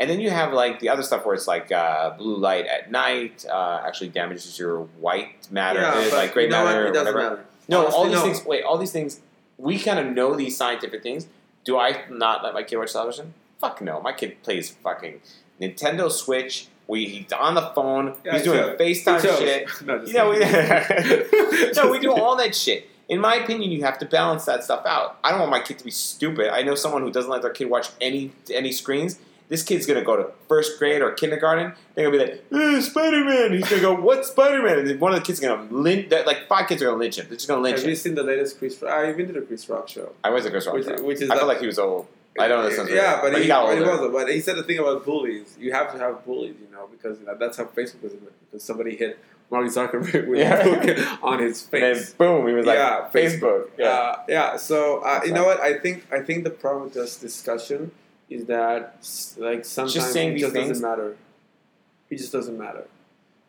And 0.00 0.08
then 0.08 0.20
you 0.20 0.30
have 0.30 0.52
like 0.52 0.78
the 0.80 0.88
other 0.88 1.02
stuff 1.02 1.26
where 1.26 1.34
it's 1.34 1.48
like 1.48 1.70
uh, 1.72 2.10
blue 2.10 2.36
light 2.36 2.66
at 2.66 2.90
night 2.90 3.44
uh, 3.50 3.82
actually 3.84 4.08
damages 4.10 4.58
your 4.58 4.82
white 5.00 5.48
matter, 5.50 5.80
Yeah, 5.80 6.00
It's 6.00 6.12
like 6.12 6.32
gray 6.32 6.44
you 6.44 6.50
know 6.50 6.62
what? 6.64 6.70
matter, 6.70 6.86
It 6.86 6.94
doesn't 6.94 7.14
whatever. 7.14 7.36
matter. 7.36 7.46
No, 7.68 7.80
Honestly, 7.80 7.96
all 7.98 8.04
these 8.06 8.14
no. 8.14 8.22
things. 8.22 8.44
Wait, 8.46 8.62
all 8.64 8.78
these 8.78 8.92
things. 8.92 9.20
We 9.58 9.78
kind 9.78 9.98
of 9.98 10.06
know 10.14 10.34
these 10.36 10.56
scientific 10.56 11.02
things. 11.02 11.26
Do 11.64 11.78
I 11.78 12.04
not 12.10 12.42
let 12.42 12.54
my 12.54 12.62
kid 12.62 12.76
watch 12.76 12.92
television? 12.92 13.34
Fuck 13.60 13.80
no. 13.80 14.00
My 14.00 14.12
kid 14.12 14.42
plays 14.42 14.70
fucking 14.70 15.20
Nintendo 15.60 16.10
Switch. 16.10 16.68
We 16.86 17.06
he's 17.06 17.32
on 17.32 17.54
the 17.54 17.70
phone. 17.74 18.14
Yeah, 18.24 18.34
he's 18.34 18.44
doing 18.44 18.76
FaceTime 18.76 19.20
shit. 19.38 19.68
No, 19.84 20.02
You 20.02 20.12
know, 20.14 20.30
we, 20.30 21.72
no, 21.72 21.90
we 21.90 21.98
do 21.98 22.12
all 22.14 22.36
that 22.36 22.54
shit. 22.54 22.88
In 23.08 23.20
my 23.20 23.36
opinion, 23.36 23.70
you 23.70 23.82
have 23.84 23.98
to 23.98 24.06
balance 24.06 24.44
that 24.46 24.64
stuff 24.64 24.84
out. 24.86 25.18
I 25.24 25.30
don't 25.30 25.40
want 25.40 25.50
my 25.50 25.60
kid 25.60 25.78
to 25.78 25.84
be 25.84 25.90
stupid. 25.90 26.48
I 26.52 26.62
know 26.62 26.74
someone 26.74 27.02
who 27.02 27.10
doesn't 27.10 27.30
let 27.30 27.42
their 27.42 27.50
kid 27.52 27.68
watch 27.68 27.88
any 28.00 28.32
any 28.52 28.72
screens. 28.72 29.18
This 29.48 29.62
kid's 29.62 29.86
gonna 29.86 30.02
go 30.04 30.16
to 30.16 30.30
first 30.48 30.78
grade 30.78 31.00
or 31.00 31.12
kindergarten. 31.12 31.72
They're 31.94 32.10
gonna 32.10 32.24
be 32.24 32.30
like, 32.32 32.44
eh, 32.52 32.80
Spider 32.82 33.24
Man. 33.24 33.52
He's 33.52 33.68
gonna 33.68 33.80
go, 33.82 33.94
what 33.94 34.26
Spider 34.26 34.62
Man?" 34.62 34.78
And 34.86 35.00
one 35.00 35.12
of 35.14 35.20
the 35.20 35.24
kids 35.24 35.40
is 35.40 35.46
gonna 35.48 35.66
lynch. 35.70 36.10
that- 36.10 36.26
Like 36.26 36.46
five 36.48 36.68
kids 36.68 36.82
are 36.82 36.86
gonna 36.86 36.98
lynch 36.98 37.16
him. 37.18 37.26
They're 37.28 37.36
just 37.36 37.48
gonna 37.48 37.62
lynch 37.62 37.76
Have 37.78 37.84
him. 37.84 37.90
you 37.90 37.96
seen 37.96 38.14
the 38.14 38.22
latest 38.22 38.58
Chris? 38.58 38.82
I've 38.82 39.16
been 39.16 39.26
to 39.28 39.32
the 39.32 39.40
Chris 39.42 39.68
Rock 39.68 39.88
show, 39.88 40.12
I 40.22 40.30
was 40.30 40.44
a 40.44 40.50
Chris 40.50 40.66
Rock. 40.66 40.74
which, 40.74 40.86
fan. 40.86 41.02
which 41.04 41.22
is 41.22 41.30
I 41.30 41.36
felt 41.36 41.48
like 41.48 41.60
he 41.60 41.66
was 41.66 41.78
old. 41.78 42.06
I 42.38 42.46
don't 42.46 42.62
know. 42.62 42.84
Yeah, 42.84 43.20
weird. 43.22 43.32
but, 43.32 43.42
he, 43.42 43.48
got 43.48 43.66
but 43.66 43.78
he 43.78 43.82
wasn't. 43.82 44.12
But 44.12 44.28
he 44.28 44.40
said 44.40 44.56
the 44.56 44.62
thing 44.62 44.78
about 44.78 45.04
bullies. 45.04 45.56
You 45.58 45.72
have 45.72 45.90
to 45.92 45.98
have 45.98 46.24
bullies, 46.24 46.54
you 46.60 46.68
know, 46.70 46.86
because 46.88 47.18
you 47.18 47.26
know, 47.26 47.34
that's 47.36 47.56
how 47.56 47.64
Facebook 47.64 48.04
is. 48.04 48.12
Because 48.12 48.62
somebody 48.62 48.94
hit 48.96 49.18
Mark 49.50 49.66
Zuckerberg 49.66 50.28
with 50.28 50.38
Yeah. 50.38 50.60
a 50.60 50.64
book 50.96 51.18
on 51.24 51.40
his 51.40 51.66
And 51.72 51.82
then 51.82 51.94
face. 51.96 52.12
boom, 52.12 52.46
he 52.46 52.52
was 52.52 52.64
like, 52.64 52.76
Yeah, 52.78 53.08
Facebook. 53.12 53.70
Yeah. 53.76 53.88
Uh, 53.88 54.18
yeah. 54.28 54.56
So 54.56 54.98
uh, 54.98 55.22
you 55.24 55.32
know 55.32 55.44
what? 55.46 55.58
I 55.60 55.78
think 55.78 56.06
I 56.12 56.20
think 56.20 56.44
the 56.44 56.50
problem 56.50 56.84
with 56.84 56.94
this 56.94 57.16
discussion 57.16 57.90
is 58.30 58.44
that 58.46 58.96
like 59.38 59.64
sometimes 59.64 60.12
saying 60.12 60.36
it 60.36 60.40
just 60.40 60.52
things- 60.52 60.68
doesn't 60.68 60.82
matter. 60.88 61.16
It 62.10 62.16
just 62.16 62.32
doesn't 62.32 62.56
matter 62.58 62.86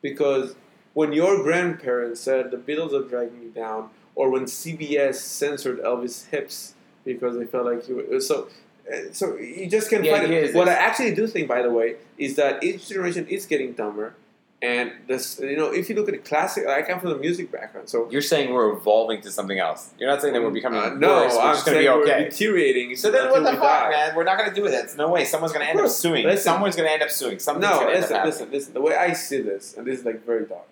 because 0.01 0.55
when 0.93 1.13
your 1.13 1.41
grandparents 1.43 2.19
said 2.19 2.51
the 2.51 2.57
Beatles 2.57 2.93
are 2.93 3.07
dragging 3.07 3.41
you 3.41 3.49
down, 3.49 3.89
or 4.15 4.29
when 4.29 4.43
CBS 4.45 5.15
censored 5.15 5.79
Elvis' 5.81 6.27
hips 6.27 6.73
because 7.05 7.37
they 7.37 7.45
felt 7.45 7.65
like 7.65 7.87
you 7.87 8.05
was 8.09 8.27
so. 8.27 8.49
uh, 8.91 9.13
So 9.13 9.37
you 9.37 9.67
just 9.69 9.89
can't 9.89 10.05
find 10.05 10.25
idea 10.25 10.43
it. 10.45 10.55
What 10.55 10.67
I 10.67 10.73
actually 10.73 11.13
do 11.15 11.25
think, 11.27 11.47
by 11.47 11.61
the 11.61 11.69
way, 11.69 11.95
is 12.17 12.35
that 12.35 12.61
each 12.63 12.89
generation 12.89 13.27
is 13.27 13.45
getting 13.45 13.71
dumber, 13.73 14.15
and 14.61 14.91
this 15.07 15.39
you 15.39 15.55
know 15.55 15.71
if 15.71 15.89
you 15.89 15.95
look 15.95 16.09
at 16.09 16.13
the 16.13 16.17
classic, 16.29 16.67
I 16.67 16.81
come 16.81 16.99
from 16.99 17.11
the 17.11 17.17
music 17.17 17.51
background, 17.51 17.87
so 17.87 18.09
You're 18.11 18.21
saying 18.21 18.53
we're 18.53 18.73
evolving 18.73 19.21
to 19.21 19.31
something 19.31 19.57
else. 19.57 19.91
You're 19.97 20.09
not 20.09 20.21
saying 20.21 20.33
that 20.33 20.41
we're 20.41 20.51
becoming 20.51 20.79
uh, 20.81 20.89
no, 20.95 21.07
worse. 21.07 21.33
We're 21.33 21.39
I'm 21.41 21.53
just 21.55 21.65
going 21.65 21.77
to 21.77 21.83
saying 21.83 22.03
be 22.03 22.09
we're 22.09 22.29
deteriorating. 22.29 22.95
So 22.97 23.09
then, 23.11 23.29
what 23.29 23.43
the 23.43 23.51
fuck, 23.51 23.61
die. 23.61 23.89
man? 23.89 24.15
We're 24.15 24.25
not 24.25 24.37
going 24.37 24.49
to 24.49 24.55
do 24.55 24.63
that. 24.63 24.71
There's 24.71 24.97
no 24.97 25.09
way. 25.09 25.23
Someone's 25.23 25.53
going 25.53 25.65
to 25.65 25.69
end 25.69 25.79
up 25.79 25.89
suing. 25.89 26.25
Listen. 26.25 26.43
Someone's 26.43 26.75
going 26.75 26.87
to 26.89 26.93
end 26.93 27.03
up 27.03 27.09
suing. 27.09 27.39
Something's 27.39 27.69
No, 27.69 27.79
going 27.79 27.87
to 27.87 27.93
end 27.93 28.01
listen, 28.01 28.25
listen, 28.25 28.51
listen. 28.51 28.73
The 28.73 28.81
way 28.81 28.95
I 28.95 29.13
see 29.13 29.41
this, 29.41 29.75
and 29.77 29.87
this 29.87 29.99
is 29.99 30.05
like 30.05 30.25
very 30.25 30.45
dark. 30.45 30.67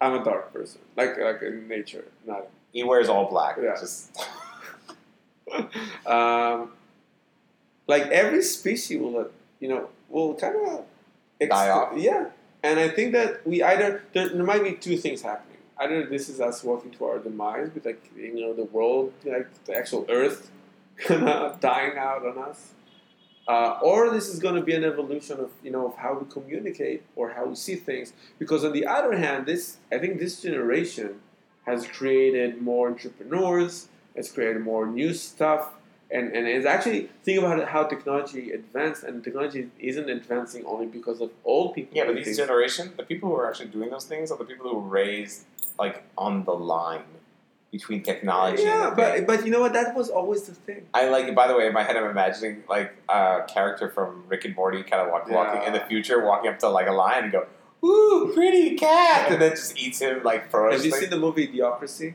I'm 0.00 0.14
a 0.14 0.24
dark 0.24 0.52
person, 0.52 0.80
like 0.96 1.18
like 1.18 1.42
in 1.42 1.68
nature, 1.68 2.04
not. 2.26 2.46
He 2.72 2.84
wears 2.84 3.08
all 3.08 3.28
black. 3.28 3.56
Yeah. 3.60 3.76
Just 3.78 4.16
um, 6.06 6.72
like 7.86 8.02
every 8.08 8.42
species 8.42 8.98
will, 9.00 9.28
you 9.58 9.68
know, 9.68 9.88
will 10.08 10.34
kind 10.34 10.54
of 10.56 10.84
Die 11.48 11.70
off? 11.70 11.96
Yeah, 11.96 12.26
and 12.62 12.78
I 12.78 12.88
think 12.88 13.12
that 13.12 13.46
we 13.46 13.62
either 13.62 14.02
there, 14.12 14.28
there 14.28 14.44
might 14.44 14.64
be 14.64 14.72
two 14.72 14.96
things 14.96 15.22
happening. 15.22 15.58
Either 15.78 16.04
this 16.06 16.28
is 16.28 16.40
us 16.40 16.62
walking 16.62 16.90
to 16.92 17.04
our 17.06 17.18
demise, 17.18 17.70
with 17.74 17.86
like 17.86 18.10
you 18.16 18.40
know 18.40 18.52
the 18.52 18.64
world, 18.64 19.12
like 19.24 19.48
the 19.64 19.74
actual 19.74 20.06
Earth, 20.08 20.50
dying 21.08 21.96
out 21.96 22.26
on 22.26 22.38
us, 22.38 22.72
uh, 23.48 23.78
or 23.82 24.10
this 24.10 24.28
is 24.28 24.38
going 24.38 24.54
to 24.54 24.62
be 24.62 24.74
an 24.74 24.84
evolution 24.84 25.40
of 25.40 25.50
you 25.62 25.70
know 25.70 25.86
of 25.86 25.96
how 25.96 26.14
we 26.18 26.30
communicate 26.30 27.02
or 27.16 27.30
how 27.30 27.46
we 27.46 27.54
see 27.54 27.76
things. 27.76 28.12
Because 28.38 28.64
on 28.64 28.72
the 28.72 28.86
other 28.86 29.16
hand, 29.16 29.46
this 29.46 29.78
I 29.90 29.98
think 29.98 30.18
this 30.18 30.42
generation 30.42 31.20
has 31.64 31.86
created 31.86 32.60
more 32.60 32.88
entrepreneurs, 32.88 33.88
has 34.16 34.30
created 34.30 34.62
more 34.62 34.86
new 34.86 35.14
stuff, 35.14 35.70
and, 36.12 36.34
and 36.34 36.46
it's 36.46 36.66
actually 36.66 37.08
think 37.22 37.38
about 37.38 37.68
how 37.68 37.84
technology 37.84 38.52
advanced, 38.52 39.04
and 39.04 39.22
technology 39.22 39.68
isn't 39.78 40.10
advancing 40.10 40.64
only 40.66 40.86
because 40.86 41.20
of 41.20 41.30
old 41.44 41.74
people. 41.74 41.96
yeah, 41.96 42.04
but 42.04 42.16
these 42.16 42.36
generation, 42.36 42.92
the 42.96 43.04
people 43.04 43.28
who 43.28 43.36
are 43.36 43.48
actually 43.48 43.68
doing 43.68 43.90
those 43.90 44.04
things 44.04 44.30
are 44.30 44.38
the 44.38 44.44
people 44.44 44.68
who 44.68 44.76
were 44.76 44.88
raised 44.88 45.46
like 45.78 46.02
on 46.18 46.44
the 46.44 46.52
line 46.52 47.04
between 47.70 48.02
technology. 48.02 48.62
yeah, 48.62 48.92
but 48.94 49.14
thing. 49.14 49.26
but 49.26 49.44
you 49.44 49.52
know 49.52 49.60
what? 49.60 49.72
That 49.72 49.94
was 49.94 50.10
always 50.10 50.42
the 50.42 50.54
thing. 50.54 50.86
I 50.92 51.08
like. 51.08 51.32
By 51.34 51.46
the 51.46 51.56
way, 51.56 51.66
in 51.66 51.72
my 51.72 51.84
head, 51.84 51.96
I'm 51.96 52.10
imagining 52.10 52.64
like 52.68 52.94
a 53.08 53.42
character 53.48 53.88
from 53.88 54.24
Rick 54.28 54.44
and 54.44 54.56
Morty, 54.56 54.82
kind 54.82 55.02
of 55.02 55.10
walk, 55.10 55.30
walking 55.30 55.62
in 55.62 55.72
the 55.72 55.80
future, 55.80 56.24
walking 56.24 56.50
up 56.50 56.58
to 56.60 56.68
like 56.68 56.88
a 56.88 56.92
lion 56.92 57.24
and 57.24 57.32
go, 57.32 57.46
"Ooh, 57.86 58.32
pretty 58.34 58.76
cat," 58.76 59.30
and 59.30 59.40
then 59.40 59.52
just 59.52 59.78
eats 59.78 60.00
him 60.00 60.22
like 60.24 60.50
Have 60.52 60.84
you 60.84 60.90
seen 60.90 61.10
the 61.10 61.18
movie 61.18 61.46
Idiocracy? 61.46 62.14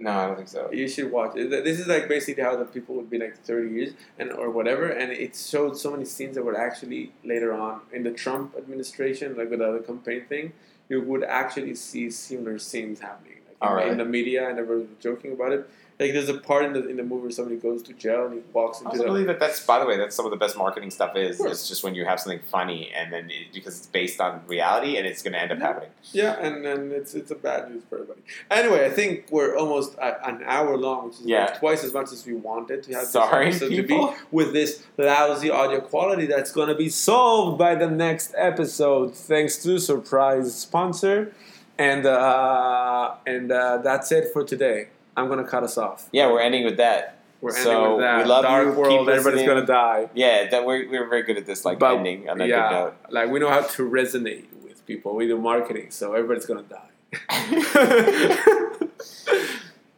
No, 0.00 0.10
I 0.10 0.26
don't 0.26 0.36
think 0.36 0.48
so. 0.48 0.70
You 0.72 0.88
should 0.88 1.12
watch 1.12 1.36
it. 1.36 1.50
This 1.50 1.78
is 1.78 1.86
like 1.86 2.08
basically 2.08 2.42
how 2.42 2.56
the 2.56 2.64
people 2.64 2.94
would 2.94 3.10
be 3.10 3.18
like 3.18 3.36
30 3.44 3.70
years 3.70 3.92
and 4.18 4.32
or 4.32 4.50
whatever, 4.50 4.88
and 4.88 5.12
it 5.12 5.36
showed 5.36 5.76
so 5.76 5.90
many 5.90 6.06
scenes 6.06 6.36
that 6.36 6.42
were 6.42 6.58
actually 6.58 7.12
later 7.22 7.52
on 7.52 7.82
in 7.92 8.02
the 8.02 8.10
Trump 8.10 8.54
administration, 8.56 9.36
like 9.36 9.50
with 9.50 9.58
the 9.58 9.68
other 9.68 9.80
campaign 9.80 10.24
thing, 10.26 10.54
you 10.88 11.02
would 11.02 11.22
actually 11.22 11.74
see 11.74 12.10
similar 12.10 12.58
scenes 12.58 13.00
happening. 13.00 13.40
Like 13.46 13.70
in, 13.70 13.76
really? 13.76 13.90
in 13.90 13.98
the 13.98 14.06
media, 14.06 14.48
and 14.48 14.58
everyone 14.58 14.88
was 14.88 14.96
joking 15.02 15.32
about 15.32 15.52
it. 15.52 15.70
Like 16.00 16.12
there's 16.14 16.30
a 16.30 16.38
part 16.38 16.64
in 16.64 16.72
the 16.72 16.88
in 16.88 16.96
the 16.96 17.02
movie 17.02 17.22
where 17.22 17.30
somebody 17.30 17.56
goes 17.56 17.82
to 17.84 17.92
jail 17.92 18.24
and 18.26 18.34
he 18.34 18.40
walks 18.54 18.78
I 18.78 18.80
into 18.80 18.90
also 18.90 19.02
the 19.02 19.08
believe 19.08 19.26
that 19.26 19.38
that's, 19.38 19.60
by 19.64 19.78
the 19.78 19.84
way, 19.86 19.96
that's 19.98 20.16
some 20.16 20.24
of 20.24 20.30
the 20.30 20.36
best 20.38 20.56
marketing 20.56 20.90
stuff 20.90 21.14
is. 21.14 21.38
It's 21.40 21.68
just 21.68 21.84
when 21.84 21.94
you 21.94 22.06
have 22.06 22.18
something 22.18 22.40
funny 22.50 22.90
and 22.96 23.12
then 23.12 23.30
it, 23.30 23.52
because 23.52 23.76
it's 23.78 23.86
based 23.86 24.18
on 24.20 24.40
reality 24.46 24.96
and 24.96 25.06
it's 25.06 25.22
going 25.22 25.34
to 25.34 25.38
end 25.40 25.52
up 25.52 25.58
Yeah. 25.58 25.66
happening. 25.66 25.90
yeah, 26.12 26.32
and 26.40 26.64
then 26.64 26.90
it's 26.90 27.14
it's 27.14 27.30
a 27.30 27.34
bad 27.34 27.70
news 27.70 27.82
for 27.88 27.96
everybody. 27.96 28.22
Anyway, 28.50 28.86
I 28.86 28.90
think 28.90 29.26
we're 29.30 29.54
almost 29.56 29.96
an 30.00 30.42
hour 30.46 30.76
long, 30.76 31.08
which 31.08 31.16
is 31.20 31.26
Yeah. 31.26 31.44
like 31.44 31.58
twice 31.58 31.84
as 31.84 31.92
much 31.92 32.10
as 32.12 32.24
we 32.24 32.34
wanted 32.34 32.82
to 32.84 32.94
have 32.94 33.04
Sorry, 33.06 33.50
this 33.50 33.58
to 33.60 33.82
be. 33.82 34.08
with 34.30 34.52
this 34.54 34.82
lousy 34.96 35.50
audio 35.50 35.80
quality 35.80 36.24
that's 36.26 36.50
going 36.50 36.68
to 36.68 36.74
be 36.74 36.88
solved 36.88 37.58
by 37.58 37.74
the 37.74 37.90
next 37.90 38.34
episode 38.38 39.14
thanks 39.14 39.62
to 39.64 39.78
surprise 39.78 40.54
sponsor 40.54 41.32
and 41.78 42.06
uh, 42.06 43.14
and 43.26 43.52
uh, 43.52 43.78
that's 43.78 44.10
it 44.12 44.32
for 44.32 44.44
today 44.44 44.88
i'm 45.16 45.26
going 45.28 45.38
to 45.44 45.50
cut 45.50 45.62
us 45.62 45.76
off 45.78 46.08
Yeah, 46.12 46.26
we're 46.30 46.40
ending 46.40 46.64
with 46.64 46.76
that. 46.78 47.18
we're 47.40 47.50
ending 47.50 47.64
So, 47.64 47.96
with 47.96 48.00
that 48.04 48.18
we 48.18 48.24
love 48.24 48.42
dark 48.44 48.66
you. 48.66 48.72
world 48.72 49.06
Keep 49.06 49.08
everybody's 49.08 49.46
going 49.46 49.60
to 49.60 49.66
die 49.66 50.08
Yeah, 50.14 50.48
that 50.50 50.64
we're, 50.64 50.88
we're 50.90 51.08
very 51.08 51.22
good 51.22 51.36
at 51.36 51.46
this, 51.46 51.64
like 51.64 51.78
But- 51.78 51.96
ending 51.98 52.28
on 52.28 52.40
a 52.40 52.46
yeah 52.46 52.68
good 52.68 52.74
note. 52.74 52.94
like 53.10 53.30
we 53.30 53.38
know 53.40 53.48
how 53.48 53.62
to 53.62 53.88
resonate 53.88 54.46
with 54.64 54.84
people 54.86 55.14
we 55.14 55.26
do 55.26 55.38
marketing 55.38 55.90
so 55.90 56.12
everybody's 56.14 56.46
going 56.46 56.64
to 56.64 56.70
die 56.70 56.88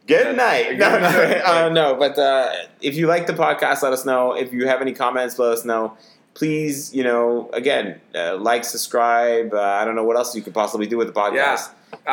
Good 0.05 0.35
night. 0.35 0.77
No, 0.77 0.99
no, 0.99 1.07
uh, 1.45 1.69
no, 1.71 1.95
but 1.95 2.19
uh, 2.19 2.51
if 2.81 2.95
you 2.95 3.07
like 3.07 3.25
the 3.25 3.31
podcast, 3.33 3.81
let 3.83 3.93
us 3.93 4.03
know. 4.05 4.33
If 4.33 4.51
you 4.51 4.67
have 4.67 4.81
any 4.81 4.91
comments, 4.91 5.39
let 5.39 5.53
us 5.53 5.63
know. 5.63 5.95
Please, 6.33 6.93
you 6.93 7.03
know, 7.05 7.49
again, 7.53 8.01
uh, 8.13 8.35
like, 8.37 8.65
subscribe. 8.65 9.53
Uh, 9.53 9.61
I 9.61 9.85
don't 9.85 9.95
know 9.95 10.03
what 10.03 10.17
else 10.17 10.35
you 10.35 10.41
could 10.41 10.53
possibly 10.53 10.87
do 10.87 10.97
with 10.97 11.07
the 11.07 11.13
podcast. 11.13 11.69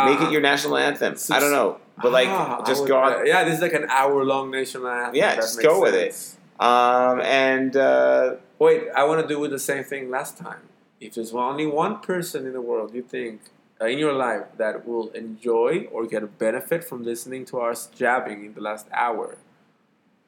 Make 0.06 0.20
it 0.20 0.30
your 0.30 0.40
national 0.40 0.76
anthem. 0.76 1.16
I 1.32 1.40
don't 1.40 1.50
know, 1.50 1.78
but 2.02 2.12
like, 2.12 2.28
Ah, 2.28 2.62
just 2.66 2.82
would- 2.82 2.88
go 2.88 2.98
on. 2.98 3.26
yeah 3.26 3.44
this 3.44 3.54
is 3.56 3.60
like 3.62 3.72
an 3.74 3.86
hour 3.88 4.24
long 4.24 4.50
national 4.50 4.88
anthem. 4.88 5.14
Yeah, 5.14 5.34
That 5.34 5.36
just 5.36 5.62
go 5.62 5.80
with 5.80 5.94
it. 5.94 6.14
Um, 6.58 7.20
and 7.20 7.76
uh, 7.76 8.34
Wait, 8.58 8.82
I 8.94 9.04
want 9.04 9.22
to 9.22 9.26
do 9.26 9.38
with 9.40 9.50
the 9.50 9.58
same 9.58 9.84
thing 9.84 10.10
last 10.10 10.36
time. 10.36 10.64
If 11.00 11.14
there's 11.14 11.32
only 11.32 11.66
one 11.66 12.00
person 12.00 12.44
in 12.46 12.52
the 12.52 12.60
world 12.60 12.92
you 12.94 13.00
think 13.02 13.40
uh, 13.80 13.86
in 13.86 13.98
your 13.98 14.12
life 14.12 14.44
that 14.58 14.86
will 14.86 15.08
enjoy 15.10 15.88
or 15.90 16.04
get 16.06 16.22
a 16.22 16.26
benefit 16.26 16.84
from 16.84 17.02
listening 17.02 17.46
to 17.46 17.60
us 17.60 17.86
jabbing 17.86 18.44
in 18.44 18.52
the 18.52 18.60
last 18.60 18.86
hour, 18.92 19.38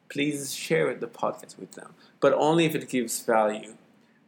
please 0.08 0.54
share 0.54 0.94
the 0.94 1.06
podcast 1.06 1.58
with 1.58 1.72
them. 1.72 1.94
But 2.20 2.32
only 2.34 2.64
if 2.64 2.74
it 2.74 2.88
gives 2.88 3.20
value. 3.22 3.74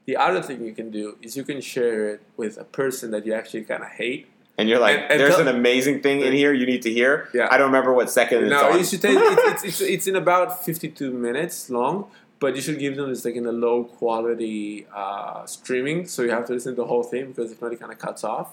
The 0.07 0.17
other 0.19 0.43
thing 0.43 0.63
you 0.63 0.75
can 0.75 0.91
do 0.91 1.17
is 1.23 1.35
you 1.37 1.45
can 1.45 1.63
share 1.63 2.11
it 2.11 2.21
with 2.37 2.59
a 2.59 2.65
person 2.65 3.11
that 3.13 3.25
you 3.25 3.33
actually 3.33 3.65
kind 3.65 3.83
of 3.83 3.89
hate 3.91 4.27
and 4.59 4.69
you're 4.69 4.79
like, 4.79 4.97
And- 4.99 5.11
and 5.13 5.21
"There's 5.21 5.39
an 5.39 5.49
amazing 5.49 6.01
thing 6.03 6.21
in 6.21 6.33
here 6.33 6.53
you 6.53 6.67
need 6.67 6.83
to 6.83 6.91
hear." 6.93 7.29
Yeah. 7.35 7.49
I 7.51 7.59
don't 7.59 7.67
remember 7.67 7.93
what 7.93 8.11
second 8.11 8.45
it's 8.45 8.51
No, 8.51 8.71
on. 8.71 8.79
you 8.79 8.85
should 8.85 9.03
take 9.03 9.17
it's, 9.19 9.43
it's, 9.53 9.65
it's, 9.69 9.81
it's 9.81 10.07
in 10.07 10.17
about 10.17 10.65
52 10.65 11.11
minutes 11.13 11.71
long, 11.71 12.07
but 12.41 12.55
you 12.57 12.63
should 12.63 12.79
give 12.79 12.97
them 12.97 13.11
it's 13.11 13.25
like 13.25 13.37
in 13.37 13.47
a 13.47 13.53
low 13.53 13.85
quality 13.85 14.87
uh, 14.95 15.45
streaming, 15.47 16.07
so 16.07 16.23
you 16.23 16.31
have 16.31 16.47
to 16.47 16.53
listen 16.53 16.73
to 16.75 16.83
the 16.83 16.87
whole 16.87 17.03
thing 17.03 17.27
because 17.27 17.51
if 17.53 17.61
not, 17.61 17.73
it 17.73 17.81
kind 17.81 17.93
of 17.93 17.99
cuts 17.99 18.25
off. 18.25 18.51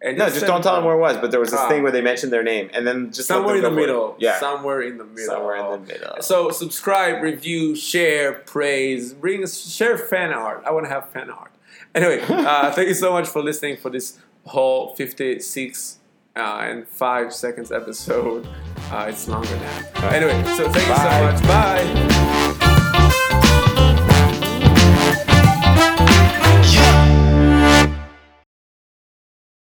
And 0.00 0.16
no, 0.16 0.26
just 0.30 0.46
don't 0.46 0.62
tell 0.62 0.76
them 0.76 0.84
where 0.84 0.94
it 0.94 1.00
was. 1.00 1.16
But 1.16 1.32
there 1.32 1.40
was 1.40 1.50
this 1.50 1.58
Ah. 1.58 1.68
thing 1.68 1.82
where 1.82 1.90
they 1.90 2.00
mentioned 2.02 2.32
their 2.32 2.44
name, 2.44 2.70
and 2.72 2.86
then 2.86 3.10
just 3.10 3.26
somewhere 3.26 3.56
in 3.56 3.62
the 3.62 3.70
middle. 3.70 4.14
Yeah, 4.20 4.38
somewhere 4.38 4.80
in 4.82 4.96
the 4.96 5.04
middle. 5.04 5.26
somewhere 5.26 5.56
in 5.56 5.70
the 5.72 5.92
middle. 5.92 6.16
So 6.20 6.50
subscribe, 6.50 7.20
review, 7.20 7.74
share, 7.74 8.32
praise, 8.32 9.12
bring 9.12 9.44
share 9.48 9.98
fan 9.98 10.32
art. 10.32 10.62
I 10.64 10.70
want 10.70 10.84
to 10.86 10.90
have 10.90 11.08
fan 11.10 11.30
art. 11.30 11.50
Anyway, 11.96 12.20
uh, 12.28 12.70
thank 12.70 12.86
you 12.86 12.94
so 12.94 13.10
much 13.12 13.26
for 13.28 13.42
listening 13.42 13.76
for 13.76 13.90
this 13.90 14.18
whole 14.48 14.94
56 14.94 15.98
uh, 16.36 16.40
and 16.62 16.86
5 16.86 17.32
seconds 17.32 17.72
episode. 17.72 18.46
Uh, 18.90 19.06
it's 19.08 19.28
longer 19.28 19.56
now. 19.56 20.08
Anyway, 20.08 20.42
so 20.56 20.70
thank 20.70 20.88
you 20.88 20.96
so 20.96 21.22
much. 21.22 21.42
Bye. 21.42 22.54